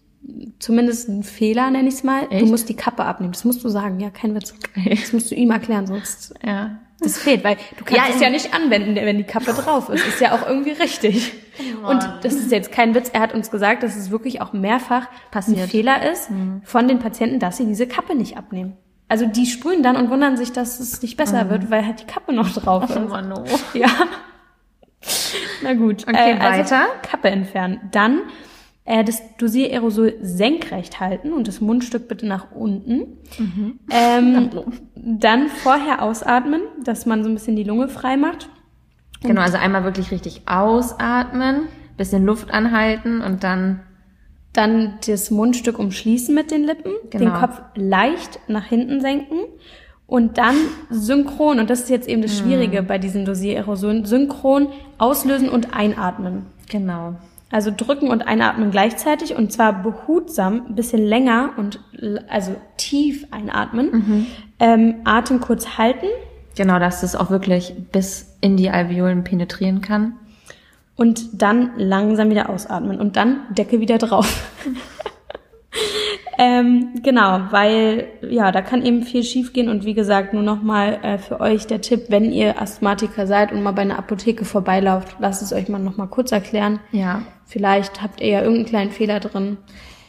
zumindest 0.58 1.10
einen 1.10 1.22
Fehler, 1.22 1.70
nenne 1.70 1.90
ich 1.90 1.94
es 1.94 2.04
mal. 2.04 2.24
Echt? 2.32 2.42
Du 2.42 2.48
musst 2.48 2.70
die 2.70 2.76
Kappe 2.76 3.06
abnehmen. 3.06 3.34
Das 3.34 3.46
musst 3.46 3.64
du 3.64 3.70
sagen, 3.70 4.00
ja, 4.00 4.10
kein 4.10 4.34
Witz. 4.34 4.56
Das 4.90 5.14
musst 5.14 5.30
du 5.30 5.36
ihm 5.36 5.52
erklären, 5.52 5.86
sonst 5.86 6.34
ja. 6.44 6.80
Das 7.02 7.18
fehlt, 7.18 7.44
weil 7.44 7.58
du 7.78 7.84
kannst 7.84 8.10
ja, 8.10 8.16
es 8.16 8.22
ja 8.22 8.30
nicht 8.30 8.54
anwenden, 8.54 8.96
wenn 8.96 9.18
die 9.18 9.24
Kappe 9.24 9.54
drauf 9.54 9.90
ist. 9.90 10.06
Ist 10.08 10.22
ja 10.22 10.34
auch 10.34 10.48
irgendwie 10.48 10.72
richtig. 10.72 11.34
Oh 11.84 11.90
und 11.90 12.08
das 12.22 12.34
ist 12.34 12.52
jetzt 12.52 12.72
kein 12.72 12.94
Witz. 12.94 13.10
Er 13.12 13.22
hat 13.22 13.34
uns 13.34 13.50
gesagt, 13.50 13.84
dass 13.84 13.96
es 13.96 14.12
wirklich 14.12 14.42
auch 14.42 14.54
mehrfach 14.54 15.08
Passiert. 15.32 15.64
ein 15.64 15.68
Fehler 15.68 16.12
ist 16.12 16.30
mhm. 16.30 16.62
von 16.64 16.88
den 16.88 17.00
Patienten, 17.00 17.40
dass 17.40 17.58
sie 17.58 17.66
diese 17.66 17.88
Kappe 17.88 18.16
nicht 18.16 18.38
abnehmen. 18.38 18.78
Also 19.10 19.26
die 19.26 19.46
sprühen 19.46 19.84
dann 19.84 19.98
und 19.98 20.10
wundern 20.10 20.38
sich, 20.38 20.54
dass 20.54 20.80
es 20.80 21.02
nicht 21.02 21.18
besser 21.18 21.46
mhm. 21.46 21.50
wird, 21.50 21.72
weil 21.72 21.86
halt 21.86 22.02
die 22.02 22.06
Kappe 22.06 22.34
noch 22.34 22.50
drauf 22.54 22.90
ist. 22.90 22.96
Oh 22.96 23.02
Mann, 23.02 23.34
oh. 23.34 23.44
Ja. 23.74 23.90
Na 25.64 25.74
gut. 25.74 26.04
Okay, 26.08 26.32
äh, 26.32 26.40
also 26.40 26.74
weiter. 26.76 26.88
Kappe 27.02 27.30
entfernen. 27.30 27.82
Dann 27.92 28.22
äh, 28.92 29.06
das 29.06 29.22
Dosiererosol 29.38 30.16
senkrecht 30.22 31.00
halten 31.00 31.32
und 31.32 31.48
das 31.48 31.62
Mundstück 31.62 32.10
bitte 32.10 32.28
nach 32.28 32.52
unten. 32.52 33.20
Mhm. 33.40 33.80
Ähm, 33.90 34.50
dann 34.96 35.48
vorher 35.48 36.02
ausatmen, 36.02 36.62
dass 36.84 37.06
man 37.06 37.24
so 37.24 37.30
ein 37.30 37.34
bisschen 37.36 37.56
die 37.56 37.64
Lunge 37.64 37.88
frei 37.88 38.18
macht. 38.18 38.50
Genau, 39.24 39.42
also 39.42 39.58
einmal 39.58 39.86
wirklich 39.86 40.12
richtig 40.12 40.42
ausatmen, 40.46 41.68
bisschen 41.96 42.26
Luft 42.26 42.52
anhalten 42.52 43.22
und 43.22 43.46
dann 43.46 43.80
dann 44.52 44.96
das 45.08 45.32
Mundstück 45.32 45.80
umschließen 45.80 46.36
mit 46.36 46.52
den 46.52 46.66
Lippen, 46.66 46.92
genau. 47.10 47.24
den 47.24 47.34
Kopf 47.34 47.62
leicht 47.76 48.42
nach 48.50 48.66
hinten 48.66 49.00
senken 49.00 49.38
und 50.06 50.38
dann 50.38 50.56
synchron, 50.90 51.60
und 51.60 51.70
das 51.70 51.84
ist 51.84 51.90
jetzt 51.90 52.10
eben 52.10 52.22
das 52.22 52.38
Schwierige 52.38 52.82
mhm. 52.82 52.88
bei 52.88 52.98
diesen 52.98 53.24
Dosiererosionen, 53.24 54.04
synchron 54.04 54.68
auslösen 54.98 55.48
und 55.48 55.74
einatmen. 55.74 56.48
Genau. 56.70 57.16
Also 57.52 57.72
drücken 57.76 58.10
und 58.10 58.28
einatmen 58.28 58.72
gleichzeitig 58.72 59.36
und 59.36 59.52
zwar 59.52 59.84
behutsam, 59.84 60.68
ein 60.70 60.76
bisschen 60.76 61.06
länger 61.06 61.52
und 61.58 61.80
also 62.30 62.56
tief 62.78 63.28
einatmen. 63.32 63.92
Mhm. 63.92 64.28
Ähm, 64.60 64.96
Atem 65.04 65.42
kurz 65.42 65.78
halten. 65.78 66.08
Genau, 66.56 66.80
dass 66.80 67.04
es 67.04 67.16
auch 67.16 67.30
wirklich 67.30 67.74
bis 67.92 68.36
in 68.42 68.58
die 68.58 68.70
Alveolen 68.70 69.24
penetrieren 69.24 69.82
kann 69.82 70.14
und 70.96 71.42
dann 71.42 71.72
langsam 71.78 72.30
wieder 72.30 72.50
ausatmen 72.50 73.00
und 73.00 73.16
dann 73.16 73.42
Decke 73.50 73.80
wieder 73.80 73.98
drauf. 73.98 74.50
ähm, 76.44 76.96
genau, 77.04 77.42
weil 77.52 78.08
ja, 78.28 78.52
da 78.52 78.64
kann 78.64 78.84
eben 78.84 79.04
viel 79.04 79.22
schiefgehen 79.22 79.70
und 79.70 79.86
wie 79.86 79.94
gesagt, 79.94 80.34
nur 80.34 80.42
nochmal 80.42 80.98
äh, 81.04 81.18
für 81.20 81.40
euch 81.40 81.68
der 81.68 81.82
Tipp, 81.82 82.06
wenn 82.08 82.32
ihr 82.32 82.60
Asthmatiker 82.60 83.28
seid 83.28 83.52
und 83.52 83.62
mal 83.62 83.74
bei 83.74 83.84
einer 83.84 84.00
Apotheke 84.00 84.44
vorbeilauft, 84.44 85.18
lasst 85.20 85.44
es 85.44 85.54
euch 85.54 85.70
mal 85.70 85.78
nochmal 85.78 86.08
kurz 86.08 86.32
erklären. 86.32 86.80
Ja. 86.92 87.22
Vielleicht 87.46 88.02
habt 88.02 88.22
ihr 88.22 88.30
ja 88.30 88.40
irgendeinen 88.40 88.66
kleinen 88.66 88.90
Fehler 88.90 89.20
drin. 89.20 89.58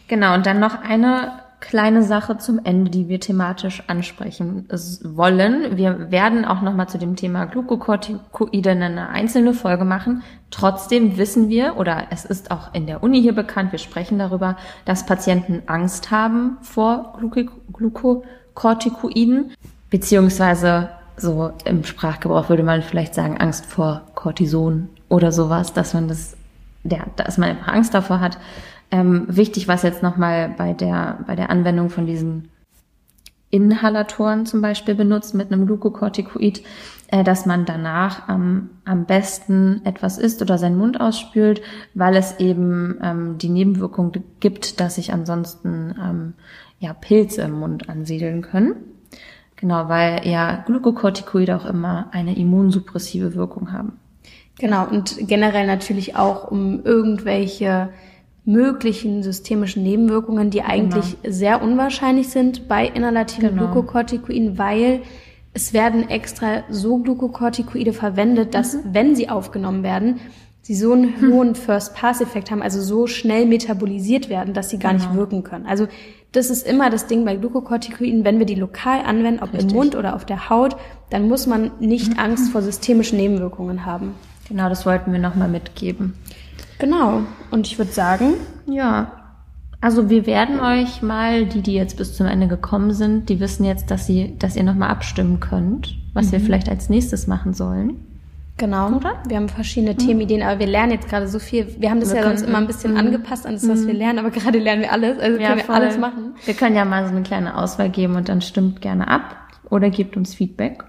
Genau, 0.09 0.33
und 0.33 0.47
dann 0.47 0.59
noch 0.59 0.81
eine 0.81 1.42
kleine 1.63 2.03
Sache 2.03 2.37
zum 2.39 2.61
Ende, 2.65 2.91
die 2.91 3.09
wir 3.09 3.21
thematisch 3.21 3.85
ansprechen 3.87 4.69
wollen. 5.05 5.77
Wir 5.77 6.11
werden 6.11 6.45
auch 6.45 6.61
nochmal 6.61 6.89
zu 6.89 6.99
dem 6.99 7.15
Thema 7.15 7.47
Glukokortikoide 7.47 8.73
eine 8.73 9.09
einzelne 9.09 9.55
Folge 9.55 9.85
machen. 9.85 10.25
Trotzdem 10.51 11.17
wissen 11.17 11.49
wir, 11.49 11.77
oder 11.77 12.09
es 12.11 12.25
ist 12.25 12.51
auch 12.51 12.75
in 12.75 12.87
der 12.87 13.03
Uni 13.05 13.23
hier 13.23 13.35
bekannt, 13.35 13.71
wir 13.71 13.79
sprechen 13.79 14.19
darüber, 14.19 14.57
dass 14.85 15.07
Patienten 15.07 15.63
Angst 15.67 16.11
haben 16.11 16.59
vor 16.63 17.17
Glukokortikoiden, 17.73 19.53
beziehungsweise 19.89 20.89
so 21.17 21.53
im 21.65 21.85
Sprachgebrauch 21.85 22.49
würde 22.49 22.65
man 22.65 22.83
vielleicht 22.83 23.15
sagen 23.15 23.41
Angst 23.41 23.67
vor 23.67 24.03
Cortison 24.17 24.89
oder 25.09 25.31
sowas, 25.31 25.73
dass 25.73 25.95
man 25.95 26.09
das, 26.09 26.37
ja, 26.83 27.05
dass 27.15 27.39
man 27.39 27.51
einfach 27.51 27.69
Angst 27.69 27.95
davor 27.95 28.19
hat. 28.19 28.37
Ähm, 28.93 29.25
wichtig 29.27 29.69
was 29.69 29.83
jetzt 29.83 30.03
nochmal 30.03 30.55
bei 30.57 30.75
der, 30.75 31.21
bei 31.27 31.35
der 31.35 31.49
Anwendung 31.49 31.89
von 31.89 32.07
diesen 32.07 32.51
Inhalatoren 33.49 34.47
zum 34.47 34.61
Beispiel 34.61 34.95
benutzt 34.95 35.35
mit 35.35 35.51
einem 35.51 35.67
Glukokortikoid, 35.67 36.63
äh, 37.09 37.25
dass 37.25 37.47
man 37.47 37.65
danach 37.65 38.29
ähm, 38.29 38.71
am 38.85 39.07
besten 39.07 39.81
etwas 39.85 40.19
isst 40.19 40.43
oder 40.43 40.59
seinen 40.59 40.77
Mund 40.77 41.01
ausspült, 41.01 41.63
weil 41.95 42.17
es 42.17 42.39
eben 42.39 42.99
ähm, 43.03 43.39
die 43.39 43.49
Nebenwirkung 43.49 44.13
gibt, 44.41 44.79
dass 44.79 44.97
sich 44.97 45.13
ansonsten 45.13 45.95
ähm, 45.99 46.35
ja 46.79 46.93
Pilze 46.93 47.43
im 47.43 47.53
Mund 47.53 47.89
ansiedeln 47.89 48.43
können. 48.43 48.75
Genau, 49.57 49.89
weil 49.89 50.27
ja 50.27 50.65
Glukokortikoide 50.67 51.57
auch 51.57 51.67
immer 51.67 52.09
eine 52.13 52.37
immunsuppressive 52.37 53.35
Wirkung 53.35 53.73
haben. 53.73 53.99
Genau, 54.59 54.87
und 54.87 55.17
generell 55.29 55.67
natürlich 55.67 56.17
auch 56.17 56.51
um 56.51 56.85
irgendwelche 56.85 57.91
möglichen 58.45 59.23
systemischen 59.23 59.83
Nebenwirkungen, 59.83 60.51
die 60.51 60.63
eigentlich 60.63 61.17
genau. 61.23 61.35
sehr 61.35 61.63
unwahrscheinlich 61.63 62.29
sind 62.29 62.69
bei 62.69 62.87
inhalativen 62.87 63.51
genau. 63.51 63.73
Glukokortikoiden, 63.73 64.59
weil 64.59 65.03
es 65.55 65.73
werden 65.73 66.09
extra 66.09 66.65
so 66.69 66.99
Glukokortikoide 66.99 67.93
verwendet, 67.93 68.55
dass, 68.55 68.75
mhm. 68.75 68.81
wenn 68.93 69.15
sie 69.15 69.29
aufgenommen 69.29 69.83
werden, 69.83 70.21
sie 70.63 70.75
so 70.77 70.93
einen 70.93 71.21
hm. 71.21 71.33
hohen 71.33 71.55
First-Pass-Effekt 71.57 72.53
haben, 72.53 72.63
also 72.63 72.81
so 72.81 73.09
schnell 73.09 73.47
metabolisiert 73.47 74.29
werden, 74.29 74.55
dass 74.55 74.71
sie 74.71 74.79
gar 74.79 74.93
genau. 74.93 75.05
nicht 75.05 75.17
wirken 75.17 75.43
können. 75.43 75.67
Also 75.67 75.89
das 76.31 76.51
ist 76.51 76.67
immer 76.67 76.89
das 76.89 77.09
Ding 77.09 77.25
bei 77.25 77.37
Glukokortikoiden, 77.37 78.25
wenn 78.25 78.39
wir 78.39 78.47
die 78.47 78.55
lokal 78.55 79.01
anwenden, 79.01 79.43
ob 79.43 79.53
Richtig. 79.53 79.71
im 79.71 79.77
Mund 79.77 79.97
oder 79.97 80.15
auf 80.15 80.25
der 80.25 80.49
Haut, 80.49 80.77
dann 81.11 81.29
muss 81.29 81.47
man 81.47 81.73
nicht 81.81 82.13
mhm. 82.13 82.19
Angst 82.19 82.53
vor 82.53 82.63
systemischen 82.63 83.19
Nebenwirkungen 83.19 83.85
haben. 83.85 84.15
Genau, 84.49 84.69
das 84.69 84.87
wollten 84.87 85.13
wir 85.13 85.19
nochmal 85.19 85.49
mitgeben. 85.49 86.15
Genau. 86.83 87.23
Und 87.53 87.69
ich 87.69 87.79
würde 87.79 87.93
sagen, 87.93 88.35
ja. 88.67 89.13
Also 89.81 90.11
wir 90.11 90.27
werden 90.27 90.59
euch 90.59 91.01
mal, 91.01 91.47
die, 91.47 91.63
die 91.63 91.75
jetzt 91.75 91.97
bis 91.97 92.17
zum 92.17 92.27
Ende 92.27 92.49
gekommen 92.49 92.93
sind, 92.93 93.29
die 93.29 93.39
wissen 93.39 93.65
jetzt, 93.65 93.93
dass 93.93 94.05
sie, 94.05 94.35
dass 94.41 94.57
ihr 94.57 94.65
nochmal 94.65 94.91
abstimmen 94.91 95.39
könnt, 95.39 95.97
was 96.13 96.27
mhm. 96.27 96.33
wir 96.33 96.41
vielleicht 96.41 96.69
als 96.69 96.89
nächstes 96.89 97.29
machen 97.29 97.55
sollen. 97.55 98.05
Genau. 98.57 98.97
Oder? 98.97 99.15
Wir 99.29 99.37
haben 99.37 99.49
verschiedene 99.49 99.93
mhm. 99.93 99.99
Themenideen, 99.99 100.43
aber 100.43 100.59
wir 100.59 100.67
lernen 100.67 100.91
jetzt 100.91 101.09
gerade 101.09 101.29
so 101.29 101.39
viel. 101.39 101.69
Wir 101.79 101.89
haben 101.89 102.01
das 102.01 102.11
wir 102.11 102.17
ja 102.17 102.23
können, 102.23 102.37
sonst 102.37 102.49
immer 102.49 102.59
ein 102.59 102.67
bisschen 102.67 102.93
mhm. 102.93 102.99
angepasst 102.99 103.47
an 103.47 103.55
das, 103.55 103.69
was 103.69 103.87
wir 103.87 103.95
mhm. 103.95 104.01
lernen, 104.01 104.19
aber 104.19 104.31
gerade 104.31 104.59
lernen 104.59 104.83
wir 104.83 104.91
alles, 104.91 105.21
also 105.21 105.39
ja, 105.39 105.47
können 105.47 105.59
wir 105.59 105.65
voll. 105.67 105.75
alles 105.77 105.99
machen. 105.99 106.35
Wir 106.45 106.55
können 106.55 106.75
ja 106.75 106.85
mal 106.85 107.07
so 107.07 107.15
eine 107.15 107.23
kleine 107.23 107.57
Auswahl 107.57 107.91
geben 107.91 108.17
und 108.17 108.29
dann 108.29 108.41
stimmt 108.41 108.81
gerne 108.81 109.07
ab 109.07 109.37
oder 109.71 109.89
gebt 109.89 110.17
uns 110.17 110.35
Feedback. 110.35 110.83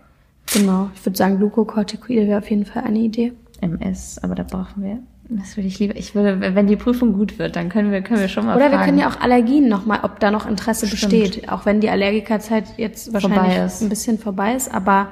Genau. 0.51 0.89
Ich 0.95 1.05
würde 1.05 1.17
sagen, 1.17 1.37
Glukokortikoide 1.37 2.25
wäre 2.25 2.39
auf 2.39 2.49
jeden 2.49 2.65
Fall 2.65 2.83
eine 2.83 2.97
Idee. 2.97 3.33
MS, 3.61 4.19
aber 4.23 4.33
da 4.33 4.41
brauchen 4.41 4.83
wir 4.83 4.97
das 5.29 5.55
würde 5.55 5.67
ich 5.67 5.79
lieber. 5.79 5.95
Ich 5.95 6.15
würde, 6.15 6.55
wenn 6.55 6.67
die 6.67 6.75
Prüfung 6.75 7.13
gut 7.13 7.39
wird, 7.39 7.55
dann 7.55 7.69
können 7.69 7.91
wir, 7.91 8.01
können 8.01 8.19
wir 8.19 8.27
schon 8.27 8.45
mal. 8.45 8.55
Oder 8.55 8.69
fragen. 8.69 8.79
wir 8.79 8.85
können 8.85 8.97
ja 8.99 9.09
auch 9.09 9.19
Allergien 9.21 9.67
nochmal, 9.69 9.99
ob 10.03 10.19
da 10.19 10.31
noch 10.31 10.45
Interesse 10.45 10.87
Stimmt. 10.87 11.11
besteht. 11.11 11.49
Auch 11.49 11.65
wenn 11.65 11.79
die 11.79 11.89
Allergikerzeit 11.89 12.65
jetzt 12.77 13.13
wahrscheinlich 13.13 13.81
ein 13.81 13.89
bisschen 13.89 14.19
vorbei 14.19 14.55
ist, 14.55 14.73
aber. 14.73 15.07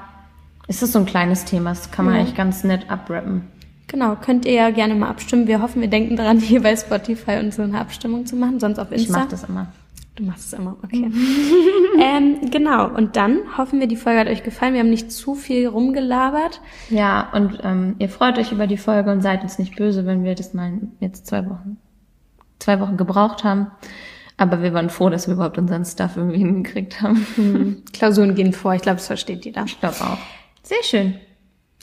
Ist 0.68 0.82
das 0.82 0.92
so 0.92 1.00
ein 1.00 1.06
kleines 1.06 1.46
Thema? 1.46 1.72
Das 1.72 1.92
kann 1.92 2.06
man 2.06 2.14
ja. 2.14 2.22
eigentlich 2.22 2.36
ganz 2.36 2.64
nett 2.64 2.90
abrappen. 2.90 3.44
Genau, 3.88 4.16
könnt 4.16 4.46
ihr 4.46 4.54
ja 4.54 4.70
gerne 4.70 4.96
mal 4.96 5.10
abstimmen. 5.10 5.48
Wir 5.48 5.62
hoffen, 5.62 5.82
wir 5.82 5.90
denken 5.90 6.16
daran, 6.16 6.40
hier 6.40 6.62
bei 6.62 6.76
Spotify 6.76 7.40
uns 7.40 7.58
so 7.58 7.62
eine 7.64 7.80
Abstimmung 7.80 8.26
zu 8.26 8.36
machen, 8.36 8.60
sonst 8.60 8.80
auf 8.80 8.92
Insta. 8.92 9.04
Ich 9.04 9.10
mach 9.10 9.30
das 9.30 9.44
immer. 9.44 9.68
Du 10.16 10.24
machst 10.24 10.48
es 10.48 10.60
immer, 10.60 10.76
okay. 10.84 11.10
ähm, 12.00 12.52
genau, 12.52 12.90
und 12.90 13.16
dann 13.16 13.58
hoffen 13.58 13.80
wir, 13.80 13.88
die 13.88 13.96
Folge 13.96 14.20
hat 14.20 14.28
euch 14.28 14.44
gefallen. 14.44 14.74
Wir 14.74 14.82
haben 14.82 14.90
nicht 14.90 15.12
zu 15.12 15.36
viel 15.36 15.68
rumgelabert. 15.68 16.60
Ja, 16.90 17.30
und 17.34 17.60
ähm, 17.64 17.96
ihr 18.00 18.10
freut 18.10 18.38
euch 18.38 18.52
über 18.52 18.68
die 18.68 18.78
Folge 18.78 19.12
und 19.12 19.22
seid 19.22 19.42
uns 19.42 19.58
nicht 19.58 19.78
böse, 19.78 20.06
wenn 20.06 20.24
wir 20.26 20.36
das 20.36 20.54
mal 20.54 20.74
jetzt 21.00 21.28
zwei 21.28 21.50
Wochen, 21.50 21.78
zwei 22.60 22.80
Wochen 22.82 22.98
gebraucht 22.98 23.46
haben. 23.46 23.68
Aber 24.36 24.62
wir 24.62 24.74
waren 24.74 24.90
froh, 24.90 25.10
dass 25.10 25.28
wir 25.28 25.36
überhaupt 25.36 25.58
unseren 25.58 25.86
Stuff 25.86 26.18
irgendwie 26.18 26.40
hingekriegt 26.40 27.02
haben. 27.02 27.26
Hm. 27.36 27.84
Klausuren 27.94 28.36
gehen 28.36 28.52
vor, 28.52 28.74
ich 28.74 28.82
glaube, 28.82 28.98
das 28.98 29.08
versteht 29.08 29.46
jeder. 29.46 29.64
Ich 29.66 29.80
glaube 29.80 30.02
auch. 30.02 30.18
Sehr 30.64 30.84
schön. 30.84 31.16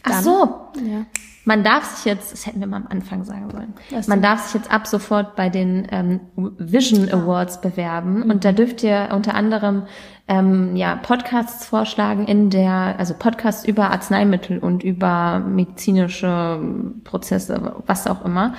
Ach 0.02 0.10
dann, 0.10 0.24
so. 0.24 0.60
Ja. 0.86 1.06
Man 1.48 1.64
darf 1.64 1.84
sich 1.84 2.04
jetzt, 2.04 2.30
das 2.30 2.46
hätten 2.46 2.60
wir 2.60 2.66
mal 2.66 2.76
am 2.76 2.88
Anfang 2.90 3.24
sagen 3.24 3.48
sollen, 3.50 3.72
man 4.06 4.20
darf 4.20 4.40
sich 4.40 4.52
jetzt 4.52 4.70
ab 4.70 4.86
sofort 4.86 5.34
bei 5.34 5.48
den 5.48 5.88
ähm, 5.90 6.20
Vision 6.36 7.10
Awards 7.10 7.62
bewerben. 7.62 8.24
Mhm. 8.24 8.30
und 8.30 8.44
da 8.44 8.52
dürft 8.52 8.82
ihr 8.82 9.08
unter 9.14 9.34
anderem 9.34 9.84
ähm, 10.28 10.76
ja 10.76 10.96
Podcasts 10.96 11.64
vorschlagen 11.64 12.26
in 12.26 12.50
der, 12.50 12.96
also 12.98 13.14
Podcasts 13.14 13.64
über 13.64 13.92
Arzneimittel 13.92 14.58
und 14.58 14.82
über 14.82 15.38
medizinische 15.38 16.60
Prozesse, 17.04 17.76
was 17.86 18.06
auch 18.06 18.26
immer. 18.26 18.52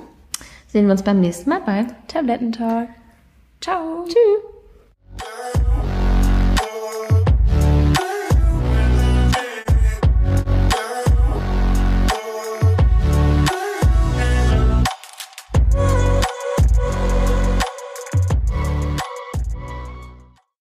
sehen 0.68 0.86
wir 0.86 0.94
uns 0.94 1.04
beim 1.04 1.20
nächsten 1.20 1.50
Mal 1.50 1.62
bei 1.62 1.86
Tablettentalk. 2.08 2.90
Ciao. 3.62 4.06
Tschüss. 4.06 4.59